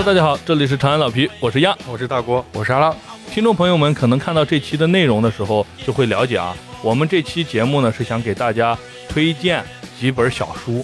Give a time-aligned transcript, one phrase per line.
[0.00, 2.96] Hello，大家好，这里是长安老皮，我是亚，我是大郭，我是阿浪。
[3.30, 8.78] 听众朋友们可能看到这期的内容的时候，就会了解啊，我们这期节目呢是想给大家
[9.10, 9.62] 推荐
[10.00, 10.82] 几本小书。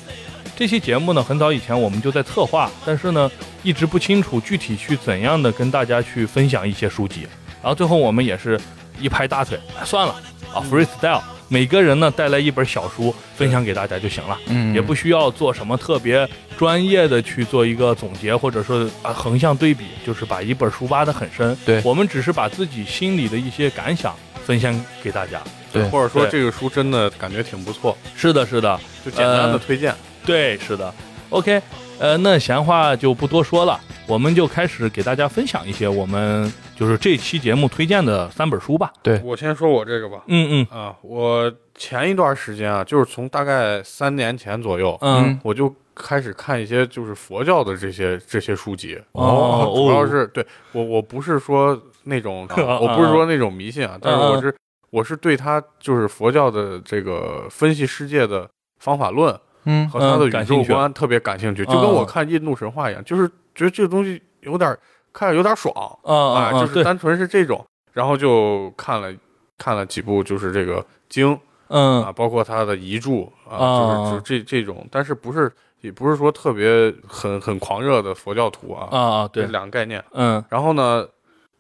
[0.54, 3.30] 这期节目呢很早以前我们就在策划，但是呢
[3.62, 7.26] 一直不清楚具体去怎样的跟大家去分享一些书籍。
[7.62, 8.60] 然后最后我们也是
[9.00, 10.14] 一拍大腿，算了
[10.52, 11.22] 啊，freestyle。
[11.48, 16.28] 每个人呢带来一本小书分享给大家就行了，嗯也不需要做什么特别
[16.58, 21.56] 专业的去做一个总结，或者说啊横向对比，就是把一本书挖得很深。
[21.64, 24.14] 对我们只是把自己心里的一些感想
[24.44, 25.40] 分享给大家。
[25.72, 29.94] 对或者说这个书真的感觉挺不错，是的，是的，就简单的呃推荐。
[30.24, 30.92] 对，是的。
[31.28, 31.60] OK，
[31.98, 38.92] 呃，那闲话就不多说了，我们就开始给大家分享一些我们就是这期节目推荐的三本书吧。
[39.02, 39.20] 对。
[39.24, 40.22] 我先说我这个吧。
[40.26, 40.78] 嗯嗯。
[40.78, 49.00] 啊，我前一段时间啊，就是从大概三年前左右，嗯，我就开始看一些就是佛教的这些这些书籍。
[49.12, 49.72] 哦。
[49.74, 54.54] 主要是对我我不是说那种， 啊我不是说那种迷信啊，但是我是
[54.90, 59.88] 我是对他就是佛教的这个分析世界的方法论嗯。
[59.88, 64.76] 和他的宇宙观特别感兴趣，嗯就跟我看印度神话一样，就是觉得这个东西有点
[65.16, 67.64] 看着有点爽啊就是单纯是这种，
[67.94, 69.10] 然后就看了
[69.56, 72.02] 看了几部就是这个经嗯。
[72.04, 75.50] 啊，包括他的遗著啊，啊就是就这这种，但是不是
[75.80, 80.04] 也不是说特别很很狂热的佛教徒啊，啊啊，这对，两个概念。
[80.12, 80.44] 嗯。
[80.50, 81.08] 然后呢，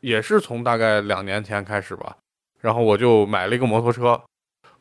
[0.00, 2.14] 也是从大概两年前开始吧，
[2.60, 4.20] 然后我就买了一个摩托车。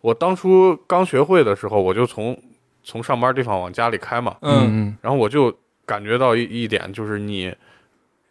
[0.02, 2.38] 我当初刚学会的时候，我就从
[2.84, 4.98] 从上班地方往家里开嘛，嗯嗯。
[5.02, 7.56] 然后我就感觉到一一点，就是你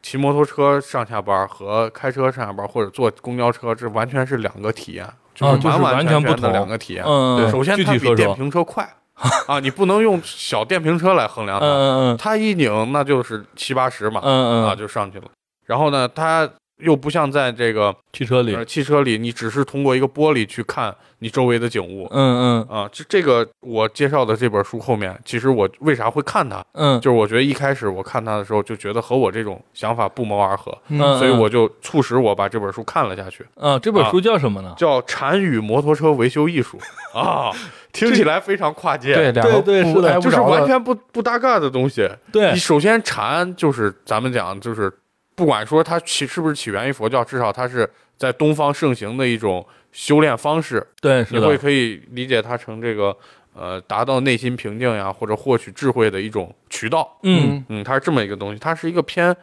[0.05, 7.03] 骑摩托车上下班和开车上下班，或者坐公交车，这完全是两个体验，啊就是完完全全的不同两个体验。
[7.07, 8.87] 嗯，首先，它比电瓶车快
[9.49, 15.25] 啊，你不能用小电瓶车来衡量它，嗯嗯它一拧那就是七八十嘛啊，嗯啊，就上去了。
[15.65, 16.47] 然后呢，它
[16.83, 22.87] 又不像在这个汽车里，呃汽车里，你只是通过一个玻璃去看你周围的景物嗯嗯啊。
[22.93, 26.63] 这这个我介绍的这本书后面，其实我为啥会看它？
[26.73, 34.75] 嗯，就是我觉得一开始我看它的时候，就觉得和我这种想法不谋而合，嗯所以我就促使我把这本书看了下去，啊，这本书叫什么呢？
[34.77, 36.79] 叫《禅与摩托车维修艺术
[37.19, 37.51] 》啊，
[37.91, 42.07] 听起来非常跨界，对，两个对对是就是完全不不搭嘎的东西。
[42.31, 44.93] 对你，首先禅就是咱们讲就是，
[45.35, 50.87] 不管说它起是不是起源于佛教，至少它是在东方盛行的一种修炼方式。
[51.01, 53.17] 对，你会可以理解它成这个
[53.55, 57.19] 呃达到内心平静呀，或者获取智慧的一种渠道。
[57.23, 59.35] 嗯，嗯，它是这么一个东西，它是一个偏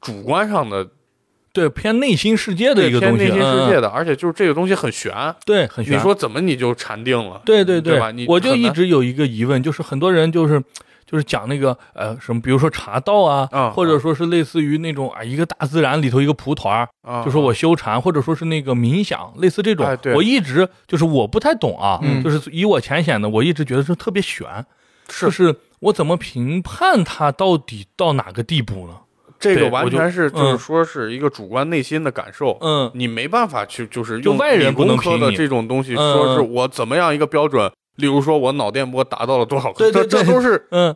[0.00, 0.86] 主观上的，
[1.52, 5.12] 对，偏内心世界的一个东西，偏内心世界嗯，的，而且就是这个东西很玄。
[5.46, 5.94] 对，很玄。
[5.94, 7.40] 你说怎么你就禅定了？
[7.44, 10.62] 对对对吧你我就一直有一个疑问，就是很多人就是
[11.12, 16.88] 就是讲那个呃什么，比如说茶道啊，啊或者说是类似于那种啊一个大自然里头一个蒲团
[17.22, 22.22] 就说我修禅，或者说是那个冥想，类似这种，哎我一直就是我不太懂啊，嗯。
[22.24, 24.64] 就是以我浅显的，我一直觉得是特别悬，
[25.10, 25.26] 是。
[25.26, 28.94] 就是我怎么评判它到底到哪个地步呢？
[29.38, 32.56] 这个完全是就是嗯说是一个主观内心的感受。
[32.62, 32.90] 嗯。
[32.94, 40.94] 你没办法去，就是用外人不能理工科的这种东西，嗯说是我怎么样一个标准，例如说我脑电波达到了多少克，对对这这都是嗯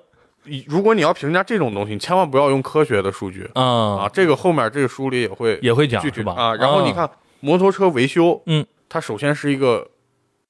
[0.66, 6.34] 如果你要评价这种东西，你千万不要用科学的数据啊啊，这个后面这个书里也会也会讲具体是吧？
[6.34, 6.54] 啊。
[6.54, 9.88] 然后你看摩托车维修，嗯，它首先是一个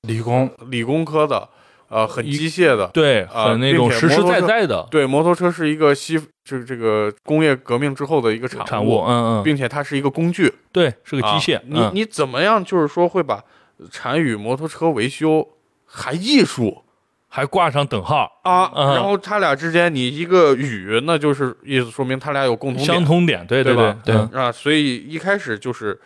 [0.03, 1.49] 理工，理工科的，
[1.89, 2.89] 呃，很机械的。
[2.89, 12.63] 对，呃很那种实实在在的对，摩托车是一个西这这个工业革命之后的一个产产物，嗯嗯，并且它是一个工具，对，是个机械啊，你嗯你怎么样？
[12.63, 13.43] 就是说会把
[13.91, 15.49] 产与摩托车维修
[15.97, 16.85] 还艺术
[17.29, 18.95] 还挂上等号，啊，嗯。
[18.95, 22.87] 然后他俩之间你一个语，那就是意思说明他俩有共同点。
[22.87, 24.15] 相通点，对对对吧对。
[24.15, 24.31] 嗯。
[24.33, 25.99] 啊，所以一开始就是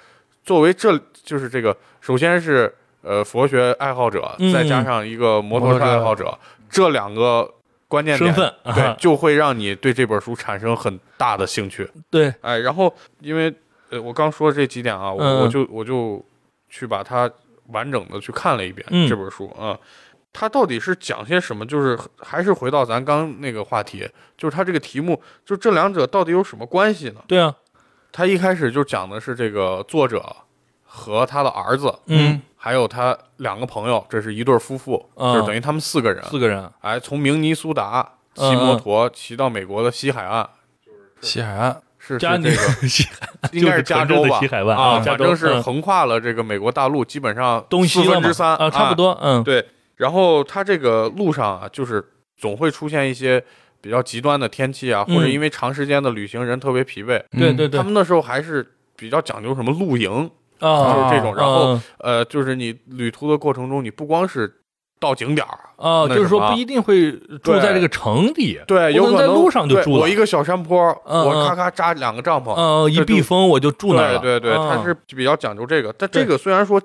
[0.45, 2.73] 作为这就是这个，首先是
[3.03, 4.53] 呃佛学爱好者，嗯。
[4.53, 6.39] 再加上一个摩托车爱好者，
[6.71, 7.53] 这两个
[7.89, 11.91] 关键点身份，对啊，就会让你对这本书产生很大的兴趣。
[12.09, 13.53] 对，哎，然后因为
[13.91, 16.25] 呃我刚说这几点啊，我就我就
[16.69, 17.31] 去把它
[17.73, 19.09] 完整的去看了一遍、嗯。
[19.09, 19.79] 这本书啊。
[20.33, 21.67] 它到底是讲些什么？
[21.67, 24.09] 就是还是回到咱刚那个话题，
[24.39, 27.21] 就是它这个题目，就这两者到底有什么关系呢？
[27.27, 27.53] 对啊，
[28.13, 30.25] 他一开始就讲的是这个作者
[30.85, 35.35] 和他的儿子，嗯，还有他两个朋友，这是一对夫妇，嗯。
[35.35, 38.01] 就是等于他们四个人，四个人，哎，从明尼苏达
[38.35, 38.57] 骑嗯。
[38.57, 40.49] 摩托骑到美国的西海岸，
[41.21, 41.83] 西海岸，
[42.15, 42.51] 是这个
[42.89, 43.07] 西
[43.53, 48.95] 应该是加州吧西海湾啊，啊加州反正是嗯横跨了这个美国大陆，基本上东西四分之三啊，差不。
[48.95, 49.65] 多，嗯，对，
[49.97, 52.05] 然后它这个路上啊，就是
[52.37, 53.43] 总会出现一些
[53.81, 57.41] 比较极端的天气啊，嗯或者因为长时间的旅行人特别疲惫，嗯。
[57.41, 57.79] 对对对。
[57.79, 58.67] 他们那时候还是
[58.97, 61.35] 比较讲究什么露营，啊，就是这种。
[61.35, 64.53] 然后嗯呃，就是你旅途的过程中，你不光是
[65.01, 67.11] 到景点儿，啊，就是说不一定会
[67.43, 75.91] 住在这个城里，对，有可能在路上就住我一个小山坡，我咔咔扎两个帐篷，嗯，一避风我就住那对对对，嗯它是比较讲究这个。
[75.95, 76.81] 但这个虽然说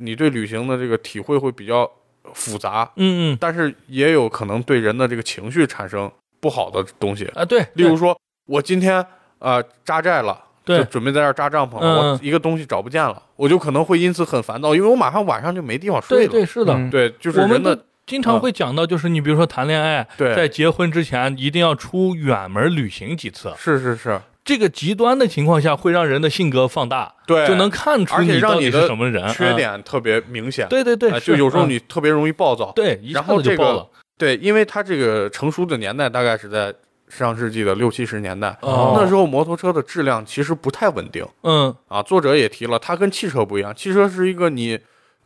[0.00, 1.88] 你对旅行的这个体会会比较
[2.34, 7.24] 复杂，嗯嗯但是也有可能对人的这个情绪产生不好的东西。
[7.36, 9.06] 啊，对，例如说，我今天
[9.38, 10.46] 呃扎寨了。
[10.64, 16.30] 就对准备在这儿扎帐篷了，嗯我一个东西找不见了，我就可能会因此很烦躁，因为我马上晚上就没地方睡了。
[16.30, 29.56] 对对是的，嗯对就是我们都人的经常会讲到，就是你比如说谈恋爱，对在结婚之前一定要出远门旅行几次，是是是，这个极端的情况下会让人的性格放大，对，就能看出你到底你是什么人，缺嗯。
[29.56, 30.66] 点特别明显。
[30.68, 32.72] 对对对，哎就有时候嗯你特别容易暴躁。
[32.72, 33.86] 对然后这个子就爆了，
[34.18, 36.74] 对，因为他这个成熟的年代大概是在
[37.10, 38.96] 上世纪的六七十年代，哦。
[38.96, 41.26] 那时候摩托车的质量其实不太稳定。
[41.42, 41.74] 嗯。
[41.88, 42.02] 啊。
[42.02, 44.78] 作者也提了，它跟汽车不一样，汽车是一个你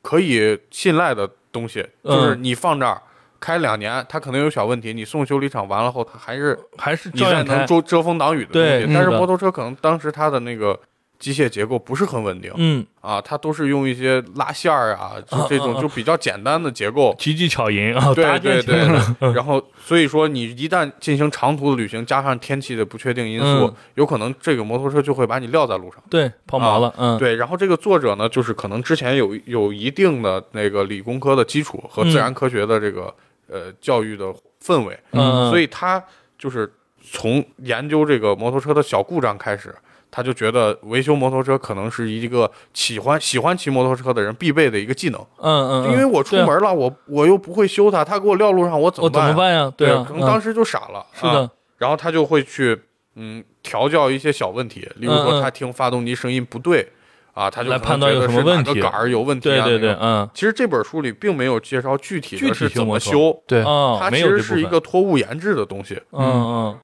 [0.02, 2.16] 可以信赖的东西，嗯。
[2.16, 3.00] 就是你放这儿
[3.38, 8.86] 开两年，它可能有小问题，你送修理厂完了后，它还是还是你再照样，能遮遮风挡雨的东西。
[8.86, 10.78] 对但是摩托车可能当时它的那个
[11.18, 17.14] 机械结构不是很稳定嗯，啊，它都是用一些拉线儿啊，就这种就比较简单的结构。
[17.18, 26.02] 奇技巧银啊，对对对，然后所以说你一旦进行长途的旅行，加上天气的不确定因素，嗯有可能这个摩托车就会把你撂在路上。
[26.10, 33.14] 对，抛锚了，嗯，对，然后这个作者呢，就是可能之前有有一定的那个理工科的基础和自然科学的这个、
[33.48, 34.26] 呃教育的
[34.62, 36.02] 氛围，嗯，所以他
[36.38, 36.70] 就是
[37.02, 39.74] 从研究这个摩托车的小故障开始。
[40.16, 49.64] 他就觉得维修摩托车可能是一个喜欢喜欢骑摩托车的人必备的一个技能，嗯嗯，嗯因为我出门了，我我又不会修它，他给我撂路上，我怎我怎么办呀？
[49.64, 49.98] 么办呀？
[50.04, 51.04] 对可能当时就傻了。
[51.12, 52.80] 是的啊，然后他就会去
[53.16, 56.88] 嗯调教一些小问题，例如说他听发动机声音不对
[57.32, 59.64] 啊，他就来判断有什么问题个杆儿有问题啊。
[59.64, 66.00] 对对对，嗯，其实这本书里并没有介绍具体具体的是怎么修，对，哦，它其实是一个托物言志的东西。
[66.12, 66.78] 嗯嗯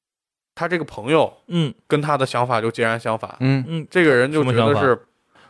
[0.61, 1.73] 他这个朋友嗯。
[1.87, 3.65] 跟他的想法就截然相反，嗯。
[3.67, 5.01] 嗯，这个人就觉得是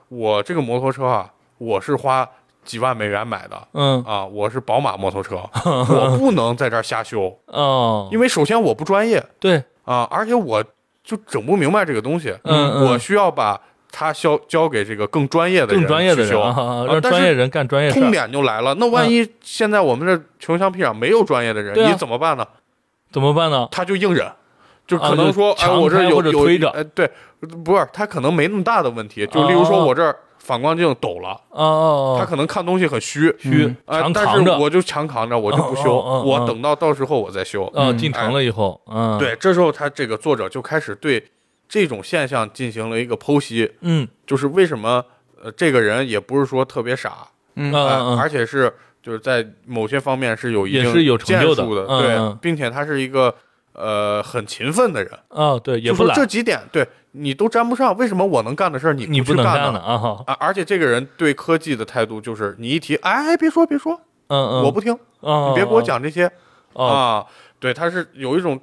[0.09, 1.29] 我这个摩托车啊，
[1.59, 2.29] 我是花
[2.65, 3.61] 几万美元买的。
[3.73, 4.01] 嗯。
[4.05, 9.21] 啊，我是宝马摩托车， 我不能在这儿瞎修，哦，因为首先我不专业。
[9.41, 10.62] 对，啊，而且我
[11.03, 12.87] 就整不明白这个东西，嗯嗯。
[12.87, 13.61] 我需要把
[13.91, 16.39] 它交交给这个更专业的人更专业的去修。
[16.39, 22.47] 人啊，让专业人干专业事痛，点就来了，那万一现在我们这穷乡僻壤没有专业的人，你怎么办呢？
[23.12, 23.67] 怎么办呢？
[23.73, 24.31] 他就硬忍，
[24.91, 26.69] 就啊可能说，哎，我这有有或者推着。
[26.71, 27.09] 哎，对，
[27.65, 29.85] 不是他可能没那么大的问题，就例如说哦。
[29.87, 36.23] 我这儿反光镜抖了，哦哦，他可能看东西很虚，虚嗯啊，强但是我就强扛着，我就不修，哦哦哦哦。
[36.25, 37.67] 我等到到时候我再修。
[37.67, 41.25] 哦，嗯进城了以后，嗯，，对，这时候他这个作者就开始对
[41.69, 44.09] 这种现象进行了一个剖析，嗯。
[44.27, 45.05] 就是为什么
[45.41, 47.73] 呃这个人也不是说特别傻，嗯
[48.19, 48.73] 而且是
[49.03, 53.33] 就是在某些方面是有一定也是有成就的建树的，对，并且他是一个
[53.73, 59.73] 呃很勤奋的人，哦，对，也不懒，这几点对你都沾不上，为什么我能干的事儿你你不能干呢？
[59.73, 60.25] 呢？
[60.27, 66.31] 啊而且这个人对科技的态度就是，你一提，哎，别说别说，嗯嗯，我不听，哦，你别给我讲这些。
[66.73, 67.27] 哦，啊。
[67.59, 68.59] 对，他是有一种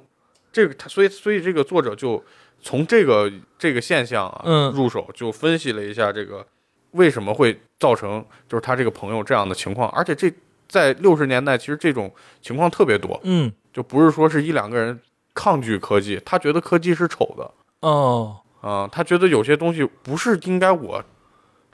[0.52, 2.22] 这个，他所以所以这个作者就
[2.60, 4.72] 从这个这个现象啊嗯。
[4.72, 6.44] 入手，就分析了一下这个
[6.92, 10.32] 为什么会造成就是他这个朋友这样的情况，而且这
[10.66, 12.12] 在六十年代其实这种
[12.42, 15.00] 情况特别多，嗯就不是说是一两个人
[15.32, 17.48] 抗拒科技，他觉得科技是丑的。
[17.78, 21.00] 哦，啊、他觉得有些东西不是应该我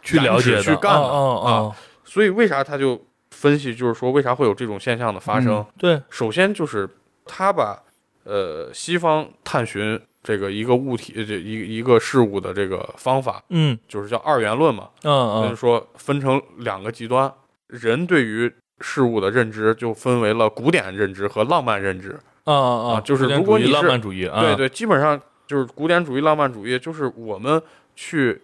[0.02, 5.54] 去了解去干的哦哦哦，所以为啥他就分析，就是说为啥会有这种现象的发生？
[5.54, 6.86] 嗯对，首先就是
[7.24, 7.82] 他把
[8.24, 17.32] 呃西方探寻这个一个物体这一一个事物的这个方法，嗯就是叫二元论嘛，嗯嗯就是说分成两个极端，
[17.68, 22.18] 人对于事物的认知就分为了古典认知和浪漫认知。
[22.44, 27.62] 啊啊啊就是如果你是漫主义，啊对，对，基本上就是古典主义、浪漫主义，就是我们
[27.96, 28.42] 去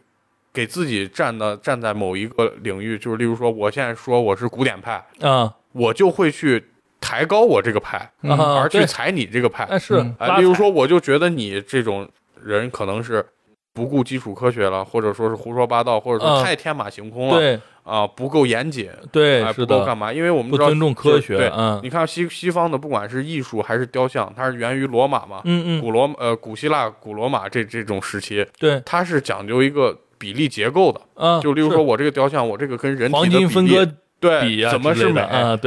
[0.53, 6.65] 给自己站的站在某一个领域，就是例如说，我现在说我是古典派，啊我就会去
[7.01, 9.65] 抬高我这个派，嗯啊，而去踩你这个派。
[9.65, 12.09] 哎是嗯，啊，例如说，我就觉得你这种
[12.43, 13.25] 人可能是
[13.73, 16.45] 不顾基础科学了，或者说是胡说八道，或者说嗯。
[16.45, 17.61] 太天马行空了对。
[17.83, 20.13] 啊，不够严谨，哎，对是的，不够干嘛？
[20.13, 21.81] 因为我们知道不尊重科学，对，嗯。
[21.83, 28.81] 你看西西方的，不管是艺术还是雕像，它是源于罗马嘛，嗯嗯，古罗呃古希腊、古罗马这这种时期，对。
[28.85, 31.01] 它是讲究一个比例结构的。
[31.15, 35.23] 嗯，就例如说，我这个雕像，我这个跟人体黄的比例金分割，对怎么是美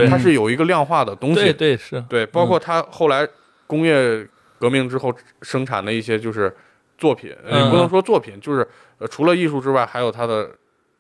[0.08, 1.36] 它是有一个量化的东西。
[1.36, 3.28] 对对是，对包括它后来
[3.68, 4.26] 工业
[4.60, 6.56] 革命之后生产的一些就是
[7.04, 8.66] 作品，嗯也不能说作品，就是
[9.00, 10.50] 呃除了艺术之外，还有它的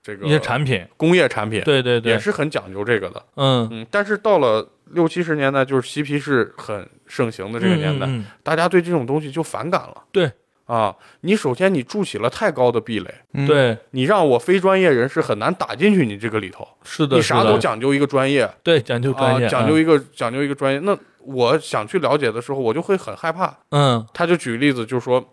[0.02, 3.24] 这个一些产品，工业产品，对对对也，是很讲究这个的。
[3.36, 10.04] 嗯，嗯，但是到了六七十年代，就是嬉皮士很盛行的这个年代，嗯嗯嗯大家对这种东西就反感了。
[10.12, 10.30] 对
[10.66, 16.68] 啊，你首先你筑起了太高的壁垒，嗯，对，你让我非专业人士很难打进去你这个里头。
[16.84, 20.80] 是的，你啥都讲究一个专业对，讲究专业，啊，讲究一个讲究一个专业。
[20.80, 23.58] 那我想去了解的时候，我就会很害怕。
[23.72, 25.24] 嗯，他就举例子，就是说，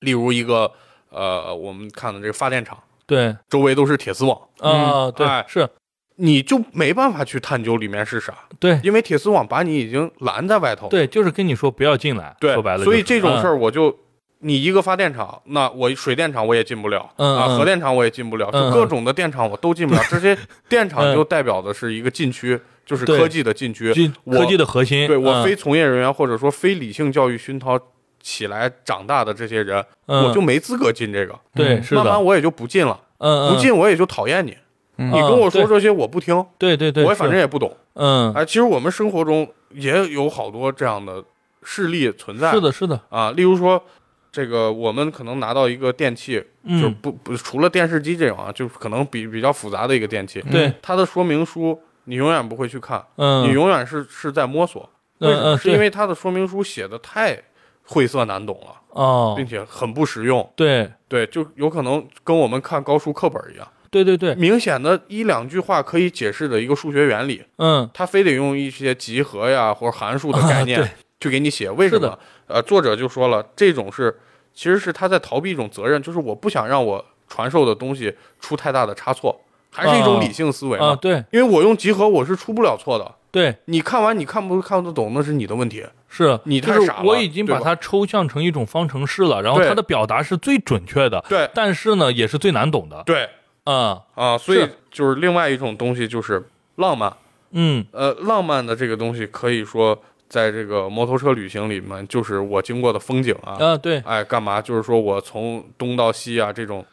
[0.00, 0.70] 例如一个
[1.10, 5.68] 呃，我们看的这个发电厂，对周围都是铁丝网，啊，对哎，是，
[6.16, 10.88] 你就没办法去探究里面是啥，对因为铁丝网把你已经拦在外头。
[10.88, 13.96] 对，就是跟你说不要进来，对，说白了，所以这种事儿，我就。
[14.42, 20.00] 你一个发电厂，那我水电厂我也进不了，啊，核电厂我也进不了，嗯就各种的电厂我都进不了。
[20.08, 20.34] 这些
[20.66, 23.92] 电厂嗯就代表的是一个禁区，就是科技的禁区。
[24.24, 27.78] 我科技的核心，对我嗯非从业人员或者说非理性教育熏陶
[28.20, 31.38] 起来长大的这些人，嗯我就没资格进这个。
[31.54, 34.50] 对，是的，慢慢我也就不进了，嗯，嗯不进我也就讨厌你。
[34.96, 37.74] 嗯你跟我说这些我不听，对对对，我反正也不懂。
[37.94, 41.24] 嗯，哎，其实我们生活中也有好多这样的
[41.62, 42.50] 事例存在。
[42.52, 43.82] 是的，是的，啊，例如说，
[44.30, 46.34] 这个我们可能拿到一个电器，
[46.68, 54.86] 就是嗯，不不除了电视机这种啊，就是可能比比较复杂的一个电器，对，它的说明书你永远不会去看，嗯，你永远是是在摸索。
[55.20, 55.42] 为什么？
[55.42, 57.42] 嗯嗯，是因为它的说明书写的太
[57.90, 59.34] 晦涩难懂了，哦。
[59.36, 60.48] 并，且很不实用。
[60.56, 60.90] 对。
[61.08, 71.68] 对，就有可能跟我们看高数课本一样，对对对，明显的一两句话可以解释的一个数学原理，嗯，他非得用一些集合呀或者函数的概念去给你写。
[71.68, 72.16] 为什么？
[72.46, 74.20] 呃，作者就说了，这种是
[74.54, 79.40] 其实是他在逃避一种责任，就是我不想让我传授的东西出太大的差错，
[79.72, 80.20] 还是一种啊。
[80.20, 80.96] 理性思维啊，嘛。
[80.96, 81.24] 对。
[81.32, 85.84] 因为我用集合我是出不了错的，对，你看完你看不看得懂那是你的问题。
[86.08, 91.48] 是就是你太傻了我已经把它抽象成一种方程式了，然后它的表达是最准确的，对。
[91.54, 93.28] 但是呢，也是最难懂的，对。
[93.64, 96.42] 啊，啊，所以就是另外一种东西就是
[96.76, 97.12] 浪漫。
[97.52, 99.96] 嗯，呃，浪漫的这个东西可以说
[100.28, 104.60] 在这个摩托车旅行里面，就是我经过的风景啊，啊，对，哎，干嘛？
[104.60, 106.86] 就是说我从东到西啊，这种体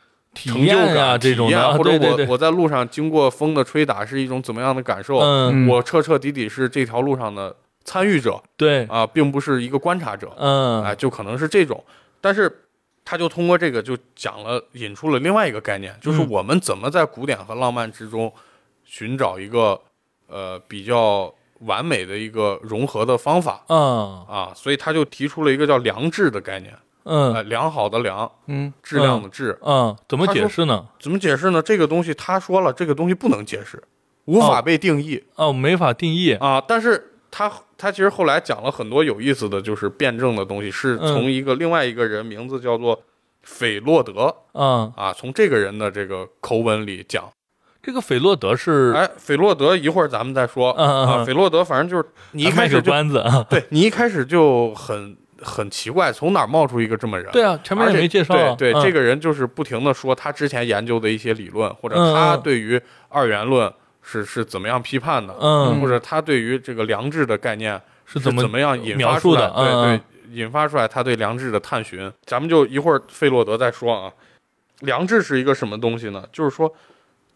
[0.46, 5.18] 成就感、这种或者对对对，我我在路上经过风的吹打是一种怎么样的感受？
[5.20, 5.68] 嗯，嗯。
[5.68, 11.84] 我彻彻底底是这条路上的参与者对，啊，并不是一个观察者，嗯，哎，就可能是这种。
[12.22, 12.64] 但是
[13.06, 16.28] 他就通过这个就讲了，引出了另外一个概念，就是嗯。
[16.30, 18.32] 我们怎么在古典和浪漫之中
[18.84, 19.80] 寻找一个
[20.28, 24.26] 呃比较完美的一个融合的方法嗯。
[24.28, 26.74] 啊，所以他就提出了一个叫良知的概念，
[27.08, 29.58] 呃，嗯良好的良，嗯质量的质。
[29.62, 30.86] 嗯，怎么解释呢？
[31.00, 31.62] 怎么解释呢？
[31.62, 33.82] 这个东西他说了，这个东西不能解释，
[34.26, 36.62] 无法哦被定义、哦，没法定义，啊。
[36.68, 43.02] 但是他他其实后来讲了很多有意思的就是辩证的东西，是嗯从一个另外一个人名字叫做
[43.42, 47.24] 斐洛德嗯，啊，从这个人的这个口吻里讲。
[47.80, 51.22] 这个斐洛德是，哎，斐洛德一会儿咱们再说啊。
[51.22, 57.32] 嗯斐洛德反正就是你一开始就关子啊，对你一开始就很很奇怪，从哪儿冒出一个这么人？
[57.32, 62.80] 对啊，前面也没介绍啊，对对，嗯这个人就是不停的说他之前研究的一些理论，或者嗯他嗯对于
[63.10, 69.54] 二元论是是怎么样批判的，嗯或者他对于这个良知的概念是怎么怎么样引发出来述的？
[69.56, 72.12] 嗯对嗯对，引发出来他对良知的探寻。
[72.26, 74.12] 咱们就一会儿费洛德再说啊。
[74.82, 76.24] 良知是一个什么东西呢？
[76.32, 76.74] 就是说。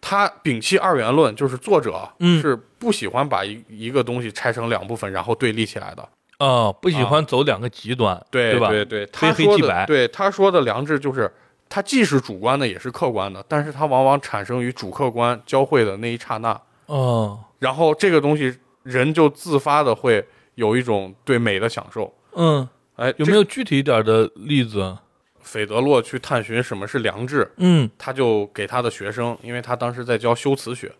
[0.03, 6.09] 他摒弃二元论，就是作者嗯是不喜欢把一一个东西拆成两部分，然后对立起来的。
[6.41, 8.69] 哦，不喜欢走两个极端，对吧？
[8.69, 11.31] 对对，非他说的对他说的良知就是，
[11.69, 22.11] 它既是主观的，也是客观的，但是它往往产生于主客观交汇的那一刹那，哦，然后这个东西人就自发的会有一种对美的享受。
[22.33, 24.97] 嗯，哎，有没有具体一点的例子？
[25.43, 27.51] 斐德洛去探寻什么是良知？
[27.57, 30.91] 嗯，他就给他的学生，因为他当时在教修辞学，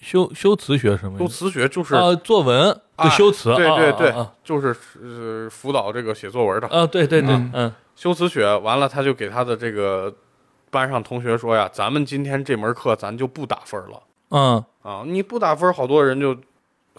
[0.00, 1.34] 修修辞学什么修意思？
[1.34, 8.56] 辞学就是、呃，作文啊的修辞，啊对对对啊就是呃辅导这个写作文的啊啊，对对对，嗯嗯修辞学。
[8.58, 10.12] 完了，他就给他的这个
[10.70, 14.02] 班上同学说呀，咱们今天这门课咱就不打分了。
[14.30, 16.34] 嗯，啊，你不打分，好多人就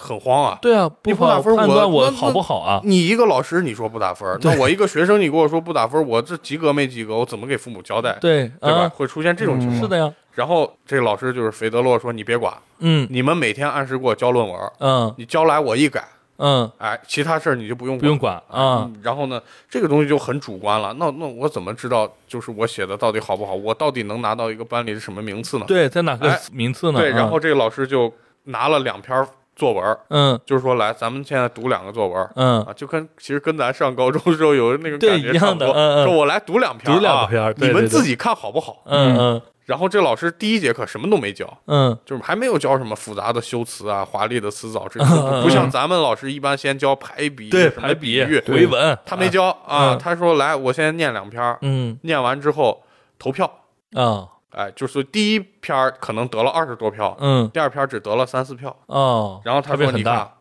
[0.02, 0.58] 很慌啊。
[0.62, 2.82] 对啊，不你不打分我我好不好啊？
[2.84, 8.18] 你一个老师你说不打分，那我一个学生你跟我说不打分，我这及格没及格，我怎么给父母交代？
[8.20, 8.82] 对对吧？
[8.82, 9.82] 啊，会出现这种情况。
[9.82, 16.04] 是的呀，然后这个老师就是费德洛说：“你别管，嗯你们每天按时给我交论文，嗯你交来我一改，
[16.38, 20.94] 嗯，哎，其他事儿你就不用不用管啊，嗯然后呢，这个东西就很主观了。
[20.98, 23.54] 那那我怎么知道就是我写的到底好不好？
[23.54, 25.66] 我到底能拿到一个班里的什么名次呢？
[25.68, 27.00] 对，在哪个哎名次呢？
[27.00, 28.12] 对，然嗯后这个老师就
[28.46, 29.26] 拿了两篇
[29.62, 30.40] 作文，嗯。
[30.44, 35.68] 就是说来，咱们现在读两个作文嗯，啊，就跟其实跟咱上高中的时候有那个感觉一样差不多。
[35.68, 36.06] 的嗯嗯。
[36.08, 38.82] 说我来读两篇读两篇你对对们自己看好不好？
[38.86, 39.42] 嗯嗯。
[39.66, 41.96] 然后这老师第一节课什么都没教，嗯。
[42.04, 49.94] 就是还没有教什么复杂的修辞啊、华丽的词藻，这嗯嗯不像咱们老师一般先教排比、对，什么排比比喻，回文，他没教啊。
[49.94, 51.98] 嗯他说来，我现在念两篇，嗯。
[52.02, 52.84] 念完之后
[53.20, 53.46] 投票。
[53.94, 58.76] 啊哎，就是第一篇儿可能得了二十多票，嗯第二篇儿只得了三四票。
[58.88, 60.32] 哦，然后他说：“差别很大你看，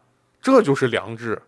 [0.42, 1.40] 这就是良知，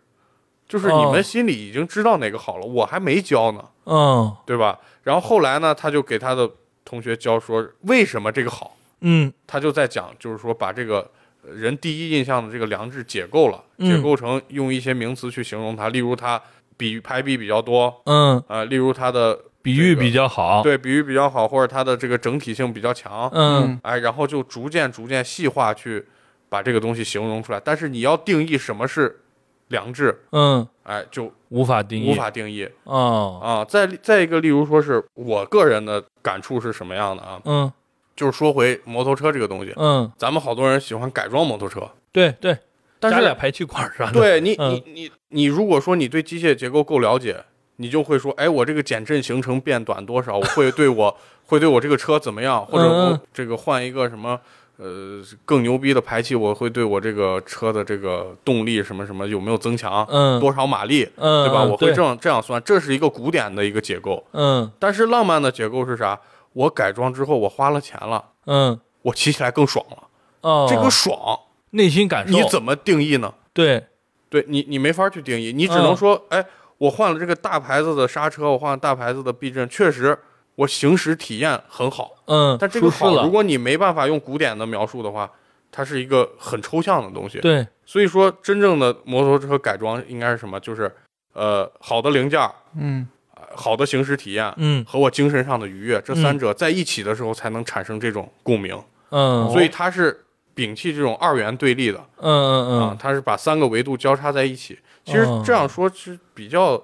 [0.69, 6.49] 就是你哦们心里已经知道哪个好了，我还没教呢，嗯对吧？”然后后来呢，他就给他的
[6.85, 11.11] 同学教说为什么这个好，嗯他就在讲，就是说把这个
[11.45, 16.41] 呃人第一印象的这个良知解构了，嗯解构成用一些名词去形容它，例如他
[16.77, 23.79] 比排比比较多，嗯，啊，例如他的比喻比较好，对比喻比较好，或者它的这个整体性比较强，嗯。
[23.83, 26.05] 哎，然后就逐渐逐渐细化去
[26.49, 27.61] 把这个东西形容出来。
[27.65, 29.21] 但是你要定义什么是
[29.69, 32.69] 良知，嗯，哎，就无法定义，无法定义。
[32.85, 33.65] 哦，啊。
[33.65, 37.41] 再再一个，例如说是我个人的感触是什么样的啊？
[37.45, 37.73] 嗯。
[38.15, 42.57] 就是说回摩托车这个东西，嗯，咱们好多人喜欢改装摩托车，对对，
[43.01, 44.75] 但是加俩排气管啥的，对你嗯。
[44.75, 47.43] 你你你如果说你对机械结构够了解，
[47.83, 51.15] 你就会说，哎，我这个减震行程变短多少，我会对我
[51.47, 54.41] 会对我这个车怎么样，或者我这个换一个什么。
[54.79, 61.63] 呃，更牛逼的排气，我会对我这个车的这个动力什么什么有没有增强，嗯多少马力，嗯，对吧？
[61.63, 64.25] 嗯我会这样这样算，这是一个古典的一个结构。
[64.33, 66.19] 嗯但是浪漫的结构是啥？
[66.55, 69.99] 我改装之后，我花了钱了，嗯我骑起来更爽了。
[70.41, 71.39] 哦，这个爽，
[71.71, 73.33] 内心感受，你怎么定义呢？
[73.53, 73.85] 对，
[74.29, 76.45] 对你，你没法去定义，你只能嗯说，哎，
[76.83, 80.19] 我换了这个大牌子的刹车，我换了大牌子的避震，确实
[80.57, 82.11] 我行驶体验很好。
[82.27, 85.31] 嗯，但这个好，如果你没办法用古典的描述的话，
[85.71, 87.39] 它是一个很抽象的东西。
[87.39, 90.59] 对，所以说，真正的摩托车改装应该是什么？
[90.59, 90.91] 就是
[91.35, 93.07] 呃，好的零件儿，嗯
[93.37, 94.53] 呃好的行驶体验。
[94.57, 98.77] 嗯和我精神上的愉悦，这嗯三者在一起的时候，才能产生这种共鸣。
[99.11, 100.25] 嗯，所以它是
[100.57, 104.77] 摒弃这种二元对立的嗯嗯啊嗯，，它是把三个维度交叉在一起。
[105.05, 106.83] 其实哦这样说是比较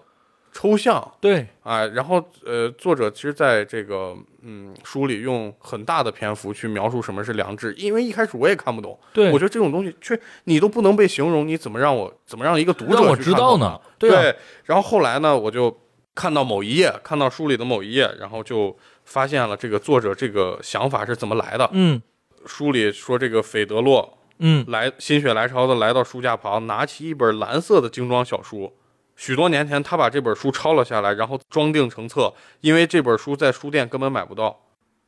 [0.52, 1.87] 抽象对，啊。
[1.87, 13.81] 然后呃，作者其实在这个嗯书里用很大的篇幅去描述什么是良知，因为一开始我也看不懂，对，我觉得这种东西却你都不能被形容，你怎么让我怎么让一个读者知道呢？
[13.98, 15.76] 对啊，然后后来呢，我就
[16.14, 21.68] 看到某一页，看到书里的某一页，然后就发现了这个作者这个想法是怎么来的。
[21.72, 22.02] 嗯
[22.46, 28.72] 书里说，这个斐德洛嗯来心血来潮的来到书架旁，拿起一本蓝色的精装小书。
[29.16, 34.61] 许多年前，他把这本书抄了下来，然后装订成册，因为这本书在书店根本买不到。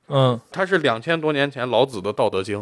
[0.09, 2.59] 嗯它是两千多年前老子的《道德经》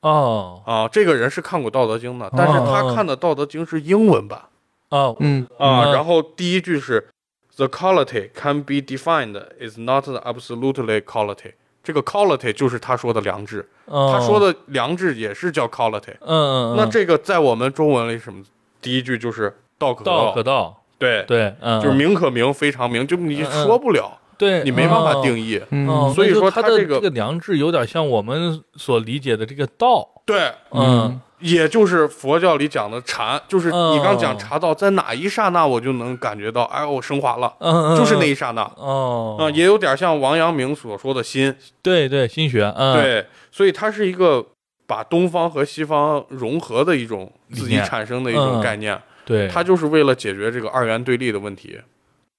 [0.00, 4.42] 哦啊，这个人是看过《道德经》的，但是他看的《道德经》是英文版。
[4.90, 7.08] 哦嗯啊，嗯然后第一句是
[7.56, 11.52] The quality can be defined is not absolutely quality。
[11.84, 16.14] 这个 quality 就是他说的良知，哦，他说的良知也是叫 quality。
[16.22, 18.42] 嗯嗯，那这个在我们中文里什么？
[18.80, 20.32] 第一句就是道可道。
[20.32, 25.60] 可道，对，对，嗯，就是名可名，非常名，就你说不了，对你没办法定义。
[26.14, 37.54] 所以说他这个他的这个良知有点像我们所理解的这个道，对，嗯也就是佛教里讲的禅，就是你刚讲哦茶道，在哪一刹那我就能感觉到，哎，我升华了，
[37.94, 38.62] 就是那一刹那。
[38.76, 39.36] 哦。
[39.38, 44.42] 啊，也有点像王阳明所说的心，对对，心学，嗯，对，所以它是一个
[44.86, 48.62] 把东方和西方融合的一种自己产生的一种嗯。
[48.62, 51.78] 概念，对，它就是为了解决这个二元对立的问题。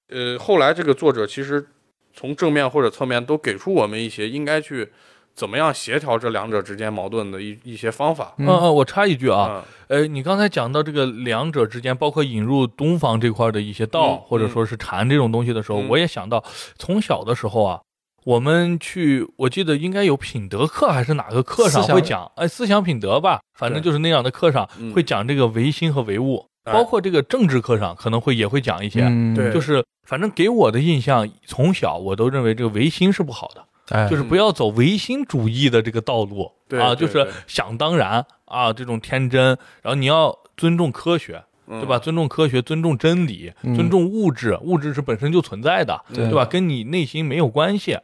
[0.08, 1.64] 呃，后来这个作者其实
[2.12, 4.90] 从正面或者侧面都给出我们一些应该去
[5.36, 8.32] 怎么样协调这两者之间矛盾的一一些方法。
[8.38, 8.48] 嗯。
[8.48, 15.88] 嗯，我插一句啊，嗯，呃，你刚才讲到这个两者之间，包括引入东方这块的一些道，嗯或者说是禅这种东西的时候，嗯。
[15.90, 16.42] 我也想到，
[16.78, 17.80] 从小的时候啊，
[18.24, 24.90] 我们去，我记得应该有品德课还是哪个课上会讲，哎，思想品德吧，反正就是那样的课上嗯。
[24.94, 26.72] 会讲这个唯心和唯物，哎。
[26.72, 29.52] 包括这个政治课上可能会也会讲一些，嗯对。
[29.52, 33.65] 就是反正给我的印象，从小我都认为这个唯心是不好的。
[33.88, 39.46] 哎，就是不要走唯心主义的这个道路啊，就是想当然啊，这种天真，
[39.82, 41.98] 然后你要尊重科学，对对吧？？
[41.98, 46.44] 尊重科学，尊重真理，嗯尊重物质，物质是本身就存在的，对对吧？
[46.44, 47.98] 跟你内心没有关系。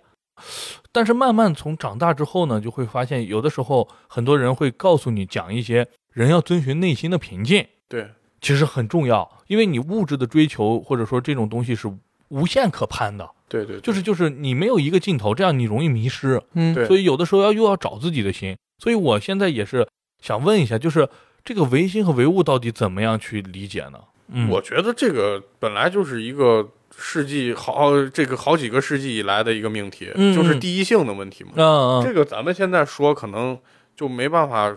[0.90, 8.08] 但是慢慢从长大之后呢，就会发现有的时候很多人会告诉你讲一些人要遵循内心的平静，对，
[8.40, 11.90] 其实很重要，因为你物质的追求或者说这种东西是
[12.28, 16.40] 无限可攀的，对对，就是就是你没有一个尽头，这样你容易迷失。
[16.54, 18.56] 嗯对所以有的时候要又要找自己的心。
[18.78, 19.86] 所以我现在也是
[20.20, 21.08] 想问一下，就是
[21.44, 23.98] 这个唯心和唯物到底怎么样去理解呢？
[24.28, 31.50] 嗯，我觉得这个本来就是一个世纪好这个好几个世纪以来的一个命题，嗯就是第一性的问题嘛。
[31.56, 33.58] 嗯嗯这个咱们现在说可能
[33.94, 34.74] 就没办法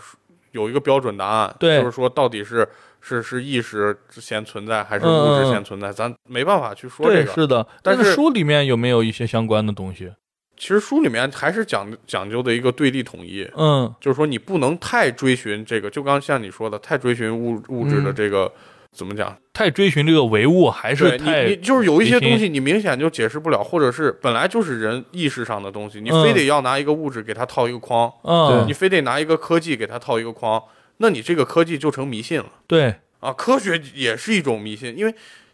[0.52, 2.68] 有一个标准答案，对就是说到底是
[3.08, 7.34] 是是意识先存在还是嗯物质嗯先存在，咱没办法去说这对，个。
[7.34, 7.68] 是的。
[7.84, 10.12] 但是那书里面有没有一些相关的东西？
[10.58, 18.52] 其实书里面还是讲讲究的一个对立统一，嗯就是说你不能太追寻这个，就刚像你说的，太追寻物物质的嗯这个、
[18.91, 19.38] 怎么讲？
[19.54, 30.62] 太追寻这个唯物，还是太你你就是有一些东西你明显就解释不了，或者是本来就是人意识上的东西，你嗯非得要拿一个物质给它套一个框，嗯你非得拿一个科技给它套一个框，
[30.97, 33.34] 那你这个科技就成迷信了对啊！
[33.34, 35.13] 科学也是一种迷信，因为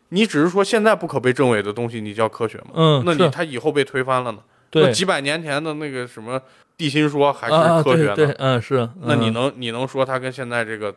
[0.10, 2.72] 你只是说现在不可被证伪的东西，你叫科学嘛？
[2.76, 4.40] 嗯那你它以后被推翻了呢？
[4.70, 6.42] 对那几百年前的那个什么
[6.78, 8.16] 地心说还啊是科学呢？
[8.16, 8.88] 对对嗯是。
[9.02, 10.94] 那你嗯能你能说它跟现在这个？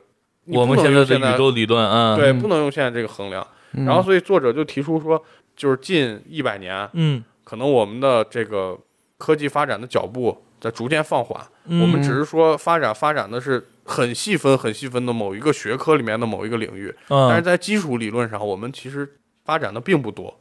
[0.47, 3.47] 我们现在的宇宙理论嗯对，嗯不能用现在这个衡量。
[3.73, 5.21] 嗯然后，所以作者就提出说，
[5.57, 8.79] 就是近一百年，嗯可能我们的这个
[9.17, 11.41] 科技发展的脚步在逐渐放缓。
[11.67, 20.35] 嗯我们只是说发展发展的是很细分、很细分的某一个学科里面的某一个领域，但是嗯在基础理论上，我们其实发展的并不多。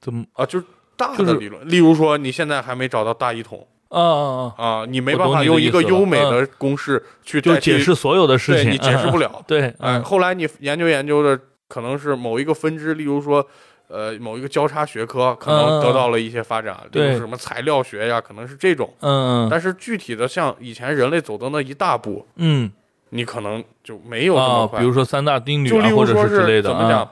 [0.00, 0.24] 怎么？
[0.34, 0.64] 啊，就是
[0.96, 3.66] 大的理论，例如说你现在还没找到大一统。
[3.88, 9.28] 啊啊你没办法用一个优美的公式去解释所有的事情，对你解释不了。
[9.28, 9.44] 了。
[9.46, 13.46] 对哎，嗯后来你研究研究的可能是某一个分支，例如说，
[13.88, 17.18] 呃，某一个交叉学科可能得到了一些发展，例如对。
[17.18, 18.92] 什么材料学呀，可能是这种。
[19.00, 19.48] 嗯嗯。
[19.50, 22.70] 但是具体的，像以前人类走的那一大步，嗯。
[23.10, 24.80] 你可能就没有这么啊，快。
[24.80, 27.08] 比如说三大定律就例啊，或者如说是之类的啊怎么讲？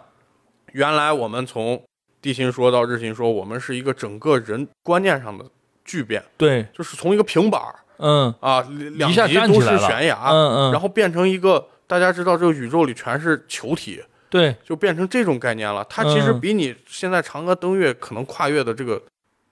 [0.73, 1.81] 原来我们从
[2.21, 5.45] 地心说到日心说，我们是一个整个人观念上的
[5.85, 8.35] 巨变，对，就是从一个平板儿嗯。
[8.41, 8.61] 啊，
[8.97, 14.03] 两一下极都是悬崖，嗯嗯，然后变成一个大家知道这个宇宙里全是球体，
[14.35, 15.87] 对，就变成这种概念了。
[15.89, 19.01] 它其实嗯比你现在嫦娥登月可能跨越的这个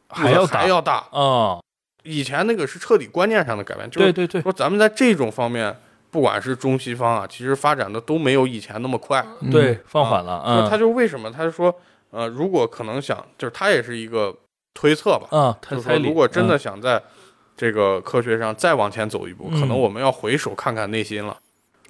[0.09, 1.07] 还要大还要大。
[1.13, 1.61] 啊，
[2.03, 5.73] 以前那个是彻底观念上的改变，就是对对对说咱们在这种方面，
[6.11, 9.25] 不管是中西方啊，其实发展的都没有以前那么快。
[9.43, 11.31] 嗯对，放缓了，啊他嗯就为什么？
[11.31, 11.73] 他就说，
[12.11, 14.35] 呃，如果可能想，就是他也是一个
[14.75, 17.01] 推测吧，啊，就是说，如果真的嗯想在
[17.57, 21.39] 这个科学上再往前走一步，嗯可能我们要回首看看内心了，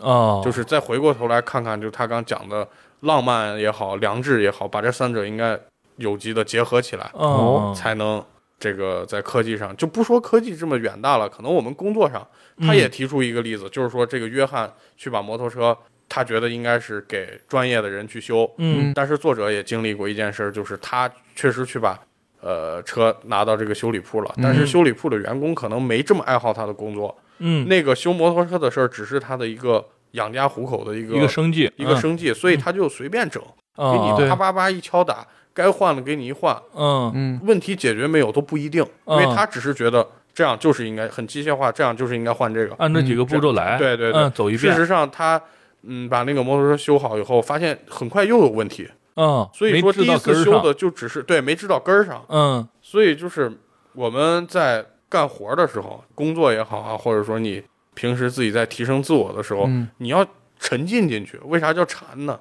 [0.02, 2.66] 哦，就是再回过头来看看，就他刚讲的
[3.00, 5.58] 浪漫也好，良知也好，把这三者应该
[5.96, 8.24] 有机的结合起来，哦，才能
[8.58, 15.76] 这个在科技上就不说科技这么远大了，可能我们工作上，嗯他也提出一个例子，就是说这个约翰去把摩托车，
[16.08, 18.92] 他觉得应该是给专业的人去修，嗯。
[18.94, 21.98] 但是作者也经历过一件事儿，就是他确实去把
[22.40, 33.42] 呃车拿到这个修理铺了，但是嗯修理铺的员工可能没这么爱好他的工作，嗯，那个修摩托车的事儿只是他的一个养家糊口的一个一个生计，一个嗯生计，所以他就随便整，
[33.76, 37.10] 给啊，你叭叭叭一敲打，该换的给你一换，嗯。
[37.14, 42.74] 嗯问题解决没有都不一定，因为嗯他只是觉得这样就是应该很机械化，这样就是应该换这个。
[42.78, 44.22] 按这几个步骤来，对对对。
[44.22, 45.40] 嗯，走一遍，事实上，他
[45.82, 52.68] 嗯把那个摩托车修好以后，发现很快又有问题，嗯，所以说第一次修的就只是对没治到根儿上，嗯。
[52.80, 53.50] 所以就是
[53.94, 60.26] 我们在干活的时候，工作也好啊，或者说你平时自己在提升自我的时候，嗯你要
[60.58, 61.36] 沉浸进去。
[61.44, 62.40] 为啥叫禅呢？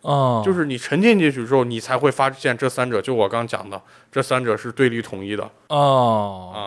[0.00, 3.78] 哦，就是你沉浸进去之后，你才会发现这三者，就我刚讲的，
[4.10, 6.58] 这三者是对立统一的哦，啊。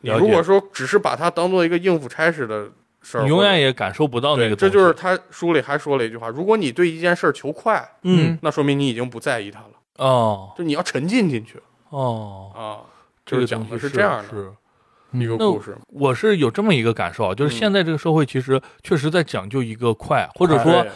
[0.00, 2.68] 你如果说只是把它当做一个应付差事的
[3.02, 9.66] 事儿，你永远也感受不到那，个，这就是，他书里还说了一句话：如果你对一件事儿求快，嗯那说明你已经不在意它了，
[9.98, 12.60] 哦就你要沉浸进去哦，啊。
[13.26, 14.50] 就是讲的是这样的是。
[15.12, 17.56] 一个那故事，我是有这么一个感受啊，就是嗯。
[17.56, 20.86] 现在这个社会其实确实在讲究一个快，或者说哎。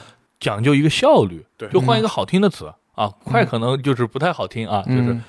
[0.41, 1.45] 讲究一个效率。
[1.57, 1.69] 对。
[1.71, 5.25] 就换一个好听的词啊，快可能就是不太好听啊，就是嗯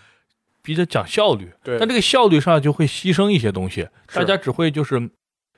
[0.61, 1.51] 比较讲效率。
[1.63, 1.77] 对。
[1.79, 5.09] 但这个效率上就会牺牲一些东西，大家只会就是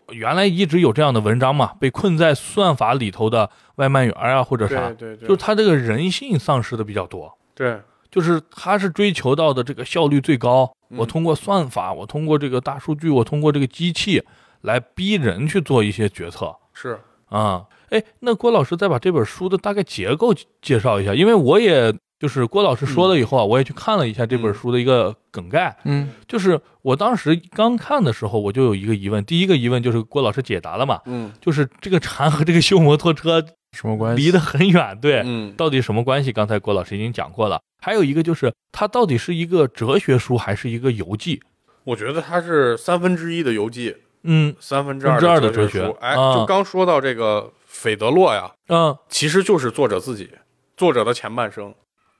[0.09, 7.35] 原来一直有这样的文章嘛，被困在算法里头的外卖员啊或者啥对，对对，就是他这个人性丧失的比较多。
[7.55, 7.79] 对。
[8.09, 14.23] 就是他是追求到的这个效率最高，嗯我通过算法，我通过这个大数据，我通过这个机器
[14.61, 16.99] 来逼人去做一些决策是。
[17.29, 17.65] 啊。
[17.89, 25.77] 哎，那郭老师再把这本书的大概结构介绍一下，因为我也就是郭老师说了以后啊，我也去看了一下这本书的一个梗概。
[25.85, 26.09] 嗯。
[26.27, 31.31] 就是我当时刚看的时候，我就有一个疑问，第一个疑问就是郭老师解答了嘛，嗯。
[31.39, 33.41] 就是这个禅和这个修摩托车
[33.71, 34.23] 什么关系？
[34.23, 36.31] 离得很远，对，嗯到底什么关系？
[36.31, 37.59] 刚才郭老师已经讲过了。
[37.81, 41.41] 还有一个就是，它到底是一个哲学书还是一个游记？
[41.83, 45.97] 我觉得它是三分之一的游记，嗯三分之二的哲哲学书。
[46.01, 50.29] 哎，啊就刚说到这个斐德洛呀，嗯其实就是作者自己，
[50.75, 51.73] 作者的前半生。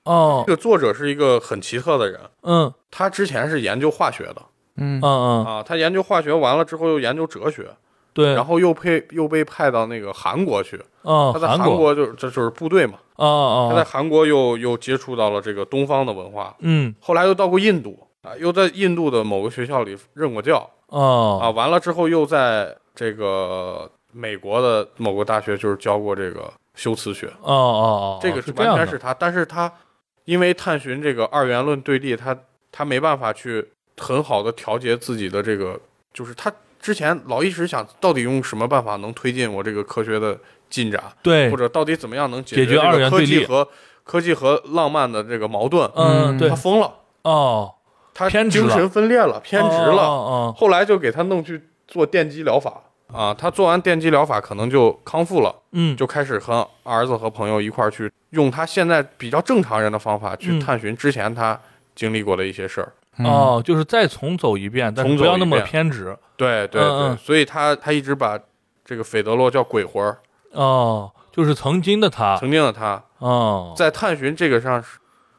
[0.04, 4.38] 哦这个作者是一个很奇特的人，嗯他之前是研究化学的
[4.78, 7.68] 嗯嗯嗯，啊，他研究化学完了之后又研究哲学，
[8.18, 10.76] 对，然后又配又被派到那个韩国去。
[11.04, 16.96] 哦他在韩韩国就是这就是部队嘛，他在韩国又又接触到了这个东方的文化，嗯。
[17.00, 20.58] 后来又到过印度啊，又在印度的某个学校里任过教。
[20.88, 29.72] 啊，哦完了之后又在这个美国的某个大学就是教过这个修辞学，哦哦哦，这个是完全是他，但是他
[30.26, 32.36] 因为探寻这个二元论对立，他
[32.72, 33.66] 他没办法去
[33.98, 35.80] 很好的调节自己的这个，
[36.14, 36.52] 就是他
[36.88, 41.52] 之前老一直想到底用什么办法能推进我这个科学的进展，对。
[41.52, 43.68] 或，者到底怎么样能解解决这个科技和
[44.06, 46.48] 科技和浪漫的这个矛盾，嗯对。
[46.48, 47.74] 他疯了，哦。
[48.14, 50.56] 他偏执精神分裂了，偏执了，哦。
[50.58, 52.82] 后来就给他弄去做电击疗法。
[53.14, 55.54] 啊，他做完电击疗法可能就康复了。
[55.74, 55.98] 嗯。
[55.98, 60.60] 就开始和儿子和朋友一块儿去用他现在比较正常人的方法去嗯。
[60.62, 61.60] 探寻之前他
[61.94, 62.94] 经历过的一些事儿。
[63.20, 66.16] 哦，就是再重走一遍，但不要那么偏执。
[66.36, 68.40] 对对对，所以他他一直把
[68.84, 70.20] 这个斐德洛叫鬼魂儿，
[70.52, 72.38] 哦，就是曾经的他。
[72.38, 73.04] 曾经的他。
[73.20, 74.84] 哦，在探寻这个上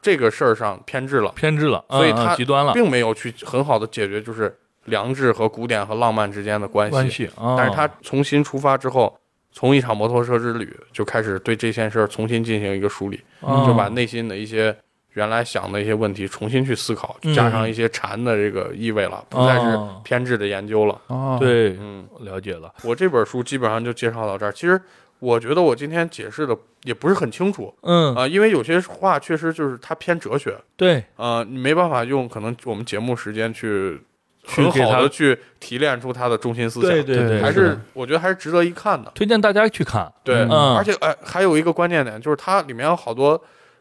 [0.01, 2.73] 这个事儿上偏执了，偏执了，所以他极端了。
[2.73, 6.91] 并没有去很好的解决就是良知和古典和浪漫之间的关系。
[6.91, 7.55] 关系，哦。
[7.57, 9.17] 但是他重新出发之后。
[9.51, 13.65] 从一场摩托车之旅就开始对这件事儿重新进行一个梳理，哦。
[13.65, 14.73] 就把内心的一些
[15.13, 20.01] 原来想的一些问题重新去思考，嗯加上一些禅的这个意味了，不再是哦。
[20.03, 21.01] 偏执的研究了。
[21.07, 24.51] 哦，对嗯，了解了，我这本书基本上就介绍到这儿。
[24.51, 24.79] 其实
[25.19, 28.15] 我觉得我今天解释的也不是很清楚嗯。
[28.15, 33.99] 啊、因为有些话确实就是它偏哲学对，啊、你没办法用可能我们节目时间去
[34.45, 39.11] 很好的去提炼出它的中心思想，对对对还是我觉得还是值得一看的。
[39.13, 40.77] 推荐大家去看，对，嗯。
[40.77, 43.39] 而且哎，还有一个关键点就是它里面有好多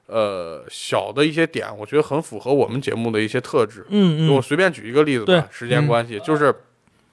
[0.08, 3.86] 呃小的一些点，我觉得很符合我们节目的一些特质。
[3.90, 6.54] 嗯嗯，我随便举一个例子吧，时间关系，就是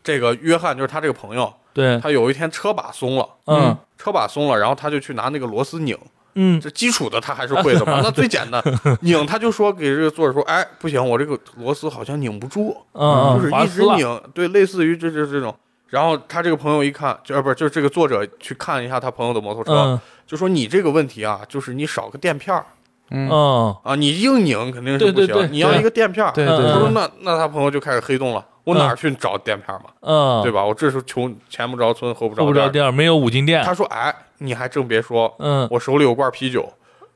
[0.03, 3.77] 这个约翰，就是他这个朋友，对，他有一天车把松了，嗯。
[3.97, 5.97] 车把松了，然后他就去拿那个螺丝拧，
[6.33, 6.59] 嗯。
[6.59, 8.61] 这基础的他还是会的嘛， 那最简单，
[9.01, 15.55] 拧他就说给这个作者说，哎，不行，我这个螺丝好像拧不住，嗯，就是一直拧，对，类似于这这这种。
[15.87, 19.99] 然后他这个朋友一看，就呃不是，就是这个作者去看一下他朋友的摩托车，嗯。
[20.27, 22.65] 就说你这个问题啊，就是你少个垫片儿
[23.11, 26.31] 嗯嗯啊，你硬拧肯定是不行，对对对你要一个垫片儿。
[26.33, 30.63] 对嗯他说对对，那那他朋友就开始黑洞了，我哪儿去找垫片儿嘛，嗯，对吧？
[30.65, 32.67] 我这时候穷前不着村后不后不着店儿。
[32.67, 36.67] 着店没有五金店，他说哎，你还真别说，嗯，我手里有罐啤酒，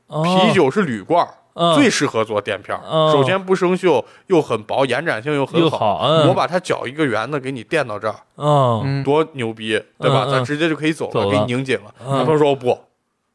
[0.06, 1.26] 哦啤酒是铝罐
[1.74, 2.80] 最适合做垫片儿。
[2.88, 10.26] 嗯首先不生锈，又很薄，延展性又很又好，嗯，我把它搅一个圆的给你垫到这儿，嗯嗯多牛逼，对吧？
[10.30, 11.92] 咱直接就可以走了，走了给你拧紧了。
[12.06, 12.78] 嗯他朋友说不。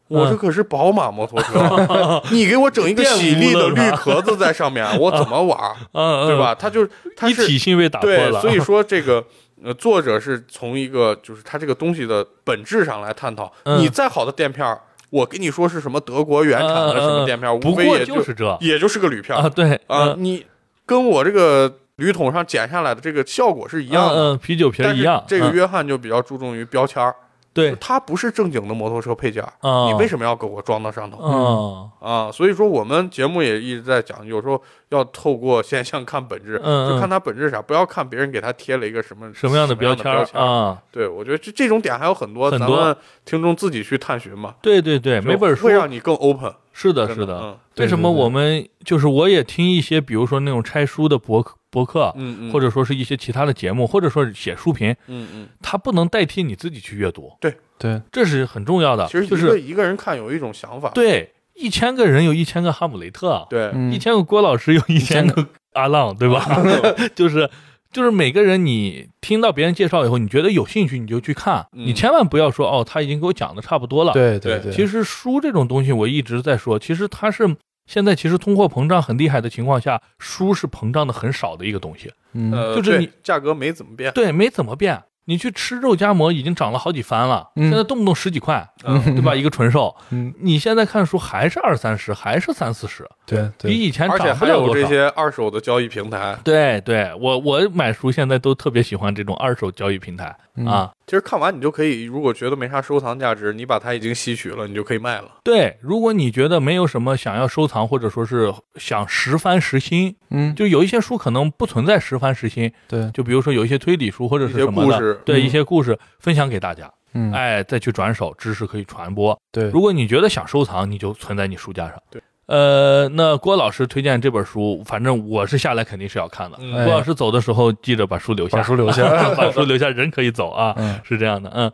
[0.08, 5.58] 我这可是宝马摩托车，你给我整一个 喜力的绿壳子在上面，我怎么玩
[6.28, 6.54] 对吧？
[6.54, 9.24] 他就他一是体性被打破对，了，所以 说这个
[9.64, 13.52] 呃，作者是从一个就是他这个东西的本质上来探讨。
[13.64, 20.46] 嗯你再好的垫片儿，我跟你说是什么德国原产的什么垫片儿，无非也就是这也就是个铝片儿啊，对啊，嗯你
[20.86, 24.38] 跟我这个铝桶上剪下来的这个效果是一样的。
[24.38, 27.16] 啤酒瓶一样，嗯这个约翰就比较注重于标签儿，
[27.56, 29.42] 对，它不是正经的摩托车配件
[29.88, 31.18] 你为什么要给我装到上头？
[31.24, 40.12] 嗯啊，所以说我们节目也一直在讲，有时候要透过现象看本质，就看它本质啥，不要看别人给他贴了一个什么什么样的标签。
[40.34, 40.78] 啊？
[40.92, 44.56] 对，我觉得这这种点还有很多，很多咱们听众自己去探寻嘛。
[44.62, 46.54] 对对对，就每本书会让你更 open。
[46.74, 47.58] 是的，是的。
[47.78, 57.54] 为什么我们就是我也听一些，比如说那种拆书的博客博客，嗯嗯，或者说是一些其他的节目，或者说是写书评，嗯嗯，它不能代替你自己去阅读，对。
[57.78, 59.06] 对，这是很重要的。
[59.08, 60.90] 其实就是一个人看有一种想法。
[60.92, 63.92] 对一千个人有一千个哈姆雷特，对，嗯。
[63.92, 66.48] 一千个郭老师有一千个阿浪，对吧？
[67.14, 67.50] 就是
[67.92, 71.86] 就是每个人，你听到别人介绍以后，你觉得有兴趣，你就去看，嗯。
[71.86, 74.58] 你千万不要说哦，他已经给我讲的差不多了。，对对。
[74.60, 77.46] 对，其实书这种东西，我一直在说，其实它是
[77.86, 82.12] 现在其实通货膨胀很厉害的情况下，书是膨胀的很少的一个东西。
[82.34, 84.12] 嗯呃，就是你价格没怎么变。
[84.14, 85.04] 对，没怎么变。
[85.28, 89.34] 你去吃肉夹馍已经涨了好几番了，嗯现在动不动十几块，嗯对吧？
[89.36, 94.86] 一个纯瘦，嗯你现在看书还是二三十，还是三四十，对比，以前而且还有这。
[94.86, 96.38] 些二手的交易平台。
[96.44, 100.92] 对对，我我买书现在都特别喜欢这种二手交易平台、嗯啊。
[101.08, 105.30] 其实看完你就可以，如果觉得没啥收藏价值，你把它已经吸取了，你就可以卖了。
[105.44, 119.36] 对，如果你觉得没有什么想要收藏，或者说是想实翻实新，嗯就有一些书可能不存在实翻实新，对，就比如说有一些推理书或者是一些什么的故事，对、嗯一些故事分享给大家嗯，哎，再去转手，知识可以传播。
[119.52, 121.96] 对，如果你觉得想收藏，你就存在你书架上。
[122.12, 126.58] 对，呃，那郭老师推荐这本书，反正我是下来肯定是要看的。
[126.62, 129.04] 嗯哎郭老师走的时候记着把书留下，把书留下
[129.36, 131.50] 把书留下，人可以走啊，嗯，是这样的。
[131.56, 131.72] 嗯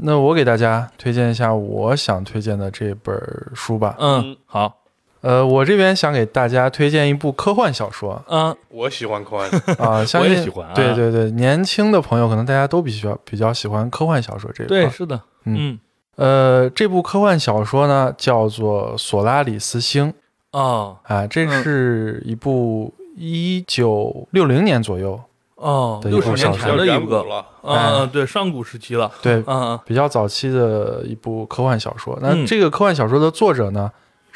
[0.00, 3.16] 那我给大家推荐一下我想推荐的这本
[3.54, 3.96] 书吧。
[3.98, 4.77] 嗯，好，
[5.20, 8.22] 呃，我这边想给大家推荐一部科幻小说。
[8.28, 8.56] 嗯。
[8.68, 10.72] 我喜欢科幻，啊， 相信我也喜欢啊。
[10.74, 14.76] 对对对，年轻的朋友可能大家都比较比较喜欢科幻小说这一块。
[14.76, 15.78] 对，是的，嗯。
[16.16, 20.12] 呃，这部科幻小说呢叫做《索拉里斯星》
[20.50, 20.96] 哦。
[21.04, 25.20] 啊，这嗯是一部一九六零年左右，
[25.54, 26.58] 哦，六十年部小说。
[26.58, 29.78] 前的一个，远古了，嗯，对，上古时期了，对，嗯。
[29.84, 32.18] 比较早期的一部科幻小说。
[32.20, 32.44] 那嗯。
[32.46, 33.90] 这个科幻小说的作者呢，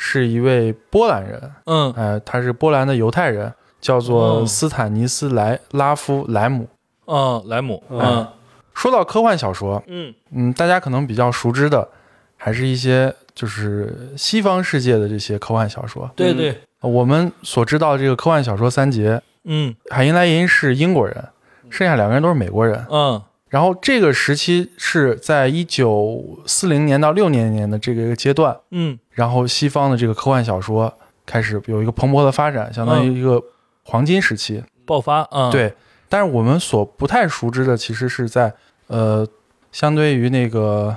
[0.04, 1.92] 是一位波兰人，嗯。
[1.96, 4.44] 呃，他是波兰的犹太人，叫做哦。
[4.44, 6.68] 斯坦尼斯莱拉夫莱姆。
[7.06, 8.26] 嗯，莱姆，嗯。
[8.74, 10.12] 说到科幻小说，嗯。
[10.32, 11.88] 嗯，大家可能比较熟知的，
[12.36, 16.10] 还是一些就是西方世界的这些科幻小说。
[16.16, 19.72] 对对，呃我们所知道这个科幻小说三杰，嗯。
[19.90, 21.28] 海因莱因是英国人，
[21.70, 22.84] 剩下两个人都是美国人。
[22.90, 23.22] 嗯。
[23.48, 30.92] 然后这个时期是在一九四零年到六零年的这个一个阶段，嗯然后西方的这个科幻小说
[31.24, 33.42] 开始有一个蓬勃的发展，相当于一个
[33.84, 34.62] 黄金时期。
[34.84, 35.72] 爆发，嗯，，对，
[36.08, 38.52] 但是我们所不太熟知的，其实是在
[38.88, 39.26] 呃，
[39.70, 40.94] 相对于那个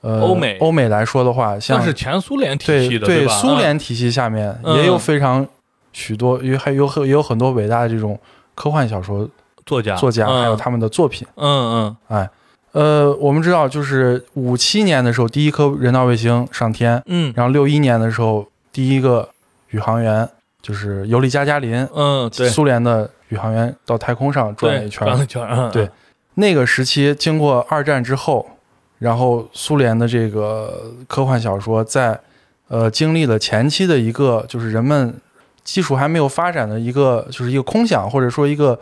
[0.00, 0.58] 呃欧美。
[0.58, 3.32] 欧美来说的话，像是前苏联体系的，对吧？
[3.38, 5.46] 苏联体系下面嗯也有非常
[5.92, 8.18] 许多，也还有很也有很多伟大的这种
[8.56, 9.30] 科幻小说嗯
[9.64, 10.42] 作家，作家，嗯。
[10.42, 11.26] 还有他们的作品。
[11.36, 12.28] 嗯嗯
[12.72, 17.32] 呃，我们知道，就是五七年的时候，第一颗人造卫星上天，嗯。
[17.36, 19.28] 然后六一年的时候，第一个
[19.70, 20.28] 宇航员
[20.62, 25.04] 就是尤里加加林，嗯，对，苏联的宇航员到太空上转了，一圈。
[25.04, 25.18] 转。
[25.18, 25.70] 了一圈，嗯。
[25.72, 25.90] 对，
[26.34, 28.46] 那个时期，经过二战之后，
[28.98, 32.20] 然后苏联的这个科幻小说在
[32.68, 35.12] 呃经历了前期的一个就是人们
[35.64, 38.78] 技术还没有发展的一个就是一个空想或者说一个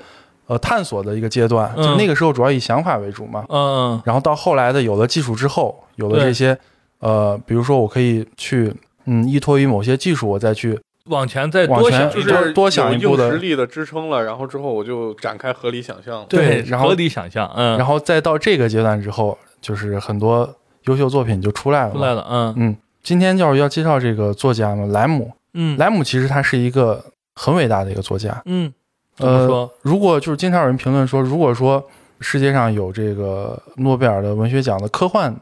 [0.48, 3.44] 呃探索的一个阶段，嗯就那个时候主要以想法为主嘛。
[3.48, 6.58] 嗯然后到后来的有了技术之后，有了这些
[6.98, 8.74] 呃，比如说我可以去
[9.06, 16.26] 嗯依托于某些技术，我再去往前再往前多想，就是多想一步的有实力的支撑了，然后之后我就展开合理想象。
[16.28, 20.48] 对然后合理想象，嗯，然后再到这个阶段之后，就是很多
[20.84, 21.92] 优秀作品就出来了。
[21.92, 25.30] 出来了，嗯嗯，今天就是要介绍这个作家嘛，莱姆。
[25.54, 27.02] 嗯，莱姆其实他是一个
[27.34, 28.42] 很伟大的一个作家。
[28.44, 28.72] 嗯，
[29.18, 31.84] 呃？，如果就是经常有人评论说，如果说
[32.20, 35.34] 世界上有这个诺贝尔的文学奖的科幻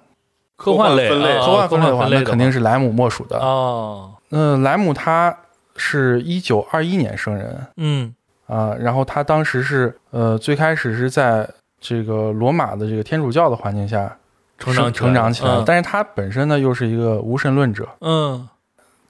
[0.57, 3.39] 科幻类，科幻分类啊科幻分类的话，那肯定是莱姆莫属的。
[3.39, 5.37] 哦，嗯，莱姆他
[5.77, 7.67] 是一九二一年生人。
[7.77, 8.15] 嗯。
[8.47, 11.49] 啊，然后他当时是呃最开始是在
[11.81, 14.17] 这个罗马的这个天主教的环境下
[14.57, 17.89] 成长成长起来但是他本身呢又是一个无神论者。
[18.01, 18.49] 嗯。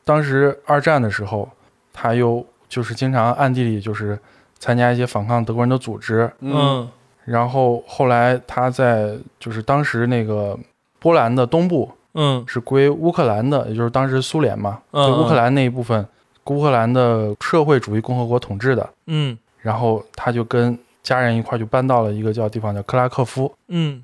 [0.05, 1.48] 当时二战的时候，
[1.92, 4.18] 他又就是经常暗地里就是
[4.59, 6.88] 参加一些反抗德国人的组织，嗯。
[7.25, 10.59] 然后后来他在就是当时那个
[10.99, 12.45] 波兰的东部嗯。
[12.47, 16.07] 是归乌克兰的，也就是当时苏联嘛，嗯就乌克兰那一部分，
[16.47, 19.37] 乌克兰的社会主义共和国统治的，嗯。
[19.61, 23.53] 然后他就跟家人一块儿就搬到了一个叫地方叫克拉科夫。
[23.69, 24.03] 嗯。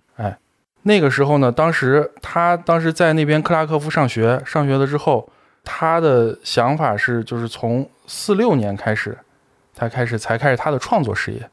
[0.84, 5.28] 那个时候呢，当时他当时在那边克拉科夫上学，上学了之后，
[5.62, 9.16] 他的想法是，就是从四六年开始，
[9.82, 11.50] 他开始才开始他的创作事业。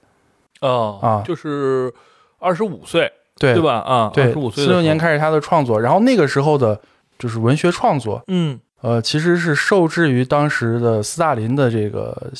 [0.61, 1.93] 哦啊就是
[2.37, 3.63] 二十五岁，对对？
[3.63, 3.79] 吧？
[3.79, 6.79] 啊，对，十五岁，四六年，开始他的创作，然后那个时候的，
[7.17, 12.31] 就是文学创作，嗯，呃，其实是受制于当时的斯大林的这个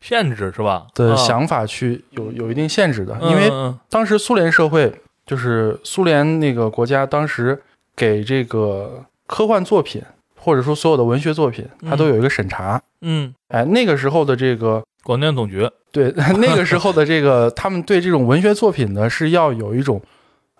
[0.00, 0.86] 限制是吧？
[0.94, 4.92] 的啊，想法去有有一定限制的，嗯因为嗯当时苏联社会
[5.24, 7.62] 就是苏联那个国家，当时
[7.94, 10.02] 给这个科幻作品
[10.40, 12.80] 或者说所有的文学作品，它都有一个审查。
[13.02, 20.00] 嗯，哎，那个时候的这个广电总局，对 那个时候的这个，他们对这种文学作品呢是要有一种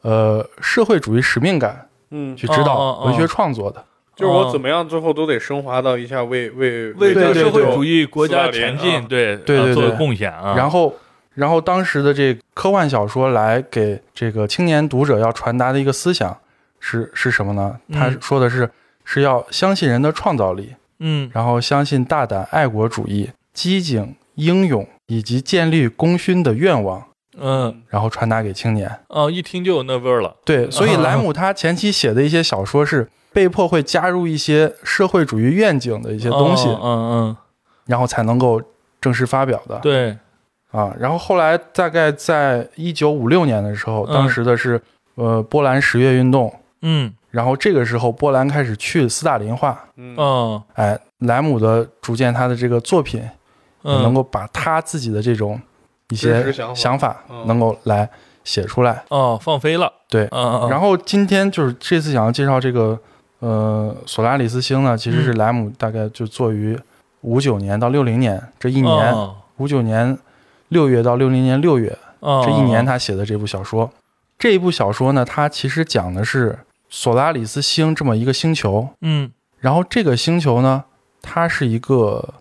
[0.02, 3.84] 呃社会主义使命感嗯，去指导哦文学创作的。
[4.16, 10.54] 就是我怎么样，最后都得升华到一下为为为对对这个社会主义国家前进，啊对对对做贡献啊。
[10.54, 10.94] 然后，
[11.34, 16.36] 然后当时的这科幻小说来给这个青年读者要传达的一个思想
[16.80, 17.78] 是是什么呢？
[17.92, 18.18] 他嗯。
[18.20, 18.70] 说的是
[19.12, 21.28] 是要相信人的创造力，嗯。
[21.34, 27.04] 然后相信大胆爱国主义、机警、英勇以及建立功勋的愿望，
[27.36, 27.82] 嗯。
[27.88, 28.88] 然后传达给青年。
[29.08, 30.36] 哦，一听就有那味儿了。
[30.44, 37.36] 对， 所以莱姆他前期写的一些小说是被迫会加入一些社会主义愿景的一些东西，嗯嗯。
[37.86, 38.62] 然后才能够
[39.00, 39.74] 正式发表的。
[39.78, 40.18] 嗯，对，
[40.70, 44.14] 啊，然后后来大概在一九五六年的时候，嗯。
[44.14, 44.80] 当时的是
[45.16, 50.14] 呃波兰十月运动，嗯然后这个时候波兰开始去斯大林化，嗯。
[50.18, 50.62] 嗯。
[50.74, 53.22] 哎，莱姆的逐渐他的这个作品
[53.82, 55.60] 嗯，能够把他自己的这种
[56.08, 57.22] 一些想法。
[57.30, 57.46] 嗯。
[57.46, 58.08] 能够来
[58.44, 59.02] 写出来。
[59.08, 62.98] 哦放飞了，对，嗯嗯，然后今天就是这次想要介绍这个
[63.38, 65.38] 呃索拉里斯星呢，其实是嗯。
[65.38, 66.78] 莱姆大概就作于
[67.20, 69.14] 五九年到六零年这一一年，
[69.58, 70.18] 五九年
[70.68, 73.90] 六月到六零年六月这这一年他写的这部小说。
[74.38, 76.58] 这一部小说呢，它其实讲的是
[76.90, 79.30] 索拉里斯星这么一个星球，嗯。
[79.60, 80.84] 然后这个星球呢，
[81.22, 82.34] 它是一个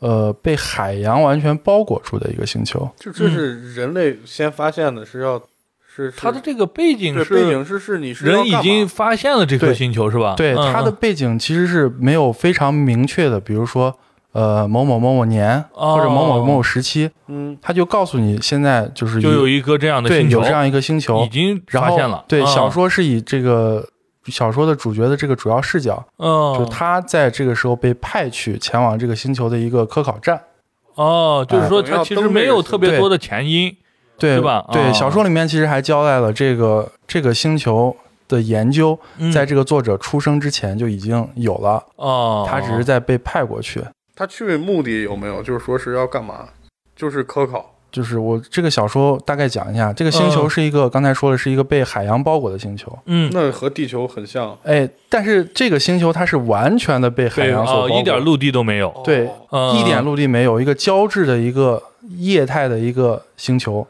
[0.00, 2.88] 呃被海洋完全包裹住的一个星球。
[2.98, 5.38] 就这是人类先发现的，是要
[5.86, 10.34] 是是他的这个背景是背景是是你是人已经发现了这颗星球是吧？
[10.36, 10.72] 对，嗯。
[10.72, 13.96] 它的嗯背景其实是没有非常明确的，比如说
[14.36, 15.96] 呃某某某某年哦。
[15.96, 17.56] 或者某某某某时期，嗯。
[17.62, 20.38] 他就告诉你现在就是就有一个这样的对星球。
[20.38, 22.46] 有这样一个星球已，经然后发现了，对，嗯。
[22.46, 23.82] 小说是以这个
[24.26, 26.54] 小说的主角的这个主要视角，嗯。
[26.58, 30.40] 就他在这个时候被派去前往这个星球的一个科考站。
[30.96, 33.76] 哦，就是说等于要它其实没有特别多的前因，
[34.18, 34.64] 对是吧？
[34.72, 34.92] 对，啊。
[34.92, 37.94] 小说里面其实还交代了这个这个星球
[38.26, 39.30] 的研究，嗯。
[39.30, 43.84] 在这个作者出生之前就已经有了，哦，他只是在被派过去。
[44.16, 45.42] 他去目的有没有？
[45.42, 46.48] 就是说是要干嘛？
[46.96, 47.74] 就是科考。
[47.92, 54.54] 就是我这个小说大概讲一下，这个星球嗯是一个、刚才说的是一个被海洋包裹的星球，嗯，那和地球很像。
[54.64, 59.30] 哎，但是这个星球它是完全的被海洋所包裹，一点陆地都没有，对
[59.78, 61.82] 一点陆地没有，一个胶质的一个
[62.18, 63.86] 液态的一个星球，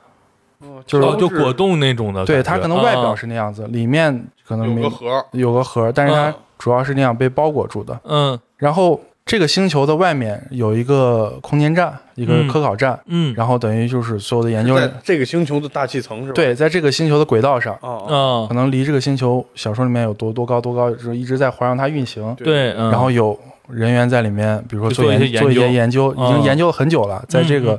[0.61, 6.35] 哦就是哦，就果冻那种的，对它可能外表嗯是那样子，里面可能没有个核，有个核，但是它嗯。
[6.59, 8.01] 主要是那样被包裹住的。
[8.05, 8.39] 嗯。
[8.57, 16.33] 然后这个星球的外面有一个空间站，一个嗯科考站，嗯，然后等于就是所有的研究在人这个星球的大气层是吧？
[16.33, 22.33] 对，在这个星球的轨道上，哦，啊可，能离这个星球小说里面有多多高多高，就是一直在环绕它运行。
[22.37, 23.37] 对，嗯然后有
[23.68, 27.24] 人员在里面，比如说做一些研做一些研研究，已经嗯研究了很久了。
[27.29, 27.72] 在这个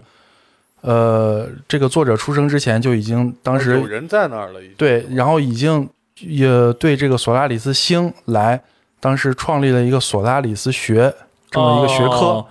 [0.81, 4.73] 嗯呃这个作者出生之前就已经当时有时人在那儿了，已经。
[4.77, 5.87] 对，然后已经
[6.19, 8.61] 也对这个索拉里斯星来
[8.99, 11.13] 当时创立了一个索拉里斯学
[11.49, 12.45] 这么一个学科，哦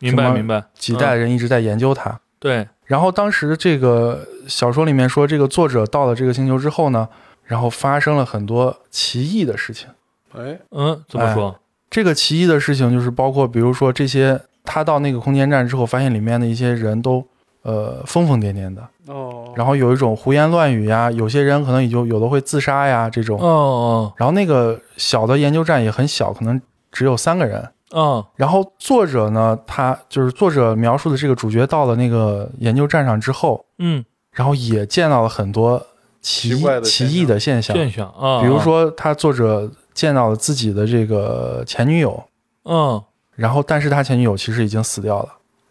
[0.00, 2.20] 明白明白，几代人一直在研究它。
[2.38, 7.08] 对，然后当时这个小说里面说，这个作者到了这个星球之后呢，
[7.42, 9.88] 然后发生了很多奇异的事情。
[10.36, 11.58] 哎，嗯，怎么说？
[11.90, 17.26] 这个奇异的事情就是包括，比如说这些他到那个空间站之后，发现里面的一些人都
[17.62, 23.40] 呃疯疯癫癫的，哦，然后有一种胡言乱语呀，有些人可能也就有的会自杀呀这种。
[23.40, 26.60] 哦哦然后那个小的研究站也很小，可能
[26.92, 27.68] 只有三个人。
[27.90, 35.78] 哦，然后作者呢，他就是作者描述的这个主角到了那个研究站上之后，嗯，然后也见到了很多
[36.20, 42.22] 奇奇怪的奇异的现象，现象啊，比如，说他作者见到了自己的这个前女友，
[42.64, 43.02] 嗯，
[43.34, 45.28] 然后但是他前女友其实已经死掉了。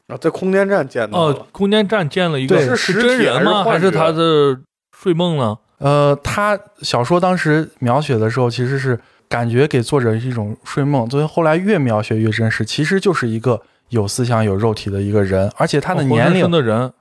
[0.08, 2.76] 啊，在空间站见到哦了，，空间站见了一个对。
[2.76, 3.64] 是真人吗？
[3.64, 4.58] 还是他的
[4.98, 5.58] 睡梦呢？
[5.80, 8.98] 呃，他小说当时描写的时候，其实是
[9.30, 16.46] 感觉给作者是一种睡梦，所以后来越描写越真实，其实就是一个有思想、有肉体的一个人，而且他的哦年龄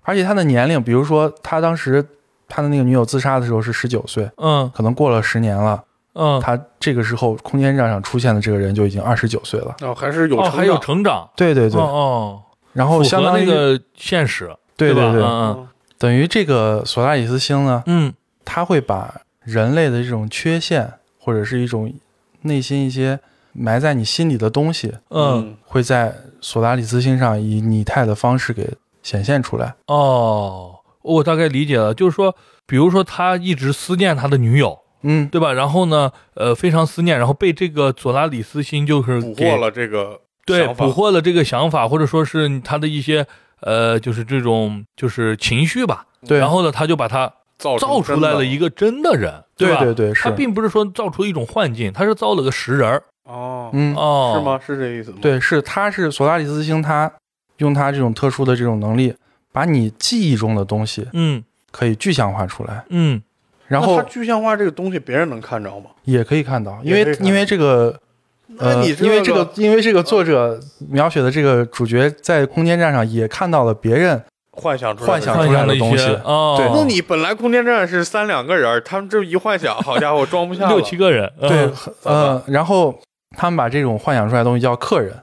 [0.03, 2.05] 而且他的年龄，比如说他当时
[2.49, 4.71] 他的那个女友自杀的时候是十九岁，嗯。
[4.75, 5.83] 可能过了十年了，
[6.15, 9.75] 嗯，他这个时候空间站上出现的这个人就已经二十九岁了。
[9.83, 15.69] 哦，还是有哦，还有成长，对对对，哦哦，然后相当于那个现实，对对对，嗯嗯。
[15.99, 18.13] 等于这个索拉里斯星呢，嗯。
[18.49, 19.13] 他会把
[19.43, 21.93] 人类的这种缺陷或者是一种
[22.47, 23.19] 内心一些
[23.53, 28.69] 埋在你心里的东西，嗯会在索拉里斯星上以拟态的方式给
[29.03, 29.75] 显现出来。
[29.87, 32.35] 哦，我大概理解了，就是说，
[32.67, 35.53] 比如说他一直思念他的女友，嗯，对吧？
[35.53, 43.27] 然后呢，呃，非常思念，然后被这个佐拉里斯星就是给捕获了这个对，捕获了这个想法，或者说是他的一些
[43.61, 46.07] 呃，就是这种就是情绪吧。
[46.27, 49.45] 对，然后呢，他就把他造造出来了一个真的人，吧？
[49.57, 53.03] 对对对，他并不是说造出一种幻境，他是造了个实人儿。
[53.25, 54.45] 哦，嗯，哦，是？
[54.45, 54.61] 吗？
[54.65, 57.11] 是这意思吗？，对，是他是索拉里斯星，他
[57.59, 59.15] 用他这种特殊的这种能力，
[59.53, 63.23] 把你记忆中的东西嗯可以具象化出来，嗯
[63.67, 65.91] 然后他具象化这个东西，别人能看着吗？
[66.05, 68.01] 也可以看到，因为因为这个。
[68.59, 74.23] 呃，那你因为这个个，因为这个作者描写的这个主角在空间站上也看到了别人
[74.57, 76.69] 幻想出来的幻幻想出来的一些的东西哦，对。
[76.75, 81.71] 那你本来空间站是三两个人，他们这一幻想，好家伙，装不下六七个人，对
[82.05, 82.99] 嗯，呃，然后
[83.37, 85.15] 他们把这种幻想出来的东西叫客人，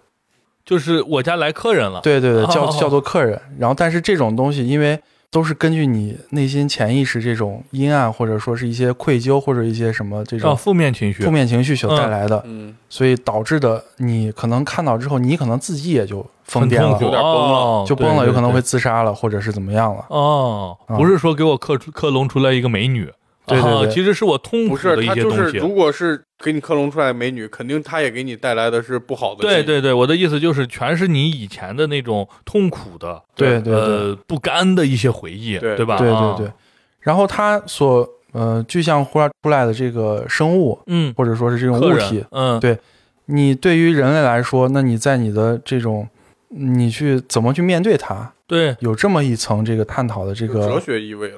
[0.63, 1.99] 就是我家来客人了。
[2.01, 2.77] 对对对，叫哦。
[2.79, 3.41] 叫做客人。
[3.57, 4.99] 然后，但是这种东西，因为
[5.33, 20.05] 都是根据你内心潜意识这种阴暗，或者说是一些愧疚，或者一些什么这啊，种负面情绪负，面情绪所带来的，嗯，所以导致的你可能看到之后，你可能自己也就疯癫了很痛苦，有点崩了哦就崩了，有可能会自杀了，或者是怎么样了。
[20.09, 23.11] 哦，啊不是说给我克出克隆出来一个美女，
[23.45, 25.57] 对对对啊其实是我痛不苦的一是他就是。
[25.57, 29.41] 如果是给你克隆出来美女，肯定他也给你带来的是不好的。
[29.41, 35.97] 对，对对，我的意思就是，全是你以前的那种痛苦的，对对对呃，不甘的一些回忆，对吧？
[35.97, 36.53] 对啊对对，
[37.01, 42.77] 然后他所呃具象化出来的这个生物，嗯，或者说是这种物体，，嗯，对
[43.25, 46.07] 你对于人类来说，那你在你的这种
[46.49, 51.37] 你去怎么去面对它，对，有这么一层这个探讨的这个哲学意味了。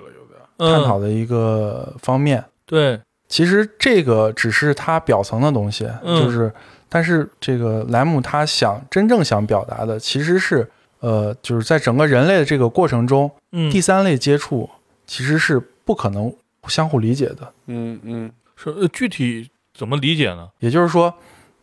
[0.58, 2.44] 探嗯，讨的一个方面。
[2.66, 6.22] 对，其实这个只是它表层的东西，嗯。
[6.22, 6.52] 就是，
[6.90, 14.70] 但是这个莱姆他想真正想表达的，其实是呃，就是在整个人类的这个过程中，嗯，第三类接触
[15.06, 16.34] 其实是不可能
[16.68, 17.52] 相互理解的。
[17.68, 18.32] 嗯嗯。
[18.56, 20.48] 是呃具体怎么理解呢？
[20.60, 21.14] 也就是说，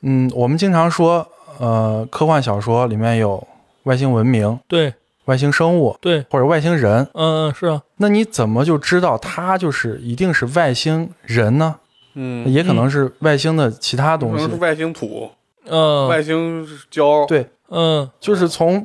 [0.03, 1.27] 嗯，我们经常说，
[1.59, 3.45] 呃，科幻小说里面有
[3.85, 4.93] 外星文明、对
[5.27, 11.77] 外星生物对，或者外星人，嗯嗯是啊，那你怎么就知道他就是一定是外星人呢？
[12.15, 14.37] 嗯，也可能是外星的其他东西。
[14.37, 15.31] 可能是，外星土、
[15.67, 17.25] 嗯，外星胶。
[17.27, 17.47] 对。
[17.69, 18.11] 嗯。
[18.21, 18.85] 就是从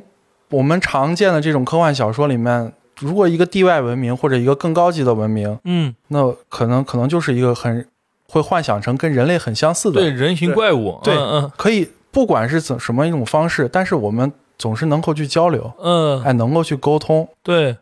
[0.50, 7.86] 我们常见的这种科幻小说里面，如果一个地外文明或者一个更高级的文明，嗯，那可能可能就是一个很
[8.28, 11.50] 会幻想成跟人类很相似的，对，人形怪物，对嗯。
[11.56, 16.20] 可以不管是怎什么一种方式，但是我们总是能够去交流，嗯。
[16.20, 17.26] 嗯，哎，能够去沟通。
[17.42, 17.76] 对，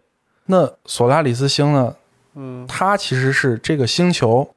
[0.44, 1.94] 那索拉里斯星呢？
[2.34, 2.64] 嗯。
[2.68, 4.48] 它其实是这个星球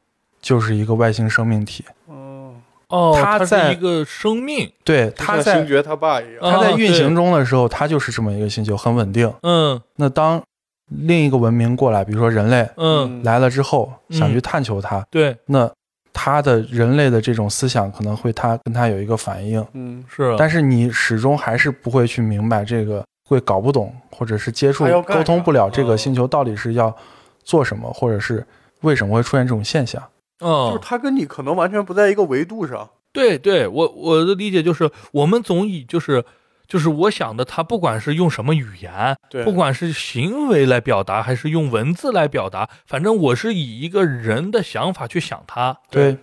[0.42, 2.54] 就是一个外星生命体，哦，
[2.90, 6.42] 哦，它它在是一个生命，对，它在星爵他爸一样。
[6.42, 9.34] 啊它在运行中的时候，它就是这么一个星球，很稳定。
[9.42, 9.82] 嗯。
[9.96, 10.42] 那当
[10.88, 14.18] 另一个文明过来，比如说人类嗯，来了之后，嗯。
[14.18, 15.72] 想去探求它，对，那
[16.14, 26.96] 他的人类的这种思想可能会他跟他有一个反应，嗯，是啊，但是你始终还是不会去明白这个，会搞不懂，或者是接触沟通不了这个嗯星球到底是要
[27.44, 28.46] 做什么，或者是
[28.82, 30.02] 为什么会出现这种现象。
[30.42, 32.90] 嗯，就是他跟你可能完全不在一个维度上。
[33.12, 36.24] 对对，我我的理解就是，我们总以就是
[36.70, 45.80] 就是我想的，他不管是用什么语言，对，不管是行为来表达，还是用文字来表达，反正我是以一个人的想法去想他。
[45.90, 46.20] 对。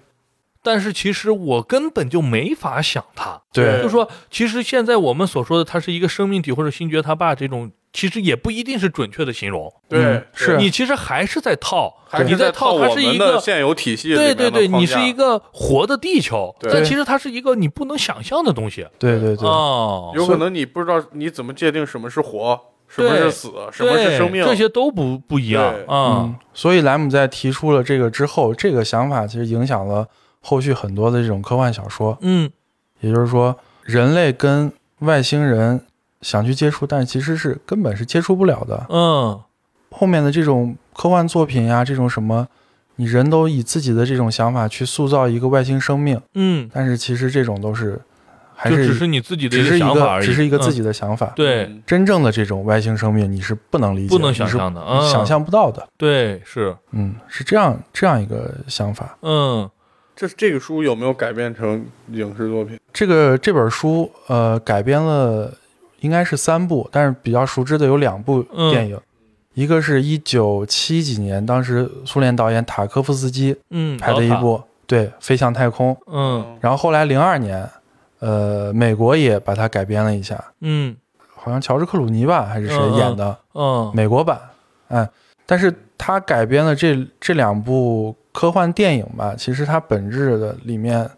[0.63, 3.83] 但是其实我根本就没法想他，对。
[3.83, 9.73] 就说其实现在我们所说的他是一个生命体或者星爵他爸这种，其实也不一定是准确的形容。
[9.89, 13.41] 对嗯，是你其实还是在套，还你在套它是一个。
[13.41, 18.87] 现有体系对对对，你是一个活的地球，对但其实它是一个你不能想象的东西。
[18.99, 30.07] 对对对，哦，有可能你不知道你怎么界定什么是活，什么是死，什么是生命，这些都不不一样对啊嗯。，所以莱姆在提出了这个之后，这个想法其实影响了
[30.43, 32.19] 后续很多的这种科幻小说。
[32.21, 32.51] 嗯
[33.01, 35.81] 也就是说，人类跟外星人
[36.23, 38.87] 想去接触，但其实是根本是接触不了的。
[38.89, 39.41] 嗯，
[39.91, 42.49] 后面的这种科幻作品呀，这种什么，
[42.97, 48.01] 你人都以自己的这种想法去塑造一个外星生命，嗯，但是其实这种都是
[48.55, 51.33] 还是只是你自己的只是一个想法而已，只是一个自嗯己的想法。
[51.37, 55.87] 对，嗯真正的这种外星生命，你是不能理解，不能想象的，嗯，想象不到的。
[55.99, 59.17] 对是，嗯，是这样这样一个想法。
[59.23, 59.69] 嗯
[60.17, 62.81] 这这个书有没有改编成影视作品？
[62.91, 65.53] 这个这本书呃改编了
[66.01, 68.71] 应该是三部，但是比较熟知的有两部嗯。
[68.71, 69.01] 电影，
[69.55, 77.69] 一个是一九七几年，当时苏联导演塔科夫斯基嗯，拍的一部对《飞向太空》，嗯然后后来零二年，
[78.19, 80.97] 呃，美国也把它改编了一下，嗯。
[81.39, 83.93] 好像乔治克鲁尼吧还是谁嗯嗯演的、嗯。
[83.95, 84.41] 美国版，
[84.89, 85.09] 哎，
[85.47, 91.09] 但是他改编的这这两部科幻电影吧，其实它本质的里面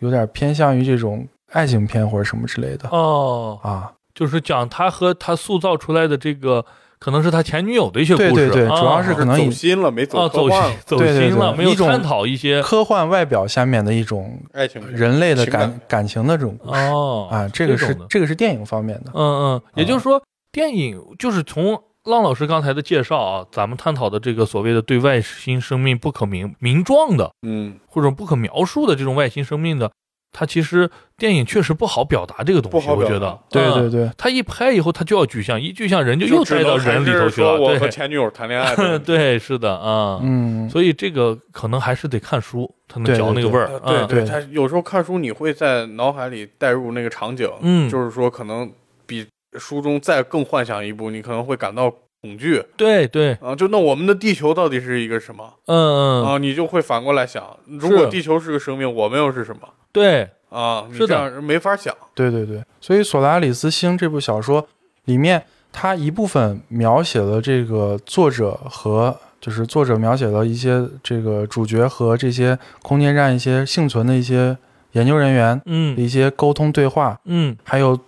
[0.00, 3.92] 有点偏向于这种爱情片或者什么之类的、哦，啊。
[4.16, 6.64] 就是讲他和他塑造出来的这个，
[6.98, 15.80] 可能是他前女友的一些故事，对对对啊主要是可能以走心了，没啊走走科幻心走心了，没有探讨一些科幻外表下面的一种爱情人类的感感。
[15.86, 19.10] 感情的这种故事哦啊，这个是这个是电影方面的。
[19.14, 19.20] 嗯
[19.54, 29.90] 嗯，也就是说，电影就是从浪老师刚才的介绍啊，咱们探讨的这个所谓的对外星生命不可名名状的嗯，或者不可描述的这种外星生命的，
[30.32, 33.90] 它其实电影确实不好表达这个东西，不好表达我觉得，对嗯。
[33.90, 47.88] 对对，他一拍以后，他就要具象，一具象人就又只带到人里头是去了，说我和对前女友谈恋爱的 对，是的啊，嗯，所以这个可能还是得看书，才能嚼那个味儿对对，他有时候看书你会在脑海里带入那个场景，嗯。
[47.88, 48.70] 就是说可能
[49.06, 49.26] 比
[49.58, 56.38] 书中再更幻想一步，你可能会感到恐惧对对，啊，就那我们的地球到底是一个什么嗯嗯，啊？
[56.38, 59.60] 你就会反过来想，如果地球是个生命，我们又是什么
[59.96, 60.86] 对，啊？
[60.92, 61.40] 是的。
[61.40, 61.94] 没法想。
[62.14, 62.30] 对。
[62.30, 64.68] 对对，所以《索拉里斯星》这部小说
[65.06, 65.42] 里面，
[65.72, 74.54] 它一部分描写了这个作者和就是作者描写了一些这个主角和这些空间站一些幸存的一些
[74.92, 75.98] 研究人员嗯。
[75.98, 77.56] 一些沟通对话，嗯。
[77.64, 77.98] 还有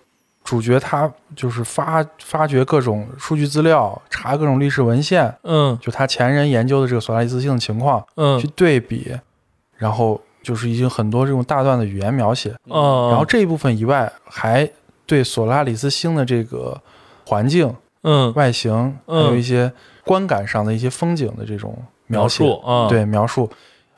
[0.44, 5.78] 主角他就是发发掘各种数据资料，查各种历史文献，嗯。
[5.80, 8.38] 就他前人研究的这个索拉里斯星的情况嗯。
[8.38, 9.16] 去，对比，
[9.76, 12.54] 然后就是已经很多这种大段的语言描写。
[12.70, 14.66] 嗯，然后这一部分以外，还
[15.04, 16.80] 对索拉里斯星的这个
[17.26, 17.70] 环境、
[18.02, 18.32] 嗯。
[18.32, 18.72] 外形，
[19.06, 19.70] 还嗯有一些
[20.06, 21.76] 观感上的一些风景的这种
[22.06, 22.42] 描写。
[22.42, 23.50] 述啊，，对描述。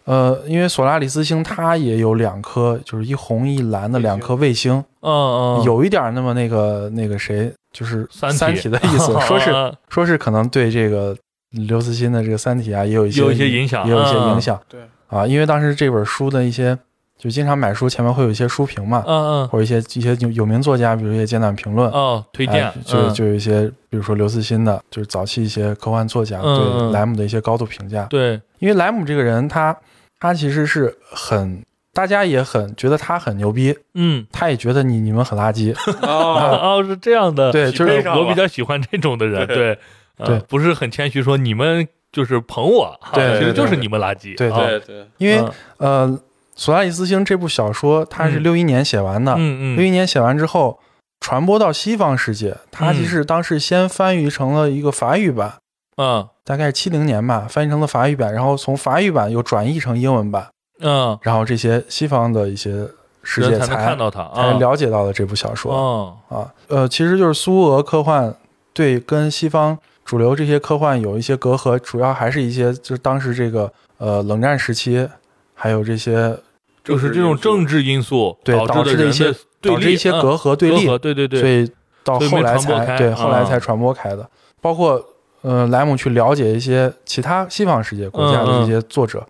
[0.06, 9.72] 呃，因为索拉里斯星它也有两颗，就是一红一蓝的两颗卫星，嗯嗯，有一点那么那个那个谁，就是三三体体的意思， 说是啊。
[9.88, 11.16] 说是可能对这个
[11.50, 14.30] 刘慈欣的这个三体啊也有一些有一些影响也有一些嗯。
[14.30, 14.58] 影响。
[14.68, 14.80] 对，
[15.10, 16.78] 啊，因为当时这本书的一些
[17.18, 19.48] 就经常买书前面会有一些书评嘛，嗯嗯。
[19.48, 23.12] 或者一些一些有有名作家，比如一些简短评论，哦，推荐哎就嗯。
[23.12, 28.04] 就有一些，比如说刘慈欣的，就是早期一些科幻作家对莱姆的一些高度评价。
[28.04, 29.76] 对，因为莱姆这个人，他
[30.18, 34.26] 他其实是很，大家也很觉得他很牛逼，嗯。
[34.32, 35.74] 他也觉得你你们很垃圾。
[36.06, 39.56] 哦，哦，是这样的，对，就是我比较喜欢这种的人，对。
[39.56, 39.72] 对。
[39.72, 45.52] 呃对不是很谦虚说你们就是捧我，哈对其实就是你们垃圾，对啊对对，因为嗯。
[45.78, 46.08] 呃，
[46.56, 48.42] 《索拉里斯星》这部小说，它是嗯。
[48.42, 49.76] 六一年写完的，嗯嗯。
[49.76, 50.78] 六一年写完之后
[51.20, 52.94] 传播到西方世界，它嗯。
[52.94, 55.54] 其实当时先翻译成了一个法语版，
[55.96, 56.28] 嗯。
[56.44, 60.48] 大概是七零年吧，翻译成了法语版，然后从法语版又转译成英文版。
[60.80, 62.88] 嗯，然后这些西方的一些
[63.22, 66.52] 世界才才看到他才啊，了解到了这部小说、哦，啊。
[66.68, 68.34] 呃，其实就是苏俄科幻
[68.72, 69.78] 对跟西方
[70.10, 75.08] 主流这些科幻有一些隔阂，主要还是一些就是当时这个呃冷战时期，
[75.54, 76.36] 还有这些
[76.82, 81.70] 就是这种政治因素对导导致的一些导致一些嗯隔阂对立，对对对，所以
[82.02, 84.28] 到后来才对后来啊才传播开的。
[84.60, 85.00] 包括
[85.42, 89.24] 呃莱姆去了解一些其他西方世界国家的嗯嗯这些作者。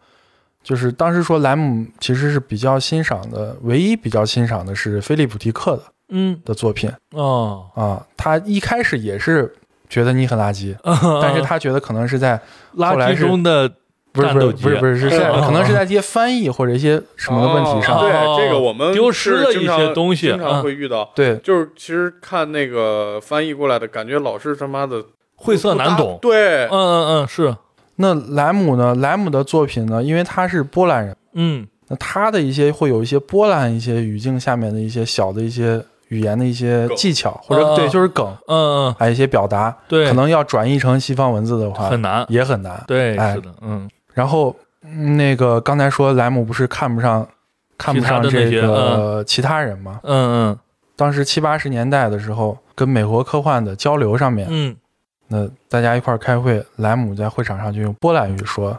[0.63, 8.07] 就是当时说莱姆其实是比较欣赏的，唯一比较欣赏的是菲利普迪克的嗯的作品哦，啊。
[8.17, 9.55] 他一开始也是
[9.91, 12.41] 觉得你很垃圾，但 但是他觉得可能是在
[12.77, 13.69] 垃圾中的
[14.13, 17.97] 不是不是战斗机不是不是是可能是在一些翻译或者一些什么的问题上。
[17.97, 18.01] 哦。
[18.01, 18.37] 对哦。
[18.39, 20.63] 这个我们丢失了一些东西经常嗯。
[20.63, 21.11] 会遇到。
[21.15, 21.37] 对。
[21.39, 25.05] 就是其实看那个翻译过来的感觉，老是他妈的
[25.37, 26.65] 晦涩难懂，对。
[26.67, 27.55] 嗯，嗯嗯是，
[27.97, 28.95] 那莱姆呢？
[28.97, 30.03] 莱姆的作品呢？
[30.03, 31.17] 因为他是波兰人。
[31.35, 31.67] 嗯。
[31.89, 42.81] 那他的一些会有一些波兰一些语境下面的一些小的一些语言的一些技巧，或者嗯对就是梗，嗯嗯，还有一些表达，对，可能要转译成西方文字的话很难，也很难。
[42.87, 43.35] 对，哎。
[43.35, 43.89] 是的，嗯。
[44.13, 47.27] 然后嗯那个刚才说莱姆不是看不上
[47.79, 50.01] 看不上这个其他人吗？
[50.05, 50.57] 嗯。
[50.97, 54.77] 当时七八十年代的时候，跟美国科幻的交流上面，嗯。
[55.29, 58.77] 那大家一块儿开会，莱姆在会场上就用波兰语说，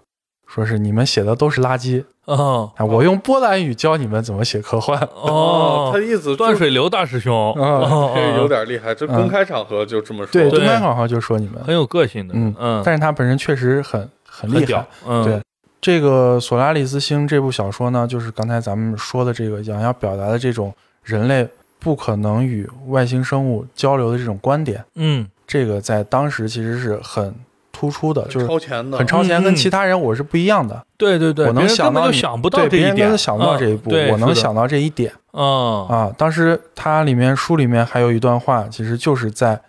[0.54, 2.70] 说是你们写的都是垃圾 啊！
[2.86, 5.00] 我用波兰语教你们怎么写科幻。
[5.16, 10.32] 哦他的，意思断水流大师兄，哦哦这有点厉害，这公开场合就这么说。
[10.32, 15.42] 对，公开场合就说你们，很有个性的，嗯嗯，但是他本身确实很很厉害很。，嗯，对
[15.80, 20.74] 这个《索拉里斯星》这部小说呢，就是刚才咱们说的这个想要表达的这种
[21.04, 21.48] 人类
[21.80, 27.34] 不可能与外星生物交流的这种观点，嗯这个在当时其实是很
[27.82, 30.86] 突出的，就是超前的，很超前，嗯跟其他人我是不一样的。
[30.98, 36.14] 对对对，我能想到你想不到这一点，对别人都想不到这一步，我能想到这一点嗯啊。
[36.16, 39.60] 当时它里面书里面还有一段话，其实就是在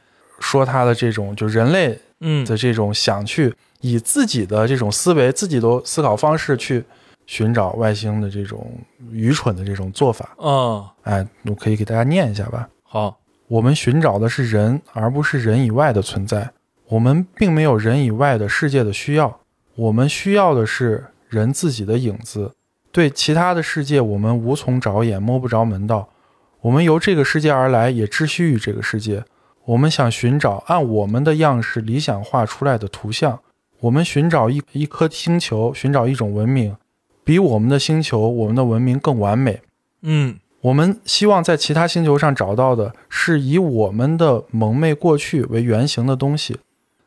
[0.40, 6.84] 说他的这种就人类嗯的这种想去以自己的这种思维、自己的思考方式去
[7.24, 8.70] 寻找外星的这种
[9.10, 10.28] 愚蠢的这种做法。
[10.36, 12.68] 嗯，哎，我可以给大家念一下吧。
[12.82, 13.16] 好，
[13.48, 16.50] 我们寻找的是人，而不是人以外的存在。
[16.92, 19.40] 我们并没有人以外的世界的需要，
[19.76, 22.52] 我们需要的是人自己的影子。
[22.90, 26.10] 对其他的世界，我们无从着眼，摸不着门道。
[26.60, 29.24] 我们由这个世界而来，也窒息于这个世界。
[29.64, 33.40] 我们想寻找按我们的样式理想化出来的图像。
[33.80, 36.76] 我们寻找一一颗星球，寻找一种文明，
[37.24, 39.62] 比我们的星球、我们的文明更完美。
[40.02, 46.58] 嗯我们希望在其他星球上找到的是以我们的蒙昧过去为原型的东西，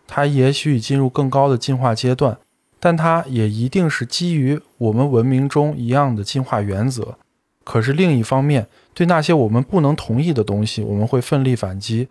[0.07, 2.37] 它也许已进入更高的进化阶段，
[2.79, 7.17] 但它也一定是基于我们文明中一样的进化原则。
[7.63, 12.07] 可是另一方面，对那些我们不能同意的东西，我们会奋力反击，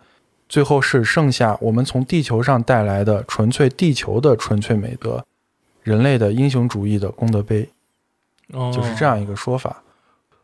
[0.49, 5.25] 最后是剩下我们从地球上带来的纯粹地球的纯粹美德，
[5.81, 7.69] 人类的英雄主义的功德碑，
[8.51, 9.81] 就是这样一个说法。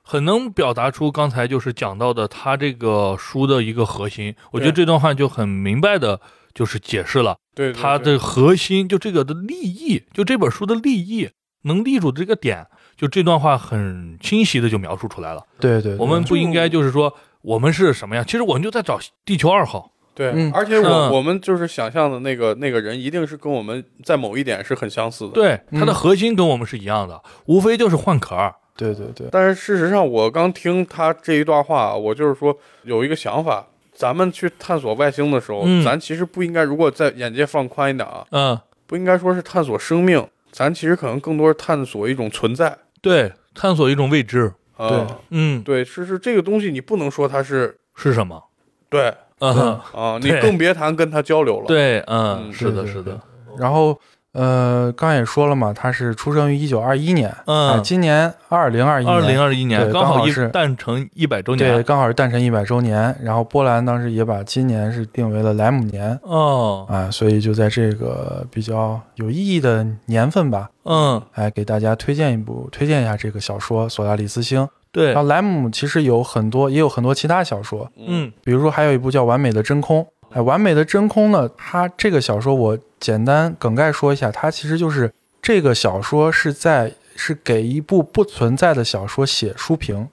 [0.01, 4.33] 很能表达出刚才就是讲到的他这个书的一个核心。
[4.51, 6.19] 我觉得这段话就很明白的，
[6.53, 11.29] 就是解释了对对它的核心，就这个的立意，就这本书的立意
[11.63, 15.43] 能立住的这个点，就这段话很清晰的就描述出来了。
[15.59, 18.23] 对对对我们不应该就是说我们是什么呀？
[18.23, 19.91] 其实我们就在找地球二号。
[20.13, 28.53] 对，嗯而且我、嗯我们就是想象的那个那个人，一定是跟我们在某一点是很相似的。，对，它的嗯核心跟我们是一样的，无非就是换壳儿。
[28.75, 33.65] 对对对，但是事实上，我刚听他这一段话，我就是说有一个想法，
[34.01, 42.75] 咱们去探索外星的时候，嗯咱其实不应该，如果在眼界放宽一点啊，嗯，不应该说是探索生命，咱其实可能更多是探索一种存在。
[42.99, 44.51] 对，探索一种未知。
[44.75, 48.41] 啊对嗯，对，是是这个东西，你不能说它是是什么？
[48.89, 53.21] 对嗯，啊，你 更别谈跟他交流了。，对，嗯，嗯是的，是的。
[53.59, 53.99] 然后
[54.33, 63.13] 呃，刚也说了嘛，他是出生于一九二一年，嗯哎今年二零二一年，二零二一年对刚好是诞辰一百周年对，刚好是诞辰一百周年。
[63.21, 74.61] 然后波兰当时也把今年是定为了莱姆年哦，啊，所以就在这个比较有意义的年份吧，嗯，哎，给大家推荐一部，推荐一下这个小说《索拉里斯星》。
[74.93, 80.01] 对然，后莱姆其实有很多，也有很多其他小说，嗯比如说还有一部叫《完美的真空》。
[80.33, 90.07] 哎，《完美的真空》呢，它这个小说我简单梗概说一下，它其实就是这个小说是在是给一部不存在的小说写书评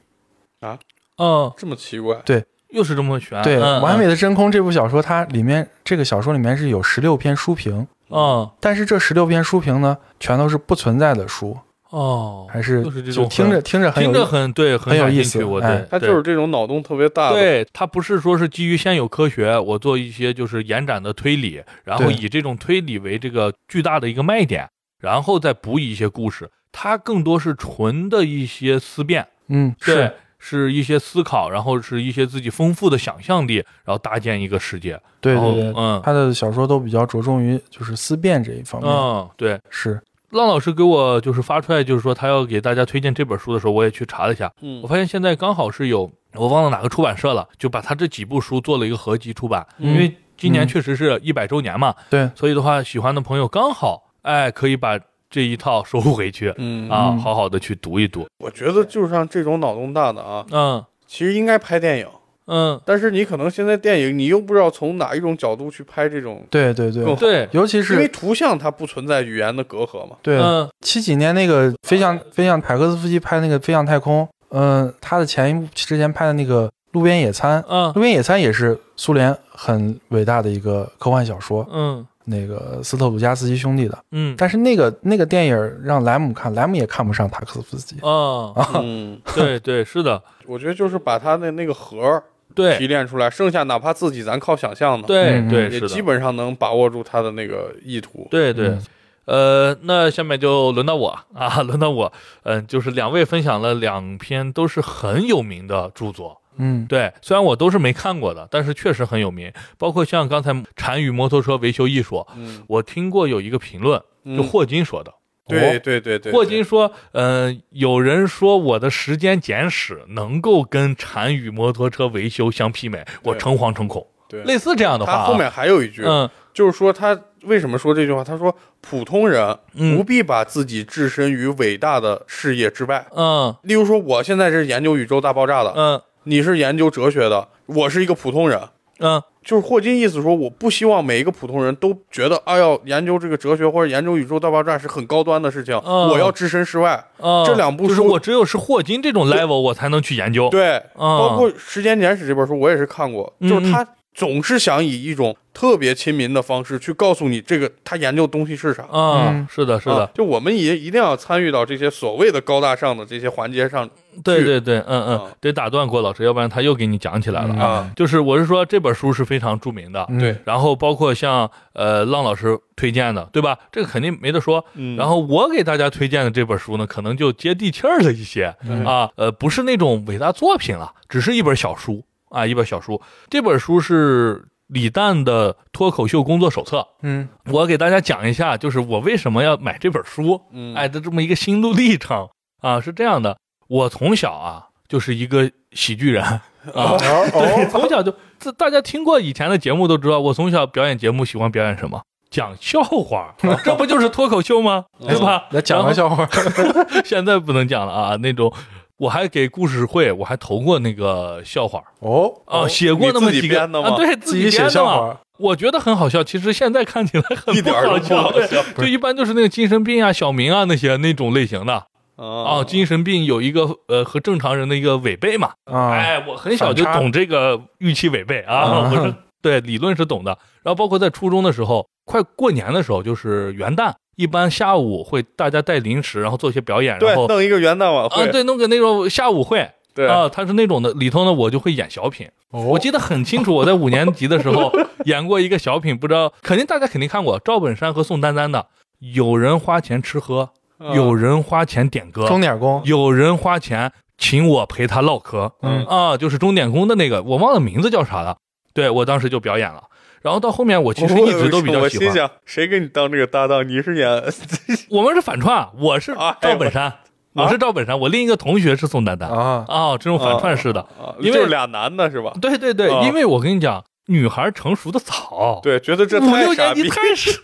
[0.58, 0.76] 啊。
[1.18, 2.16] 嗯，这么奇怪。
[2.24, 3.40] 对又是这么悬。
[3.42, 11.58] 对，嗯完美的真空》这部小说，它里面这个小说里面是有十六篇书评，嗯，但是这十六篇书评呢，全都是不存在的书，
[11.90, 17.36] 哦，还是就是这种听着听着很听着很对，很很有意思我哎对，他就是这种脑洞特别大的。
[17.36, 24.68] 对，他不是说是基于现有科学，我做一些就是延展的推理，然后以这种推理为这个巨大的一个卖点，
[25.00, 26.50] 然后再补以一些故事。
[26.70, 35.00] 它更多是纯的一些思辨，嗯是，是一些思考，然后是一些自己丰富的想象力，然后搭建一个世界。
[35.20, 39.58] 对对对，嗯他的小说都比较着重于就是思辨这一方面，嗯，对。
[39.70, 39.98] 是
[40.30, 44.82] 浪老师给我就是发出来，就是说他要给大家推荐这本书的时候，我也去查了一下，嗯。
[44.82, 49.92] 我发现现在刚好是有我忘了哪个出版社了，就把他这几部书做了一个合集出版，嗯。
[49.92, 50.68] 因为今年嗯。
[50.68, 54.98] 确实是一百周年嘛，对，所以的话，喜欢的朋友刚好哎可以把
[55.30, 56.90] 这一套收回去、嗯。
[56.90, 57.18] 啊，嗯。
[57.18, 58.26] 好好的去读一读。
[58.38, 60.84] 我觉得就是像这种脑洞大的啊，嗯。
[61.06, 62.06] 其实应该拍电影，
[62.48, 70.16] 嗯，但是你可能现在电影你又不知道从哪一种角度去拍这种，对对对，对，尤其是因为图像它不存在语言的隔阂嘛。
[70.22, 82.06] 对嗯七几年那个飞向飞向塔科斯夫基拍那个飞向太空，嗯，他的前一部之前拍的那个路边野餐，嗯路边野餐也是苏联很伟大的一个科幻小说，嗯。
[82.30, 83.98] 那个斯特鲁加斯基兄弟的。
[84.12, 87.96] 嗯，但是那个那个电影让莱姆看，莱姆也看不上塔克斯夫斯基。
[88.02, 92.22] 哦，嗯， 对对是的，我觉得就是把他的那个核
[92.66, 98.26] 儿提炼出来，剩下哪怕自己咱靠想象的，对对也对，基本上能把握住他的那个意图。
[98.30, 98.68] 对对。
[98.68, 98.82] 嗯
[99.28, 102.10] 呃，那下面就轮到我啊， 轮到我，
[102.44, 109.52] 嗯、就是两位分享了两篇都是很有名的著作，嗯，对，虽然我都是没看过的，但是确实很有名。
[109.76, 115.12] 包括像刚才单于摩托车维修艺术，嗯，我听过有一个评论，就嗯霍金说的。
[115.48, 124.06] 对对对对，霍金说：“呃，有人说我的时间简史能够跟禅与摩托车维修相媲美，我诚惶诚恐。
[124.28, 128.22] 对类似这样的话、啊，他后面还有一句，嗯就是说他为什么说这句话？
[128.22, 133.06] 他说普通人不嗯必把自己置身于伟大的事业之外。
[133.16, 138.60] 嗯例如说，我现在是研究宇宙大爆炸的，嗯你是研究哲学的，我是一个普通人。
[138.98, 147.02] 嗯就是霍金意思说，我不希望每一个普通人都觉得，哎呦，研究这个哲学或者研究宇宙大爆炸是很高端的事情，嗯我要置身事外。
[147.16, 150.50] 嗯，这两部就是书我只有是霍金这种 level，我才能去研究。
[150.50, 158.86] 对，嗯包括《时间简史》这本书，我也是看过，嗯就是他总是想以一种特别亲民的方式去告诉你这个他研究的东西是啥。
[158.92, 163.92] 嗯嗯，是的，是的啊，就我们也一定要参与到这些所谓的高大上的这些环节上去
[164.22, 167.66] 对对对，嗯嗯啊，得打断郭老师，要不然他又给你讲起来了嗯啊。
[167.66, 167.90] 啊。
[167.96, 173.58] 就是我是说这本书是非常著名的，嗯对，然后包括像呃浪老师推荐的，对吧？
[173.72, 174.64] 这个肯定没得说。
[174.74, 183.00] 嗯然后我给大家推荐的这本书呢，可能就接地气儿了一些嗯啊，呃，不是那种伟大作品了，只是一本小书啊，一本小书。
[183.30, 186.86] 这本书是李诞的脱口秀工作手册。
[187.02, 192.28] 嗯我给大家讲一下，就是我为什么要买这本书，嗯哎的这么一个心路历程
[192.60, 193.38] 啊，是这样的，
[193.68, 196.42] 我从小啊就是一个喜剧人 啊。
[196.74, 202.02] 哦对，哦，从小就这大家听过以前的节目都知道，我从小表演节目喜欢表演什么？
[202.30, 204.84] 讲笑话， 这不就是脱口秀吗？
[205.00, 205.44] 对吧？
[205.50, 206.28] 来讲个笑话。
[207.04, 208.52] 现在不能讲了啊，那种
[208.98, 214.68] 我还给故事会我还投过那个笑话哦，啊，写过那么几个编的吗啊，对自己写的。
[214.68, 215.18] 笑话。
[215.38, 218.30] 我觉得很好笑，其实现在看起来很不好笑
[218.76, 221.86] 就一般就是那个精神病啊、小明啊那些那种类型的
[222.18, 225.52] 啊，啊精神病有一个呃和正常人的一个违背嘛。
[225.64, 230.36] 啊，哎，我很小就懂这个预期违背啊，啊 我是对理论是懂的。
[230.62, 242.28] 然后包括在初中的时候，快过年的时候，就是元旦，一般下午会大家带零食，然后做一些表演，对然后弄一个元旦晚啊会，对弄个那种下午会对啊，他是那种的，里头呢我就会演小品。
[242.50, 244.72] 哦我记得很清楚，我在五年级的时候
[245.04, 248.66] 演过一个小品，不知道肯定大家肯定看过赵本山和宋丹丹的。
[249.00, 250.48] 有人花钱吃喝，嗯
[250.94, 252.80] 有人花钱点歌，钟点工。
[252.84, 255.52] 有人花钱请我陪他唠嗑。
[255.62, 258.36] 嗯啊，就是钟点工的那个，我忘了名字叫啥了。
[258.74, 259.82] 对我当时就表演了，
[260.22, 262.06] 然后到后面我其实一直都比较喜欢。
[262.06, 263.66] 我心想，谁给你当这个搭档？
[263.68, 264.08] 你是演
[264.90, 266.92] 我们是反串，我是啊赵本山，
[267.32, 269.28] 我是赵本山，我另一个同学是宋丹丹。
[269.28, 272.32] 啊，哦，这种反串式的，啊，因为就是俩男的是吧？
[272.40, 277.40] 对对对，啊因为我跟你讲，女孩成熟的早，对，觉得这五六年级太傻逼，太 是，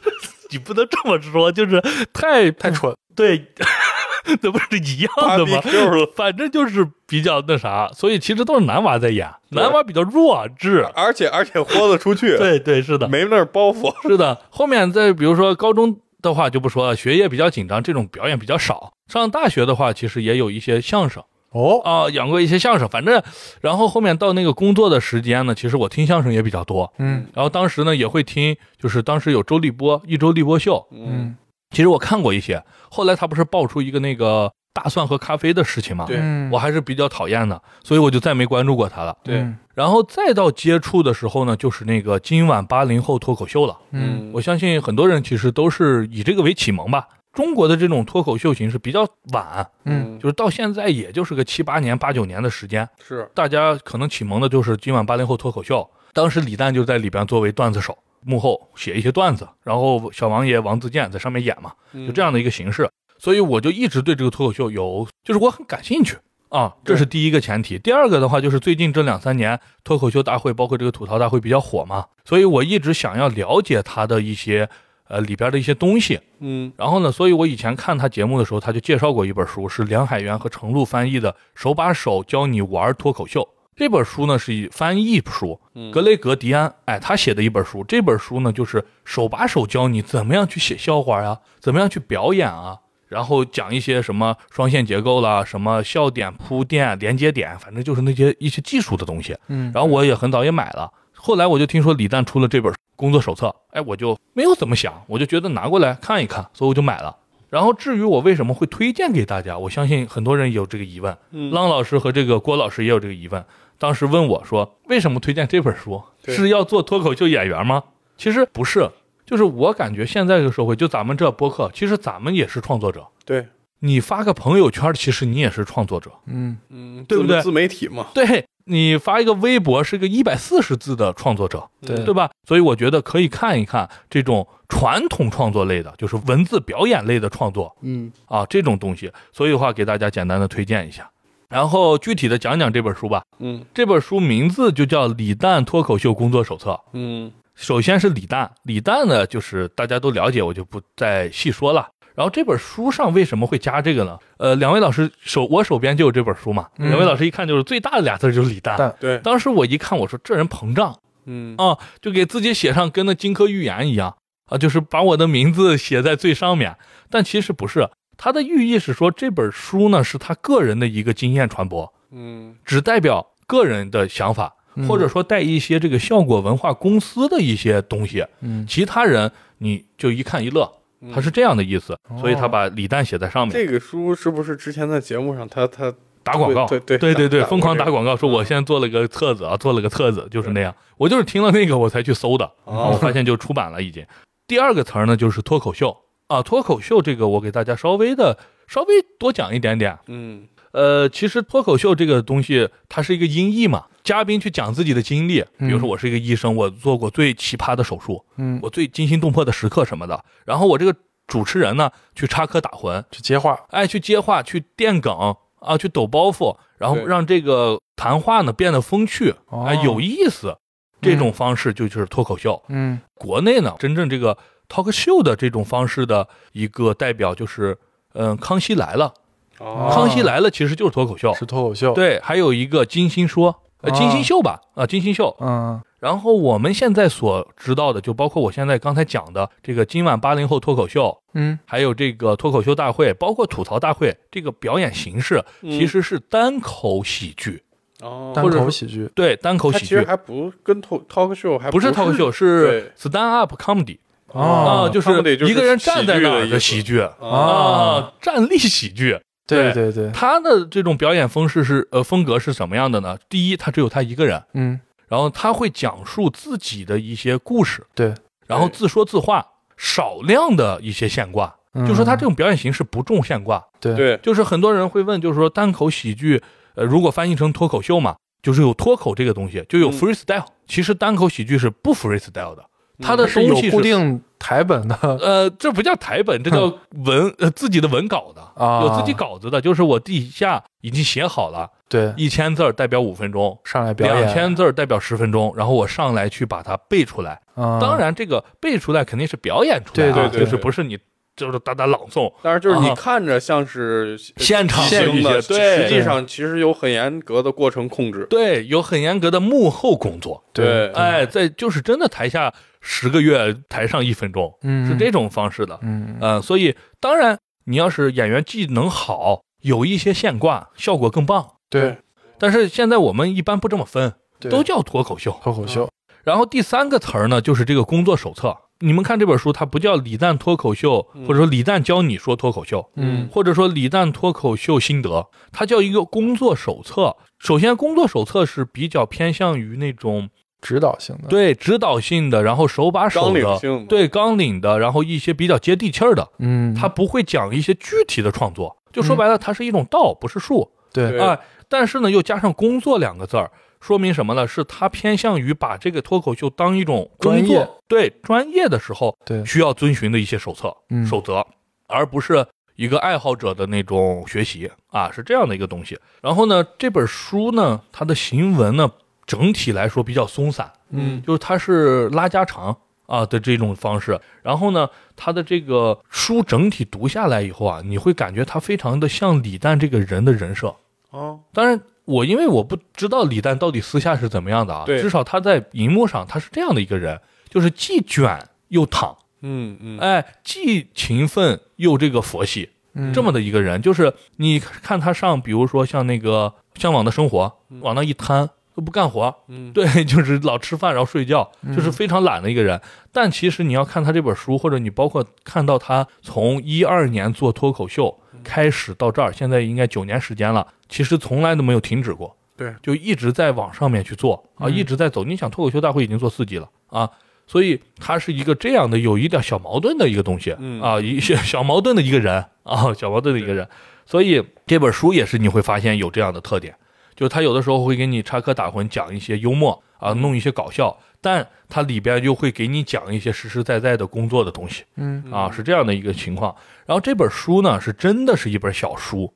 [0.51, 1.82] 你不能这么说，就是
[2.12, 2.95] 太太蠢。
[3.14, 3.46] 对，
[4.40, 6.12] 这不是一样的吗？Q 了。
[6.16, 10.86] 反正就是比较那啥，所以其实都是男娃在演，男娃比较弱智。
[10.94, 13.94] 而且而且豁得出去， 对对，是的，没那儿包袱。
[14.08, 14.40] 是的。
[14.50, 18.92] 后面再比如说高中的话就不说了，学业比较紧张，这种表演比较少。
[19.08, 22.88] 上大学的话，其实也有一些相声哦，啊，演过一些相声。
[22.88, 23.22] 反正，
[23.60, 26.92] 然后后面到那个工作的时间呢，其实我听相声也比较多。
[26.98, 31.36] 嗯然后当时呢也会听，就是当时有周立波一周立波秀，嗯
[31.75, 32.62] 其实我看过一些。
[32.89, 39.16] 后来他不是爆出一个那个大蒜和咖啡的事情嘛，对嗯，我还是比较讨厌的，所以我就再没关注过他了。
[39.22, 43.77] 对嗯然后再到接触的时候呢，就是那个今晚八零后脱口秀了。
[43.91, 47.09] 嗯我相信很多人其实都是以这个为启蒙吧。
[47.33, 52.89] 中国的这种脱口秀形式比较晚，嗯就是到现在也就是个七八年、八九年的时间。
[53.05, 61.72] 是大家可能启蒙的就是今晚八零后脱口秀，当时李诞就在里边作为段子手，幕后写一些段子，然后小王爷王自健在上面演嘛，
[62.07, 62.89] 就这样的一个形式。
[63.18, 66.16] 所以我就一直对这个脱口秀有，就是我很感兴趣
[66.49, 67.79] 啊，这是第一个前提。
[67.79, 74.68] 第二个的话，就是最近这两三年脱口秀大会，包括这个吐槽大会比较火嘛，所以我一直想要了解他的一些
[75.09, 76.20] 呃里边的一些东西。
[76.41, 83.41] 嗯然后呢，所以我以前看他节目的时候，他就介绍过一本书，是梁海源和程璐翻译的《手把手教你玩脱口秀》。
[83.77, 87.83] 这本书呢是以翻译书，嗯格雷格迪安，哎，他写的一本书。
[87.83, 99.37] 这本书呢就是手把手教你怎么样去写笑话呀，怎么样去表演啊，然后讲一些什么双线结构啦，什么笑点、铺垫、连接点，反正就是那些一些技术的东西。
[99.49, 100.93] 嗯，然后我也很早也买了。
[101.12, 107.16] 后来我就听说李诞出了这本工作手册，哎，我就没有怎么想，我就觉得拿过来看一看，所以我就买了。
[107.51, 113.45] 然后至于我为什么会推荐给大家，我相信很多人有这个疑问，嗯浪老师和这个郭老师也有这个疑问。
[113.79, 116.03] 当时问我说，为什么推荐这本书？
[116.27, 117.83] 是要做脱口秀演员吗？
[118.16, 118.89] 其实不是，
[119.27, 123.07] 就是我感觉现在这个社会，就咱们这播客，其实咱们也是创作者。
[123.25, 123.47] 对，
[123.81, 126.11] 你发个朋友圈，其实你也是创作者。
[126.27, 132.31] 嗯嗯，对不对自自媒体嘛，对你发一个微博是个一百四十字的创作者，对对吧？
[132.49, 139.12] 所以我觉得可以看一看这种传统创作类的，就是文字表演类的创作嗯啊，这种东西。
[139.33, 141.11] 所以的话，给大家简单的推荐一下，
[141.55, 143.22] 然后具体的讲讲这本书吧。
[143.38, 146.72] 嗯这本书名字就叫《李诞脱口秀工作手册》。
[146.94, 151.88] 嗯首先是李诞，李诞呢，就是大家都了解，我就不再细说了。
[152.16, 154.18] 然后这本书上为什么会加这个呢？
[154.38, 158.92] 呃，两位老师手我手边就有这本书嘛，嗯两位老师一看就是最大的俩字就是李诞。
[158.98, 166.76] 对，当时我一看，我说这人膨胀嗯啊，就给自己写上跟那金科玉言一样啊，就是把我的名字写在最上面。
[167.09, 172.54] 但其实不是，他的寓意是说这本书呢是他个人的一个经验传播，嗯。
[172.64, 174.86] 只代表个人的想法，嗯。
[174.88, 178.66] 或者说带一些这个效果文化公司的一些东西，嗯。
[178.66, 180.70] 其他人你就一看一乐，
[181.12, 182.18] 他是这样的意思，哦。
[182.20, 183.52] 所以他把李诞写在上面。
[183.52, 185.92] 这个书是不是之前在节目上他他
[186.22, 187.14] 打广告，对对对。
[187.14, 190.74] 对对疯狂打广告，说我现在做了个册子啊，做了个册子，就是那样。
[190.96, 192.90] 我就是听了那个我才去搜的，哦。
[192.92, 194.06] 我发现就出版了已经。
[194.46, 195.96] 第二个词儿呢就是脱口秀
[196.29, 199.99] 啊，脱口秀这个我给大家稍微的稍微多讲一点点。
[200.07, 200.49] 嗯。
[200.72, 210.93] 呃，其实脱口秀这个东西它是一个音译嘛，嘉宾去讲自己的经历，比如说我是一个医生，我做过最奇葩的手术，嗯，我最惊心动魄的时刻什么的，然后我这个
[211.29, 220.57] 主持人呢去插科打诨，去接话，哎，去接话，去垫梗啊，去抖包袱，然后让这个谈话呢变得风趣，哦哎，有意思，
[221.01, 222.61] 这种方式就就是脱口秀。
[222.68, 223.01] 嗯。
[223.14, 224.37] 国内呢，真正这个
[224.68, 227.76] talk show 的这种方式的一个代表就是，
[228.14, 229.12] 嗯，康熙来了，
[229.58, 229.90] 哦。
[229.92, 235.36] 康熙来了其实就是脱口秀，是脱口秀，，对，还有一个金星说，呃，哦金星秀吧，啊，金星秀。
[235.40, 235.80] 嗯。
[236.00, 241.58] 然后我们现在所知道的，就包括我现在刚才讲的这个今晚八零后脱口秀，嗯。
[241.64, 247.62] 还有这个脱口秀大会，包括吐槽大会，这个表演形式其实是单口喜剧，
[248.02, 249.84] 哦，单口喜剧，对，单口喜剧。
[249.86, 254.00] 其实还不跟 talk talk show 还不是是 talk show，是 stand up comedy 哦
[254.35, 255.11] 啊，就是
[255.47, 259.18] 一个人站在那儿的喜剧啊啊，站立喜剧。
[259.47, 263.18] 对对对，他的这种表演方式是呃风格是什么样的呢？
[263.28, 268.14] 第一，他只有他一个人，嗯然后他会讲述自己的一些故事，对，
[268.47, 273.62] 然后自说自话，少量的一些现挂，嗯就说他这种表演形式不重现挂。
[273.78, 276.43] 对对就是很多人会问，就是说单口喜剧，
[276.74, 280.47] 呃，如果翻译成脱口秀嘛，就是有脱口这个东西，就有嗯 freestyle。
[280.66, 282.64] 其实单口喜剧是不 freestyle 的，
[283.01, 286.72] 它的它是有东西是固定台本的 呃，这不叫台本，这叫
[287.05, 297.40] 文呃自己的文稿的，啊有自己稿子的，就是我底下已经写好了，对，一千字儿代表五分钟，上来表演两千字儿代表十分钟，然后我上来去把它背出来。
[297.55, 300.99] 啊当然，这个背出来肯定是表演出来、啊，对对对就是不是你
[301.37, 308.26] 就是哒哒朗诵，但是就是你啊看着像是现场即兴的，对实际上其实有很严格的过程控制。
[308.30, 310.45] 对，有很严格的幕后工作。
[310.53, 315.78] 对，哎，在就是真的台下十个月，台上一分钟，嗯是这种方式的。
[315.82, 321.55] 嗯嗯、所以当然，你要是演员技能好，有一些现挂，效果更棒。
[321.68, 321.97] 对
[322.39, 324.12] 但是现在我们一般不这么分，
[324.51, 325.37] 都叫脱口秀。
[325.43, 325.91] 脱口秀，
[326.22, 328.57] 然后第三个词儿呢，就是这个工作手册。
[328.81, 333.29] 你们看这本书，它不叫李诞脱口秀，或者说李诞教你说脱口秀，嗯。
[333.33, 337.16] 或者说李诞脱口秀心得，它叫一个工作手册。
[337.39, 340.29] 首先，工作手册是比较偏向于那种
[340.61, 348.77] 指导性的，对指导性的，然后手把手的，对纲领的，然后一些比较接地气儿的，嗯，它不会讲一些具体的创作。
[348.93, 350.70] 就说白了，它是一种道，不是术。
[350.93, 351.20] 对对。
[351.20, 353.51] 啊，但是呢，又加上“工作”两个字儿，
[353.85, 354.49] 说明什么呢？
[354.49, 361.47] 是他偏向于把这个脱口秀当一种工作专业，对专业的时候对需要遵循的一些手册、嗯守则，
[361.87, 365.99] 而不是一个爱好者的那种学习啊，是这样的一个东西。
[366.22, 368.91] 然后呢，这本书呢，它的行文呢，
[369.26, 372.74] 整体来说比较松散，嗯就是它是拉家常
[373.05, 374.18] 啊的这种方式。
[374.43, 380.74] 然后呢，它的这个书整体读下来以后啊，你会感觉它非常的像李诞这个人的人设。
[381.11, 393.80] 哦，当然，我因为我不知道李诞到底私下是怎么样的啊，至少他在荧幕上他是这样的一个人，就是既卷又躺，嗯嗯，哎，既勤奋又这个佛系，嗯这么的一个人。
[393.80, 402.80] 就是你看他上，比如说像那个《向往的生活》，往那一摊都不干活，嗯对， 就是老吃饭然后睡觉，就是非常懒的一个人。
[403.12, 412.36] 但其实你要看他这本书，或者你包括看到他从一二年做脱口秀开始到这儿，现在应该九年时间了，其实从来都没有停止过。
[412.57, 415.24] 对，就一直在往上面去做啊，一直在走。
[415.24, 417.11] 你想，脱口秀大会已经做四季了啊，
[417.49, 423.68] 所以他是一个这样的有一点小矛盾的一个东西嗯啊，一些小矛盾的一个人 啊，小矛盾的一个人。
[424.07, 426.72] 所以这本书也是你会发现有这样的特点，
[427.16, 434.84] 就是他有的时候会给你插科打诨，讲一些幽默啊，弄一些搞笑，但它里边又会给你讲一些实实在在的工作的东西。
[434.95, 436.55] 嗯啊，是这样的一个情况。
[436.86, 439.34] 然后这本书呢，是真的是一本小书，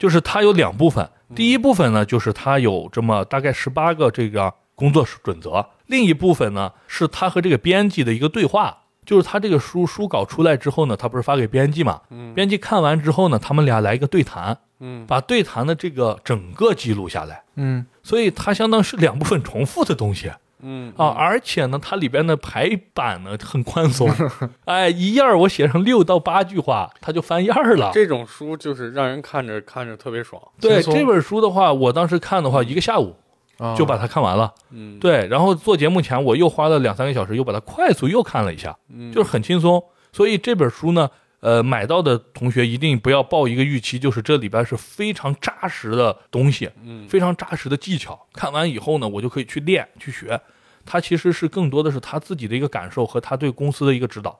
[0.00, 1.08] 就是它有两部分。
[1.36, 8.78] 第一部分呢，就是它有这么大概十八个这个工作准则；另一部分呢，是他和这个编辑的一个对话。
[9.06, 12.00] 就是他这个书书稿出来之后呢，他不是发给编辑嘛？
[12.10, 17.42] 嗯编辑看完之后呢，他们俩来一个对谈，嗯把对谈的这个整个记录下来。
[17.56, 20.30] 嗯所以它相当是两部分重复的东西。
[20.62, 24.08] 嗯啊，而且呢，它里边的排版呢很宽松，
[24.66, 27.90] 哎，一页我写上六到八句话，它就翻页了。
[27.94, 30.40] 这种书就是让人看着看着特别爽。
[30.60, 33.16] 对这本书的话，我当时看的话，一个下午
[33.58, 34.52] 啊就把它看完了。
[34.70, 39.82] 嗯，对，然后做节目前我又花了两三个小时，又把它快速又看了一下，嗯，就是很轻松。
[40.12, 41.08] 所以这本书呢，
[41.40, 48.26] 呃，买到的同学一定不要抱一个预期，就是这里边是非常扎实的东西，嗯非常扎实的技巧。
[48.32, 50.40] 看完以后呢，我就可以去练去学。
[50.84, 54.38] 它其实是更多的是他自己的一个感受和他对公司的一个指导，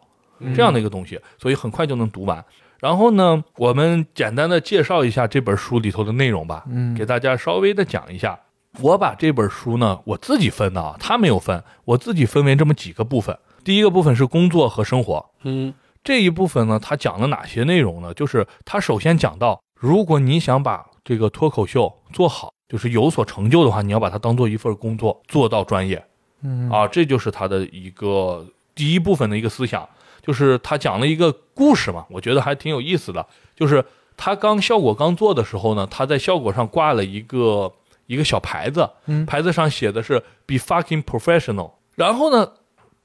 [0.54, 2.44] 这样的一个东西，所以很快就能读完。
[2.78, 8.40] 然后呢，我们简单的介绍一下这本书里头的内容吧，嗯给大家稍微的讲一下。
[8.80, 13.36] 我把这本书呢，我自己分的啊，他没有分，我自己分为这么几个部分。
[13.62, 18.14] 第一个部分是工作和生活，嗯这一部分呢，它讲了哪些内容呢？
[18.14, 26.02] 就是它首先讲到，如果你想把这个脱口秀做好，就是有所成就的话，你要把它当做一份工作，做到专业
[26.42, 26.70] 嗯。
[26.70, 29.86] 啊，这就是他的一个第一部分的一个思想，
[30.22, 33.84] 就是他讲了一个故事嘛，我觉得还挺有意思的，就是
[34.16, 37.72] 他刚效果刚做的时候呢，他在效果上挂了一个
[38.06, 39.26] 一个小牌子，嗯。
[39.26, 42.52] 牌子上写的是 “Be fucking professional”，然后呢，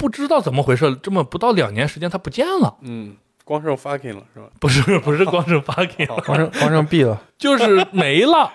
[0.05, 4.45] 不知道怎么回事，这么不到两年时间，他不见了，嗯，光剩 fucking 了是吧？
[4.59, 6.21] 不是不是光剩 fucking，了。
[6.23, 8.51] 光剩光剩 B 了， 就是没了。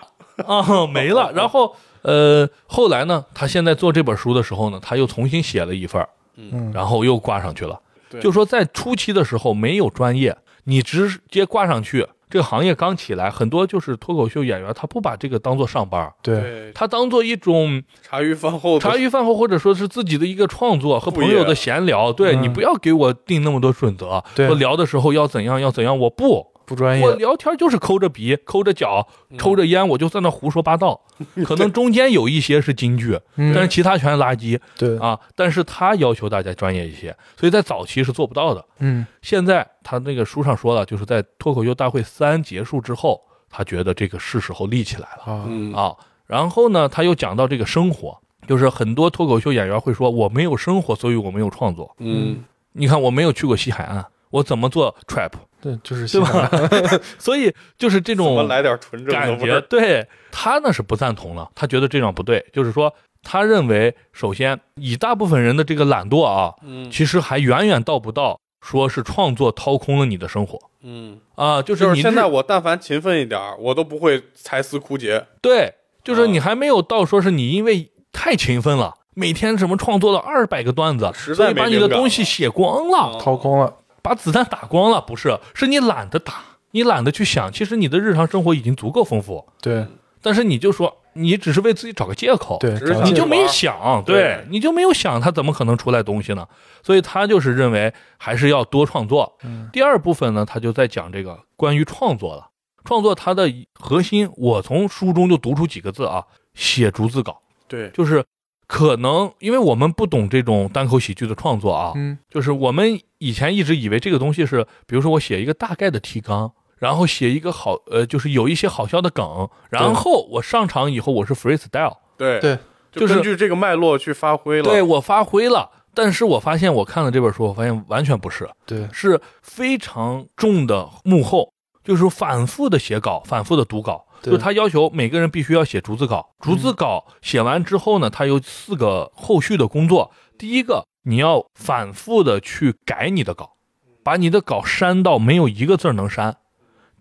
[0.46, 1.32] 啊，没了。
[1.32, 6.70] 然后呃，后来呢，他现在做这本书的时候呢，他又重新写了一份儿，嗯。
[6.72, 7.80] 然后又挂上去了。
[8.09, 8.20] 对。
[8.20, 22.12] 就说在初期的时候没有专业，你直接挂上去，这个行业刚起来，很多就是脱口秀演员，他不把这个当做上班儿，对，他当做一种茶余饭后茶余饭后，或者说是自己的一个创作和朋友的闲聊。
[22.12, 26.47] 对嗯你不要给我定那么多准则，对说聊的时候要怎样要怎样，我不。
[26.70, 31.00] 不专业，我聊天就是抠着鼻、抠着脚、抽着烟，我就在那胡说八道。
[31.44, 35.18] 可能中间有一些是金句，嗯但是其他全是垃圾对，啊。
[35.34, 38.64] 但是他要求大家专业一些，所以在早期是做不到的。
[38.78, 45.96] 嗯现在他那个书上说了，就是在脱口秀大会三结束之后，他觉得这个是时候立起来了啊。
[46.26, 48.16] 然后呢，他又讲到这个生活，
[48.46, 51.96] 就是很多脱口秀演员会说，我没有生活，所以我没有创作。
[51.98, 55.32] 嗯你看，我没有去过西海岸，我怎么做 trap？
[55.61, 56.50] 对，就是对吧？
[57.18, 62.92] 所以就是这种来点纯正感觉，对他呢是不赞同了，他觉得这样不对，就是说，
[63.22, 66.90] 他认为首先以大部分人的这个懒惰啊，嗯。
[66.90, 70.58] 其实还远远到不到说是创作掏空了你的生活。
[70.82, 75.26] 嗯，啊，就就是是你日现在我但凡勤奋一点儿，我都不会才思枯竭。
[75.42, 78.94] 对，就是啊你还没有到说是你因为太勤奋了。
[79.12, 86.34] 每天什么创作了二百个段子，实在所以把你的东西写光了，嗯掏空了，把子弹打光了，不是，是你懒得打，
[86.72, 89.86] 你懒得去想，其实你的日常生活已经足够丰富，对
[90.22, 96.46] 但是你就说你只是为自己找个借口，对，你就没想对对，你就没有想他怎么可能出来东西呢？
[96.82, 99.36] 所以他就是认为还是要多创作。
[99.44, 102.48] 嗯第二部分呢，他就在讲这个关于创作了。
[102.82, 103.46] 创作它的
[103.78, 106.24] 核心，我从书中就读出几个字啊：
[106.55, 107.38] 写逐字稿。
[107.68, 108.24] 对，就是
[108.70, 122.58] 可能因为我们不懂这种单口喜剧的创作啊，嗯就是我们以前一直以为这个东西是，比如说我写一个大概的提纲，然后写一个好呃，就是有一些好笑的梗，然后我上场以后我是 freestyle，对对，
[122.92, 124.62] 就是根据这个脉络去发挥了。
[124.62, 125.70] 对我发挥了。
[125.92, 131.52] 但是我发现我看了这本书，我发现完全不是，对，是非常重的幕后，
[131.82, 134.06] 就是反复的写稿，反复的读稿。
[134.22, 140.12] 对就是他要求每个人必须要写逐字稿，逐字稿写完之后呢，他有四个后续的工作。
[140.38, 143.54] 第一个，你要反复的去改你的稿，
[144.02, 146.36] 把你的稿删到没有一个字儿能删。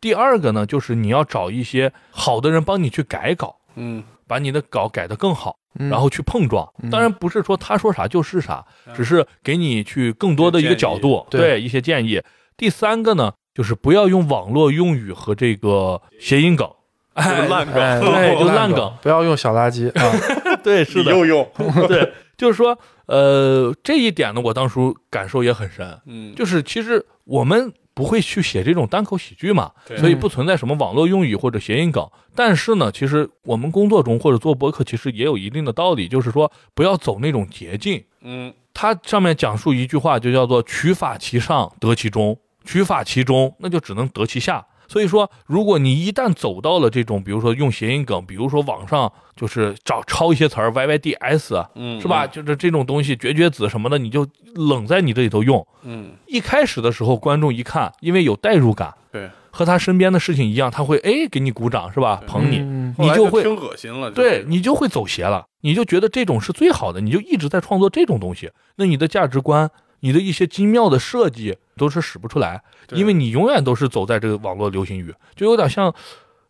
[0.02, 5.56] 第二个呢，就是你要找一些好的人帮你去改稿，嗯，把你的稿改得更好。
[5.80, 6.68] 嗯然后去碰撞。
[6.82, 12.20] 嗯当然不是说他说啥就是啥，嗯只是给你去更多的一个角度，对一些建议。
[12.58, 16.68] 第三个呢，就是不要用网络用语和这个谐音梗。
[17.22, 21.48] 就是烂梗，哎，对就烂梗 梗，不要用小垃圾啊， 对，是的，又用，
[21.88, 26.00] 对，就是说，呃，这一点呢，我当初感受也很深。
[26.06, 32.08] 嗯，就是其实我们不会去写这种单口喜剧嘛，所以不存在什么网络用语或者谐音梗。
[32.34, 38.02] 但是呢，其实我们工作中或者做播客，其实也有一定的道理，就是说不要走那种捷径。
[38.22, 44.66] 嗯，它上面讲述一句话，就叫做“取法其上，得其中；取法其中，那就只能得其下”。
[44.90, 52.26] 所以说，如果你一旦走到了这种，比如说用谐音梗，比如说网上就是找抄一些词儿，YYDS 啊，嗯，是吧？？
[52.26, 55.66] 就是这种东西，绝绝子什么的，你就冷在你这里头用。
[55.84, 62.22] 嗯，一开始的时候，观众一看，因为有代入感，对，和他身边的事情一样，他会哎给你鼓掌，是吧？
[62.26, 62.58] 捧你，
[62.98, 69.70] 你就会听恶心了，对你就会走邪了，你就觉得这种是最好的，你就一直在创作这种东西，那你的价值观、
[70.02, 72.62] 你的一些精妙的设计都是使不出来，
[72.92, 75.94] 因为你永远都是走在这个网络流行语，就有点像，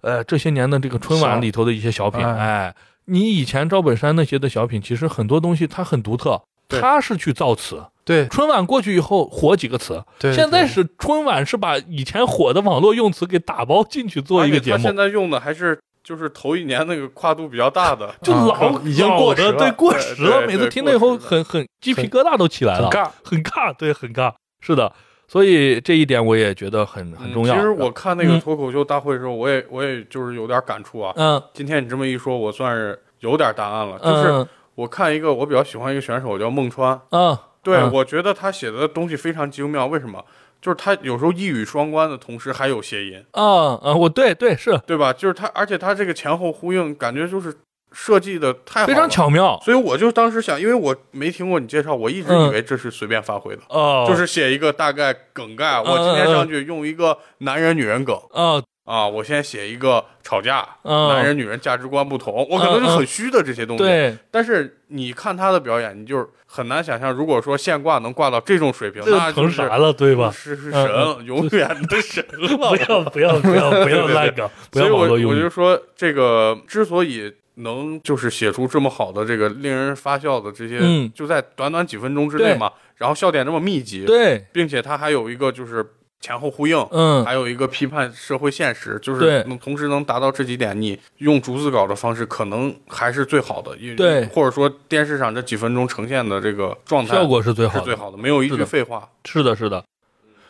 [0.01, 15.80] 呃，这些年的这个春晚里头的一些小品，哎哎，你以前赵本山那些的小品，其实很多东西它很独特，对他是去造词，对春晚过去以后火几个词，对，现在是春晚是把以前火的网络用词给打包进去做一个节目他现，在用的还是
[16.10, 20.48] 就是头一年那个跨度比较大的，就啊老已经过时了对，过时了。
[20.48, 24.91] 每次听了以后，很很鸡皮疙瘩都起来了，很尬，很尬，对，很尬，是的。
[25.27, 27.53] 所以这一点我也觉得很很重要。
[27.53, 31.14] 嗯其实我看那个嗯脱口秀大会的时候，我也我也就是有点感触啊。
[31.15, 33.99] 嗯今天你这么一说，我算是有点答案了。
[33.99, 39.86] 就是嗯我看一个我比较喜欢一个选手叫孟川，嗯，对嗯我觉得他写的东西非常精妙。
[39.86, 40.26] 为什么？
[40.61, 45.14] 就是他有时候一语双关的同时还有谐音，啊啊，我对对是对吧？
[45.14, 47.56] 就是他，而且他这个前后呼应，感觉就是
[47.91, 49.10] 设计的太好非常。
[49.10, 55.80] 巧妙所以我就当时想，因为我没听过你介绍，我一直嗯以为这是随便发挥的，哦，就是写一个大概梗概。
[55.80, 63.83] 我今天上去用一个男人女人梗啊啊，我先写一个吵架，嗯男人女人价值观不同，我可能就很虚的这些东西。
[63.83, 70.31] 对，但是你看他的表演，你就是很难想象，如果说现挂能挂到这种水平，那就是成啥了对吧？
[70.33, 70.87] 是是嗯
[71.17, 72.57] 神，永远的神了。
[72.57, 85.85] 不要不要不要不要烂梗，所以我我就说，这个之所以能就是写出这么好的这个令人发笑的这些，嗯就在短短几分钟之内嘛，然后笑点这么密集，对，并且他还有一个就是
[86.19, 86.77] 前后呼应。
[86.91, 99.09] 嗯还有一个批判社会现实，就是能同时能达到这几点，你用逐字稿的方式可能还是最好的，因为对或者说电视上这几分钟呈现的这个状态效果是最好的，最好的，没有一句是的废话。
[99.25, 99.83] 是的，是的。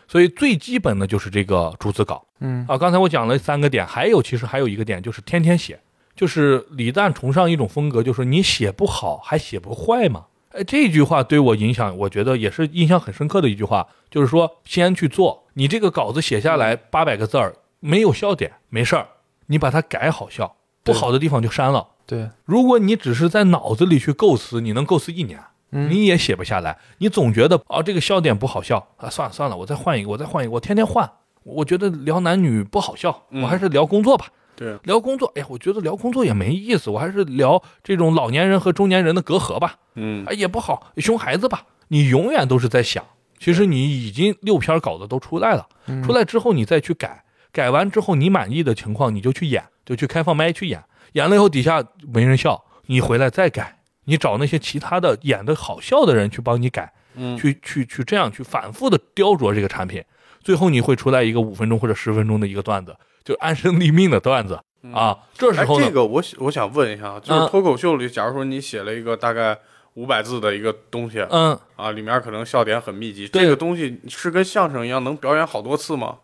[0.08, 2.76] 所以最基本的就是这个逐字稿嗯啊。
[2.76, 5.78] 刚才我讲了三个点，还有其实还有一个点就是天天写，
[6.16, 10.24] 就是李诞崇尚一种风格，就是你写不好还写不坏嘛。
[10.50, 19.06] 哎，这句话对我影响，我觉得也是印象很深刻的一句话，就是说先去做，你这个稿子写下来八百个字儿，没有笑点没事儿，
[19.48, 21.86] 你把它改好笑，不好的地方就删了。
[22.06, 25.38] 对，如果你只是在脑子里去构思，你能构思一年，
[25.72, 26.78] 嗯你也写不下来。
[26.96, 31.10] 你总觉得啊，这个笑点不好笑啊，算了算了，我再换一个，我再换一个，我天天换。
[31.42, 34.28] 我觉得聊男女不好笑，嗯我还是聊工作吧。
[34.56, 39.74] 对，聊工作，哎呀，我觉得聊工作也没意思，我还是聊这种老年人和中年人的隔阂吧。
[39.94, 41.64] 嗯哎，也不好，熊孩子吧。
[41.88, 43.04] 你永远都是在想，
[43.40, 46.00] 其实你已经六篇稿子都出来了，嗯。
[46.04, 50.84] 出来之后你再去改，改完之后你满意的情况你就去演，就去开放麦去演，
[51.14, 60.04] 演了以后底下没人笑，你回来再改，你找那些其他的演的好笑的人去帮你改，嗯，去去去这样去反复的雕琢这个产品，
[60.44, 62.94] 最后你会出来一个五分钟或者十分钟的一个段子，
[63.24, 64.60] 就安身立命的段子
[64.92, 65.16] 啊。
[65.32, 67.48] 这时哎，候呢，这个我想我想问一下，啊，就是嗯。
[67.48, 69.58] 脱口秀里，假如说你写了一个大概
[69.94, 76.18] 五百字的一个东西嗯，啊，里面可能笑点很密集，这个东西是跟相声一样能表演好多次吗？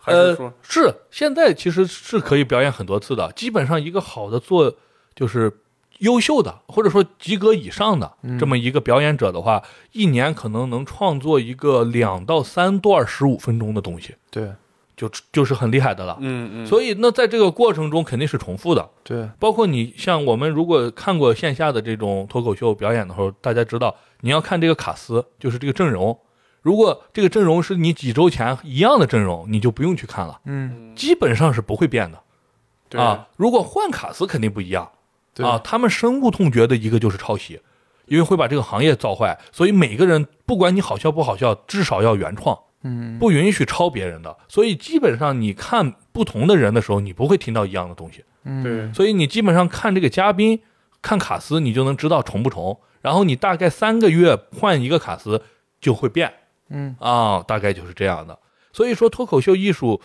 [0.00, 3.30] 还呃是说，是现在其实是可以表演很多次的。
[3.32, 4.74] 基本上一个好的做
[5.14, 5.60] 就是
[5.98, 9.62] 优秀的，或者说及格以上的这么一个表演者的话，
[9.92, 14.50] 一年可能能创作一个两到三段十五分钟的东西，对
[14.96, 16.16] 就就是很厉害的了。
[16.20, 26.18] 嗯嗯，所以那在这个过程中肯定是重复的，对，包括你像我们如果看过线下的这种脱口秀表演的时候，大家知道你要看这个卡司，就是这个阵容。
[26.60, 32.20] 如果这个阵容是你几周前一样的阵容，你就不用去看了，嗯基本上是不会变的
[32.88, 33.26] 对啊。
[33.36, 34.88] 如果换卡司肯定不一样
[35.34, 37.60] 对啊，他们深恶痛绝的一个就是抄袭，
[38.06, 39.40] 因为会把这个行业造坏。
[39.50, 44.36] 所以每个人不管你好笑不好笑，至少要原创，嗯不允许抄别人的。
[44.48, 48.24] 所以基本上你看不同的人的时候，你不会听到一样的东西。
[48.44, 50.60] 嗯对，所以你基本上看这个嘉宾，
[51.00, 52.80] 看卡斯，你就能知道重不重。
[53.00, 55.42] 然后你大概三个月换一个卡斯
[55.80, 56.32] 就会变
[56.68, 58.38] 嗯啊，大概就是这样的。
[58.72, 60.00] 所以说脱口秀艺术，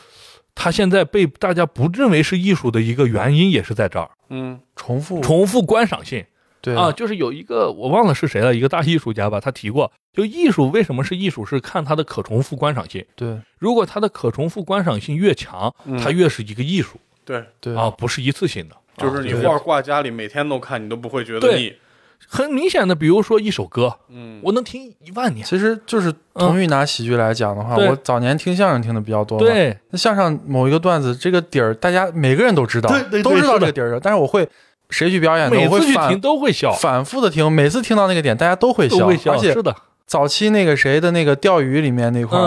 [0.53, 6.25] 它现在被大家不认为是艺术的一个原因也是在这儿，嗯重复重复观赏性
[6.67, 13.05] 对啊，就是有一个我忘了是谁了，一个大艺术家吧，他提过，就艺术为什么是艺术，是看它的可重复观赏性。
[13.15, 18.75] 对如果它的可重复观赏性越强，嗯它越是一个艺术对，对啊，不是一次性的。
[18.97, 21.73] 就是你啊画挂家里每天都看，你都不会觉得腻。
[22.27, 25.45] 很明显的，比如说一首歌，嗯，我能听一万年。
[25.45, 29.45] 其实就是同于拿喜剧来讲的话，对我早年听相声听的比较多嘛。
[29.45, 33.99] 对，那相声某一个段子，这个底儿大家每个人都知道，对对对都知道这个底儿的。
[33.99, 34.49] 但是我会
[34.89, 35.55] 谁去表演呢？
[35.55, 39.05] 每我会反次去听都会笑，反复的听，每次听到那个点，大家都会笑。
[39.05, 39.33] 会笑。
[39.33, 42.39] 而且是的，早期那个谁的那个钓鱼里面那块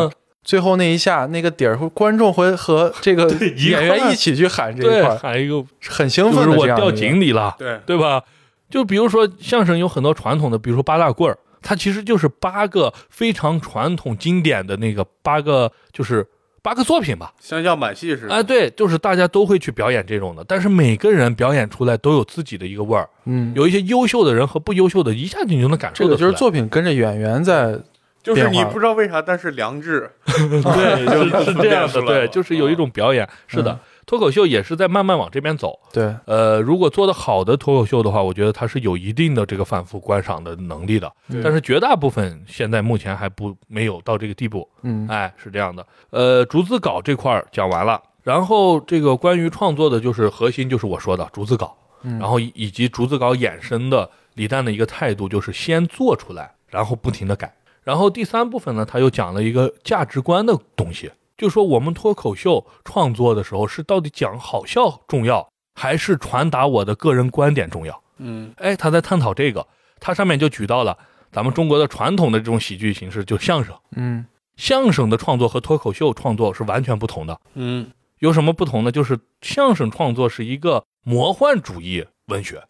[0.42, 8.22] 最后那一下那个底儿，观众会和这个 演员一起去喊这一对，块儿，还有一个很兴奋就是我掉井里了，对，对吧？
[8.70, 16.26] 就比如说相声有很多传统的，比如说八大棍儿，它其实就是八个非常传统经典的那个八个，就是
[16.62, 17.32] 八个作品吧。
[17.40, 18.34] 像样板戏似的。
[18.34, 23.08] 哎，对，就是大家都会去表演这种的，但是每个人表演出来都有自己的一个味儿。
[23.24, 26.08] 嗯，有一些优秀的人和不优秀的，一下子你就能感受到。
[26.10, 27.78] 这个就是作品跟着演员在
[28.22, 33.26] 就是你不知道为啥，但是良知， 对，是是这样的， 对，就是有一种表演。
[33.46, 35.78] 是的，脱口秀也是在慢慢往这边走。
[35.92, 41.12] 对呃，如果做得好的脱口秀的话，我觉得它是有一定的这个反复观赏的能力的。
[41.42, 44.68] 但是绝大部分现在目前还不没有到这个地步。
[44.82, 45.86] 嗯哎，是这样的。
[46.10, 57.54] 呃，逐字稿这块儿讲完了，然后这个关于创作的，就是核心就是我说的逐字稿，嗯然后以以及逐字稿衍生的李诞的一个态度，就是先做出来，然后不停的改。
[57.82, 61.10] 然后第三部分呢，他又讲了一个价值观的东西，
[61.40, 68.02] 就说我们脱口秀创作的时候是到底讲好笑重要，还是传达我的个人观点重要？
[68.18, 69.66] 嗯哎，他在探讨这个，
[69.98, 70.98] 他上面就举到了
[71.32, 73.74] 咱们中国的传统的这种喜剧形式，就相声。
[73.96, 74.26] 嗯
[74.56, 77.40] 相声的创作和脱口秀创作是完全不同的。
[77.54, 78.92] 嗯有什么不同呢？
[78.92, 82.62] 就是相声创作是一个魔幻主义文学，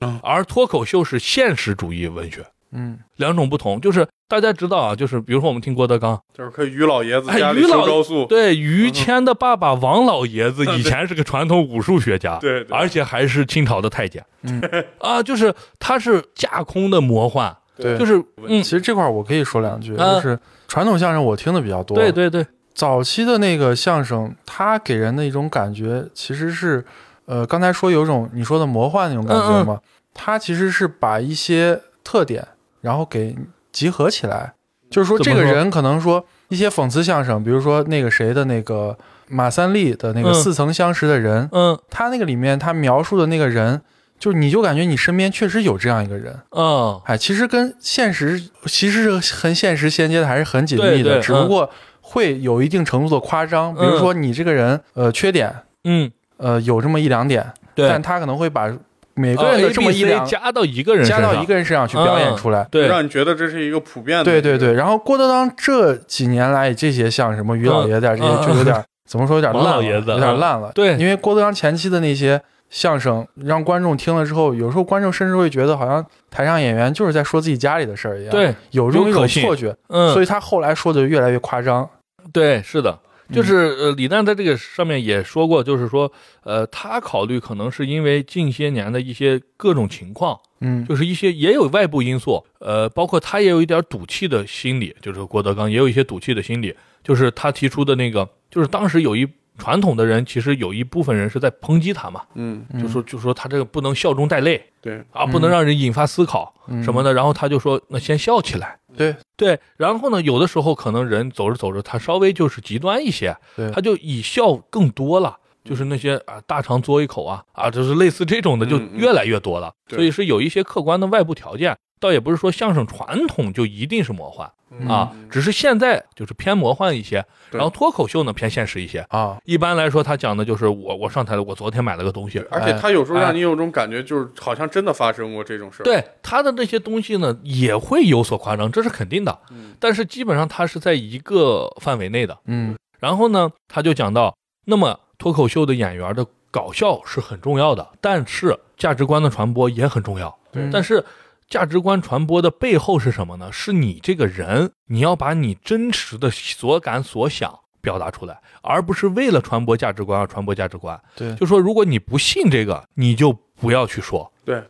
[0.00, 2.98] 嗯而脱口秀是现实主义文学，嗯。
[3.16, 3.80] 两种不同。
[3.80, 12.76] 就是大家知道啊，就是比如说我们听郭德纲，就是可以于老爷子哎家里于老修高速，对于谦的爸爸王老爷子以前是个传统武术学家，对对。
[12.76, 14.24] 而且还是清朝的太监。
[14.42, 14.62] 嗯，
[14.98, 17.96] 啊，就是他是架空的魔幻，对。
[17.98, 18.62] 就是嗯。
[18.62, 20.14] 其，实这块儿我可以说两句，啊。
[20.14, 20.38] 就是
[20.68, 26.84] 传统相声我听的比较多，对对对，早期的那个相声，它给人的一种感觉其实是，
[27.24, 29.80] 呃，刚才说有一种你说的魔幻那种感嗯觉嘛，
[30.12, 32.46] 它其实是把一些特点
[32.80, 33.36] 然后给
[33.72, 34.54] 集合起来，
[34.90, 38.96] 就是说这个人可能说一些讽刺相声，比如说那个谁的那个
[39.28, 40.34] 马三立的那个嗯。
[40.34, 41.78] 似曾相识的人，嗯。
[41.90, 43.82] 他那个里面他描述的那个人，
[44.18, 53.74] 就是你就感觉你身边确实有这样一个人，嗯，哎，其实跟现实其实是很现实衔接的，还是很紧密的，只不过会有一定程度的夸张。
[53.74, 58.72] 比如说你这个人，呃，缺点，嗯，呃，有这么一两点，但他可能会把
[59.18, 62.66] 每个啊人的这么一两加到一个人加到身上一个人身上去表演出来。
[62.70, 64.24] 对，让你觉得这是一个普遍的。
[64.24, 70.70] 对对对，然后郭德纲这几年来这些像什么于老爷子啊这嗯些，就有点 怎么说有点烂了，老爷子有点嗯烂了。
[70.74, 72.40] 对因为郭德纲前期的那些
[72.70, 79.74] 相声，让观众听了之后，有时候观众甚至会觉得好像台上演员就是在说自己家里的事儿一样，对，有这种错觉。
[79.88, 81.88] 嗯，所以他后来说的越来越夸张。
[82.30, 86.10] 对，是的，嗯就是呃，李诞在这个上面也说过，就是说，
[86.42, 90.86] 呃，他考虑可能是因为近些年的一些各种情况，嗯。
[90.86, 99.28] 就是一些也有外部因素，呃，包括他也有一点赌气的心理，就是郭德纲也有一些赌气的心理，就是他提出的那个，就是当时有一
[99.58, 102.80] 传统的人，其实有一部分人是在抨击他嘛，嗯，嗯。
[102.80, 106.82] 就说就说他这个不能笑中带泪对，啊，不能让人引发思考嗯。
[106.82, 108.78] 什么的，然后他就说，那先笑起来。
[108.98, 109.16] 对。
[109.36, 113.70] 对，然后呢，有的时候可能人走着走着，他稍微就是极端一些，对。
[113.70, 119.72] 他就以笑更多了，就是那些啊大肠嘬一口啊啊，就是类似这种的就越来越多了。
[119.86, 119.96] 对。
[119.96, 124.50] 所以是有一些客观的外部条件，倒也不是说相声传统就一定是魔幻
[124.86, 129.00] 啊，只是现在就是偏魔幻一些，然后脱口秀呢偏现实一些。
[129.08, 135.84] 啊，一般来说，他讲的就是我我上台了，我昨天买了个东西，而且他有时候哎让你有种感觉，就是好像真的发生过这种事儿。
[135.84, 139.38] 对他的那些东西呢，也会有所夸张，这是肯定的。
[139.50, 142.38] 嗯但是基本上他是在一个范围内的。
[142.44, 150.36] 嗯然后呢，他就讲到，那么脱口秀的演员的搞笑是很重要的，但是价值观的传播也很重要。
[150.50, 151.04] 对但是
[151.48, 153.50] 价值观传播的背后是什么呢？
[153.50, 161.00] 是你这个人，你要把你真实的所感所想表达出来，而不是为了传播价值观而传播价值观。
[161.16, 164.30] 对，就说如果你不信这个，你就不要去说。
[164.44, 164.62] 对，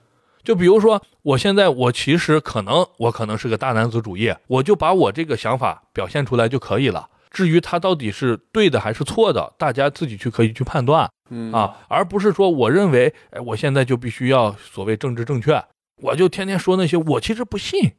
[0.45, 7.09] 就比如说，我现在我其实可能我可能是个大男子主义，我就把我这个想法表现出来就可以了。
[7.31, 15.63] 至于他到底是对的还是错的，大家自己去可以去判断嗯啊，而不是说我认为，哎，我现在就必须要所谓政治正确，
[16.01, 17.93] 我就天天说那些我其实不信，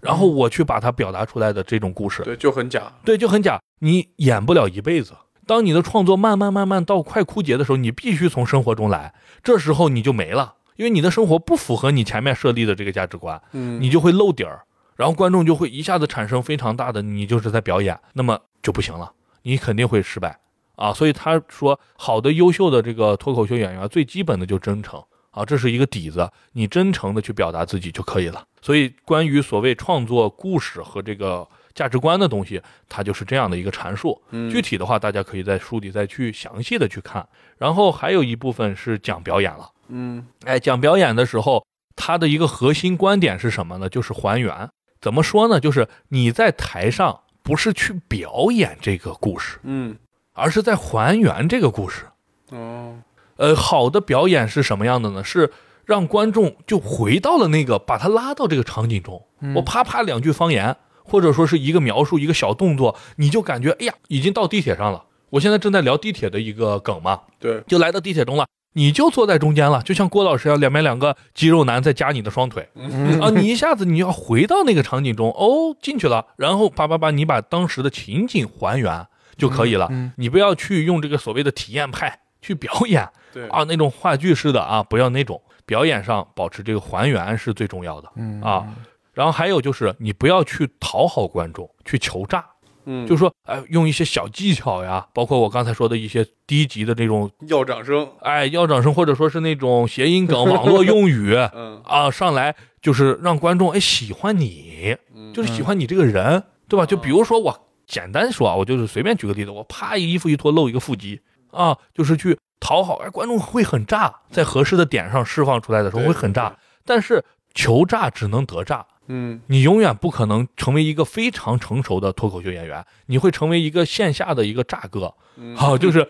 [0.00, 2.92] 然后我去把它表达出来的这种故事，对，就很假。
[3.04, 5.14] 对，就很假，你演不了一辈子。
[5.46, 9.14] 当你的创作慢慢慢慢到快枯竭的时候，你必须从生活中来，
[9.44, 14.62] 这时候你就没了，因为你的生活不符合你前面设立的这个价值观，嗯你就会露底儿，
[14.96, 19.12] 然后观众就会一下子产生非常大的你就是在表演，那么就不行了，
[19.42, 20.40] 你肯定会失败
[20.74, 20.92] 啊。
[20.92, 25.00] 所以他说，好的、优秀的这个脱口秀演员，最基本的就真诚
[25.36, 28.42] 啊，这是一个底子，你真诚的去表达自己就可以了。
[28.62, 34.18] 所以，关于所谓创作故事和这个价值观的东西，它就是这样的一个阐述。
[34.30, 37.28] 嗯具体的话，大家可以在书里再去详细的去看。
[37.58, 39.70] 然后还有一部分是讲表演了。
[39.88, 43.90] 嗯哎，讲表演的时候，它的一个核心观点是什么呢？
[43.90, 44.70] 就是还原。
[45.02, 45.60] 怎么说呢？
[45.60, 49.94] 就是你在台上不是去表演这个故事，嗯
[50.32, 52.06] 而是在还原这个故事。
[52.50, 52.96] 哦
[53.36, 55.22] 呃，好的表演是什么样的呢？
[55.24, 55.52] 是
[55.84, 59.22] 让观众就回到了那个，把他拉到这个场景中。
[59.54, 65.04] 我啪啪两句方言，或者说是一个描述，一个小动作，你就感觉哎呀，已经到地铁上了。
[65.30, 79.06] 我现在正在聊地铁的一个梗嘛，对，就来到地铁中了，你就坐在中间了，就像郭老师要，两边两个肌肉男在夹你的双腿嗯啊，你一下子你要回到那个场景中，哦，进去了，然后叭叭叭，你把当时的情景还原
[79.36, 83.08] 就可以了，嗯你不要去用这个所谓的体验派去表演。
[83.32, 83.48] 对。
[83.48, 85.40] 啊，那种话剧式的啊，不要那种。
[85.64, 88.08] 表演上保持这个还原是最重要的。
[88.14, 88.40] 嗯。
[88.40, 88.66] 啊
[89.12, 92.44] 然后还有就是你不要去讨好观众，去求诈，
[92.84, 101.80] 嗯，就是说，哎，用一些小技巧呀，包括我刚才说的一些低级的这种，要掌声，哎，要掌声，或者说是那种谐音梗、网络用语 嗯。
[101.84, 106.84] 啊，上来就是让观众哎喜欢你，嗯，就是喜欢你这个人，对吧？
[106.84, 111.18] 就比如说我简单说啊，我就是随便举个例子，我啪一衣服一脱露一个腹肌
[111.50, 117.24] 啊，就是去讨好，哎，观众会很炸，在合适的点上释放出来的时候会很炸，但是
[117.54, 118.86] 求炸只能得炸。
[119.08, 126.08] 嗯你永远不可能成为一个非常成熟的脱口秀演员，你会成为一个线下的一个炸哥，嗯，好、就是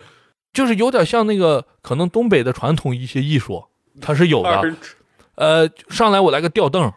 [0.51, 3.63] 就是有点像那个可能东北的传统一些艺术，
[4.01, 4.75] 它是有的。
[5.35, 6.91] 呃，上来我来个吊凳，对，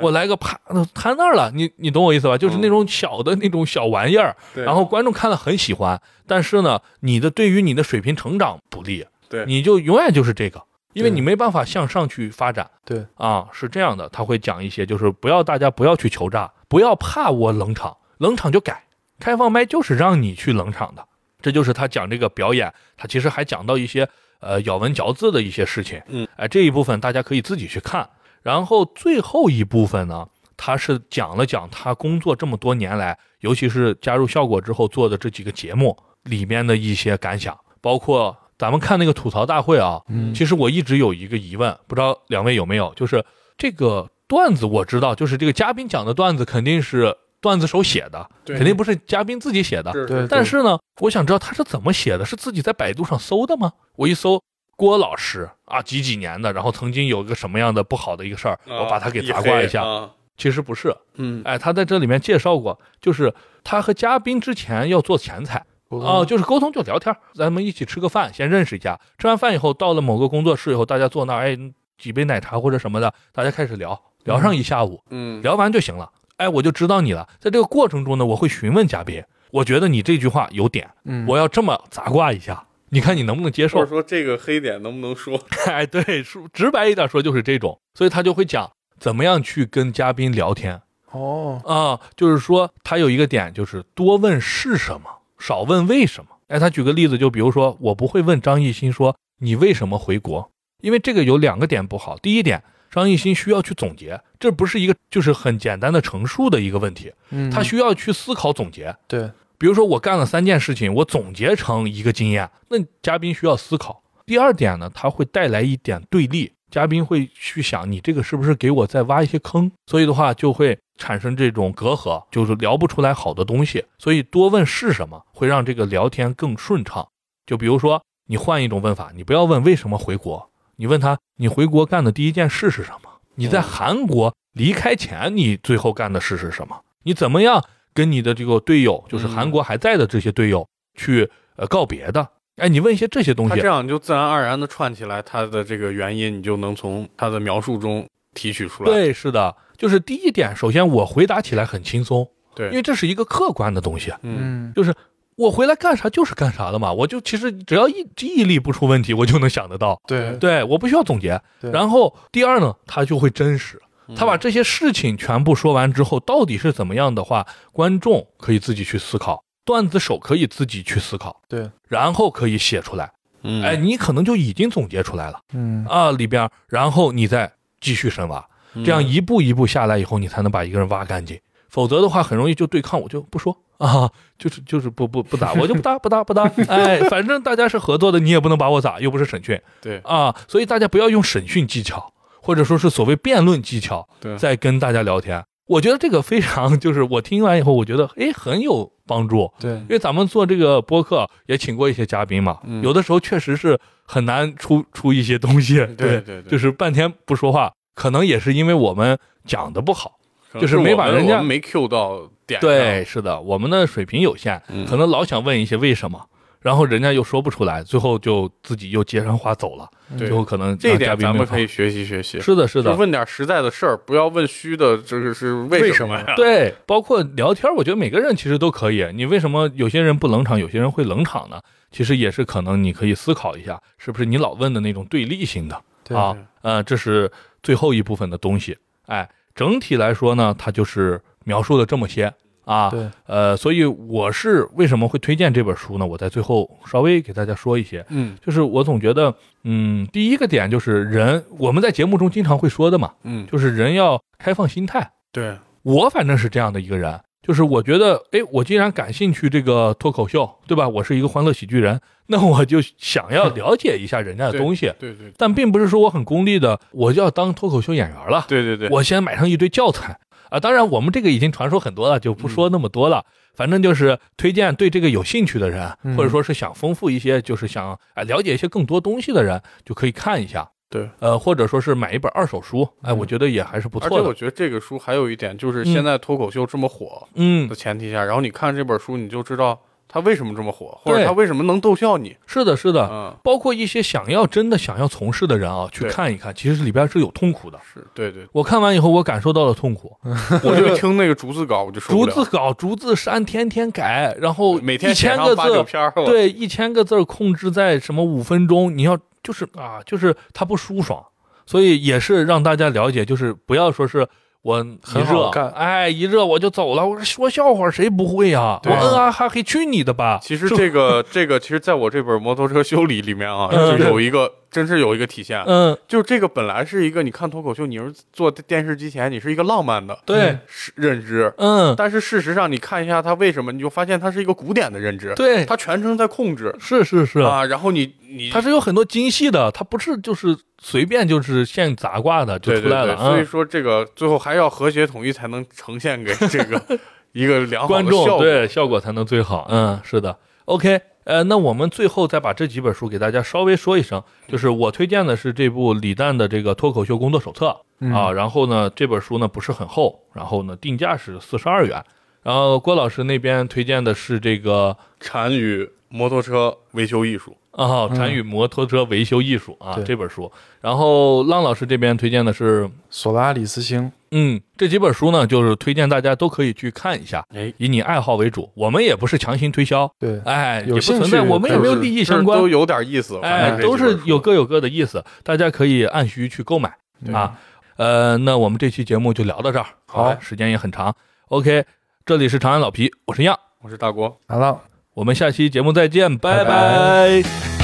[0.00, 0.58] 我来个啪
[0.94, 2.38] 瘫那儿了，你你懂我意思吧？
[2.38, 4.64] 就是那种小的那种小玩意儿，对。
[4.64, 9.44] 然后观众看了很喜欢，但是呢，你的对于你的水平成长不利，对。
[9.46, 10.62] 你就永远就是这个，
[10.94, 12.70] 因为你没办法向上去发展。
[12.84, 13.04] 对。
[13.16, 18.84] 啊，是这样的，他会讲一些，就是不要大家不要去求诈，不要怕我冷场，冷场就改，
[19.20, 21.06] 开放麦就是让你去冷场的，
[21.42, 24.08] 这就是他讲这个表演，他其实还讲到一些
[24.40, 28.08] 呃咬文嚼字的一些事情，嗯，哎、这一部分大家可以自己去看，
[28.44, 43.24] 然后最后一部分呢，他是讲了讲他工作这么多年来，尤其是加入效果之后做的这几个节目里面的一些感想，包括咱们看那个吐槽大会啊，嗯其实我一直有一个疑问，不知道两位有没有，就是
[43.56, 49.90] 这个段子我知道，就是这个嘉宾讲的段子肯定是段子手写的，对肯定不是嘉宾自己写的。
[50.06, 53.72] 对但是呢，我想知道他是怎么写的，是自己在百度上搜的吗？
[53.96, 54.42] 我一搜
[54.76, 59.82] 郭老师啊，几几年的，然后曾经有一个什么样的不好的一个事儿，我把它给砸挂一下。
[59.82, 63.32] 啊，其实不是，嗯哎，他在这里面介绍过，就是
[63.62, 65.64] 他和嘉宾之前要做前菜。
[65.90, 68.98] 哦，就是沟通，就聊天儿，咱们一起吃个饭，先认识一下。
[69.16, 71.56] 吃完饭以后，到了某个工作室以后，大家坐那儿，哎，
[71.98, 76.10] 几杯奶茶或者什么的，大家开始聊，聊上一下午，嗯，聊完就行了。
[76.38, 77.28] 哎，我就知道你了。
[77.38, 79.22] 在这个过程中呢，我会询问嘉宾，
[79.52, 83.88] 我觉得你这句话有点，嗯我要这么砸挂一下，你看你能不能接受或者？
[83.90, 85.40] 说这个黑点能不能说？
[85.66, 90.80] 哎，对，说直白一点说就是这种，所以他就会讲怎么样去跟嘉宾聊天
[91.10, 95.08] 哦啊，就是说他有一个点就是多问是什么，
[95.38, 96.30] 少问为什么。
[96.48, 100.50] 哎，他举个例子，就比如说我不会问张艺兴说你为什么回国，
[100.82, 102.18] 因为这个有两个点不好。
[102.18, 108.94] 第一点，张艺兴需要去总结，这不是一个就是很简单的陈述的一个问题，嗯他需要去思考总结。
[109.08, 114.02] 对比如说我干了三件事情，我总结成一个经验，那嘉宾需要思考。
[114.26, 123.84] 第二点呢，它会带来一点对立，嘉宾会去想你这个是不是给我再挖一些坑，所以的话就会产生这种隔阂，就是聊不出来好的东西。
[123.98, 127.06] 所以多问是什么，会让这个聊天更顺畅。
[127.46, 133.10] 就比如说你换一种问法，你不要问为什么回国，你问他你回国干的第一件事是什么？
[133.34, 136.80] 你在韩国离开前你最后干的事是什么？
[137.02, 137.62] 你怎么样
[137.94, 142.28] 跟你的这个队友，就是韩国还在的这些队友去呃告别的？
[142.56, 143.50] 哎，你问一些这些东西。
[143.50, 148.92] 他这，样就自然而然的串起来，他的这个原因，你就能从他的描述中提取出来。
[148.92, 154.72] 对，是的，就是第一点，首先我回答起来很轻松，对，因为这是一个客观的东西，嗯。
[154.76, 154.94] 就是
[155.36, 160.00] 我回来干啥就是干啥的嘛，我就其实只要意记忆力不出问题，我就能想得到。
[160.06, 160.36] 对。
[160.36, 161.40] 对，我不需要总结。
[161.60, 163.82] 然后第二呢，他就会真实，嗯
[164.16, 173.10] 他把这些事情全部说完之后，到底是怎么样的话，观众可以自己去思考，段子手可以自己去思考，对，然后可以写出来。
[173.42, 173.62] 嗯。
[173.62, 175.84] 哎，你可能就已经总结出来了嗯。
[175.86, 178.44] 啊，里边，然后你再继续深挖，
[178.74, 181.40] 嗯这样一步一步下来以后，你才能把一个人挖干净。
[181.68, 183.56] 否则的话，很容易就对抗，我就不说。
[183.78, 184.08] 啊，
[184.38, 189.98] 就是就是不不不打，我就不打不打不打， 哎，反正大家是合作的，你也不能把我咋，又不是审讯对。
[190.04, 192.12] 啊，所以大家不要用审讯技巧，
[192.44, 195.42] 或者说是所谓辩论技巧，对在跟大家聊天。
[195.66, 210.18] 我觉得这个非常，就是我听完以后，我觉得哎很有帮助，对因为咱们做这个播客也请过一些嘉宾嘛，嗯有的时候确实是很难出出一些东西，对对对就是半天不说话，可能也是因为我们讲的不好。
[210.60, 212.70] 就是没把人家没 Q 到点上。
[212.70, 216.28] 对，是的，我们的水平有限，嗯可能老想问一些为什么，
[216.64, 219.86] 然后人家又说不出来，最后就自己又接上话走了，
[220.16, 222.40] 最后可能这点咱们可以学习学习。
[222.40, 226.32] 是的，是的，问点实在的事儿，不要问虚的，这个是为什么呀？
[226.36, 229.06] 对，包括聊天，我觉得每个人其实都可以。
[229.14, 231.60] 你为什么有些人不冷场，有些人会冷场呢？
[231.90, 236.34] 其实也是可能你可以思考一下，是不是你老问的那种对立性的对啊？
[236.62, 237.30] 呃，这是
[237.62, 238.74] 最后一部分的东西。
[239.04, 242.32] 哎，整体来说呢，它就是描述了这么些
[242.64, 242.90] 啊。
[242.90, 246.06] 对呃，所以我是为什么会推荐这本书呢？
[246.06, 249.34] 我在最后稍微给大家说一些，嗯就是我总觉得，
[249.64, 260.88] 嗯，第一个点就是人，我们在节目中经常会说的嘛，嗯，就是人要开放心态，对，我反正是这样的一个人，就是我觉得，哎，我既然感兴趣这个脱口秀，对吧？
[260.88, 264.92] 我是一个欢乐喜剧人，那我就想要了解一下人家的东西。
[264.98, 268.46] 对对但并不是说我很功利的，我就要当脱口秀演员了。
[268.48, 270.18] 对对对，我先买上一堆教材
[270.54, 270.60] 啊！
[270.60, 273.26] 当然，我们这个已经传说很多了，就不说那么多了。
[273.54, 280.68] 反正就是推荐对这个有兴趣的人，嗯或者说是想丰富一些，就是想哎了解一些更多东西的人，就可以看一下。
[280.88, 284.28] 对，呃，或者说是买一本二手书，哎，嗯我觉得也还是不错而且。
[284.28, 289.80] 我觉得这个书还有一点，就是现在脱口秀这么火嗯的，前提下，然后你看这本书，你就知道
[290.14, 292.36] 它为什么这么火，或者他为什么能逗笑你。
[292.46, 293.08] 是的，是的。
[293.10, 297.76] 嗯，包括一些想要真的想要从事的人啊，去看一看，其实里边是有痛苦的。
[297.82, 300.16] 是对对，我看完以后，我感受到了痛苦。
[300.62, 302.32] 我就听那个逐字稿，我就受不了。
[302.32, 305.84] 逐字稿、逐字删，天天改，然后每天一千个字，
[306.24, 311.20] 对，一千个字控制在什么五分钟，你要就是啊，就是他不舒爽，
[311.66, 314.28] 所以也是让大家了解，就是不要说是
[314.64, 320.40] 我一热很好干，哎，一热我就走了，我说说笑话谁不会呀、对我嗯啊哈嘿去你的吧！
[320.42, 346.78] 其实这个这个，其实在我这本摩托车修理里面啊，嗯就有一个，真是有一个体现，嗯，就是这个本来是一个，你看脱口秀，你是坐电视机前，你是一个浪漫的对，是认知，嗯，但是事实上你看一下他为什么，你就发现他是一个古典的认知，对，他全程在控制是是是，啊，然后你你它是有很多精细的，它不是就是随便就是现砸挂的就对对对，出来了，所以嗯说这个最后还要和谐统一才能呈现给这个
[347.32, 348.44] 一个良好观众的效果。
[348.44, 349.66] 对效果才能最好。
[349.70, 350.38] 嗯，是的。
[350.66, 362.04] OK，呃，那我们最后再把这几本书给大家稍微说一声，就是我推荐的是这部李诞的这个脱口秀工作手册嗯啊，然后呢这本书呢不是很厚，然后呢定价是四十二元，
[362.42, 372.88] 然后郭老师那边推荐的是这个禅与摩托车维修艺术，啊《禅嗯与摩托车维修艺术》啊对这本书，然后浪老师这边推荐的是。
[373.10, 378.68] 索拉里斯星，嗯，这几本书呢，就是推荐大家都可以去看一下，哎，以你爱好为主。
[378.74, 386.92] 我们也不是强行推销，对，哎，也不存在，我们也没有利益相关都，有点意思，反哎都是有各有各的意思，大家可以按需去购买
[387.32, 387.56] 啊。
[387.96, 391.14] 呃，那我们这期节目就聊到这儿，好哎时间也很长。
[391.48, 391.84] OK，
[392.26, 394.36] 这里是长安老皮，我是样，我是大国。
[394.48, 394.93] 来了。
[395.14, 397.42] 我们下期节目再见，拜拜。
[397.42, 397.83] 拜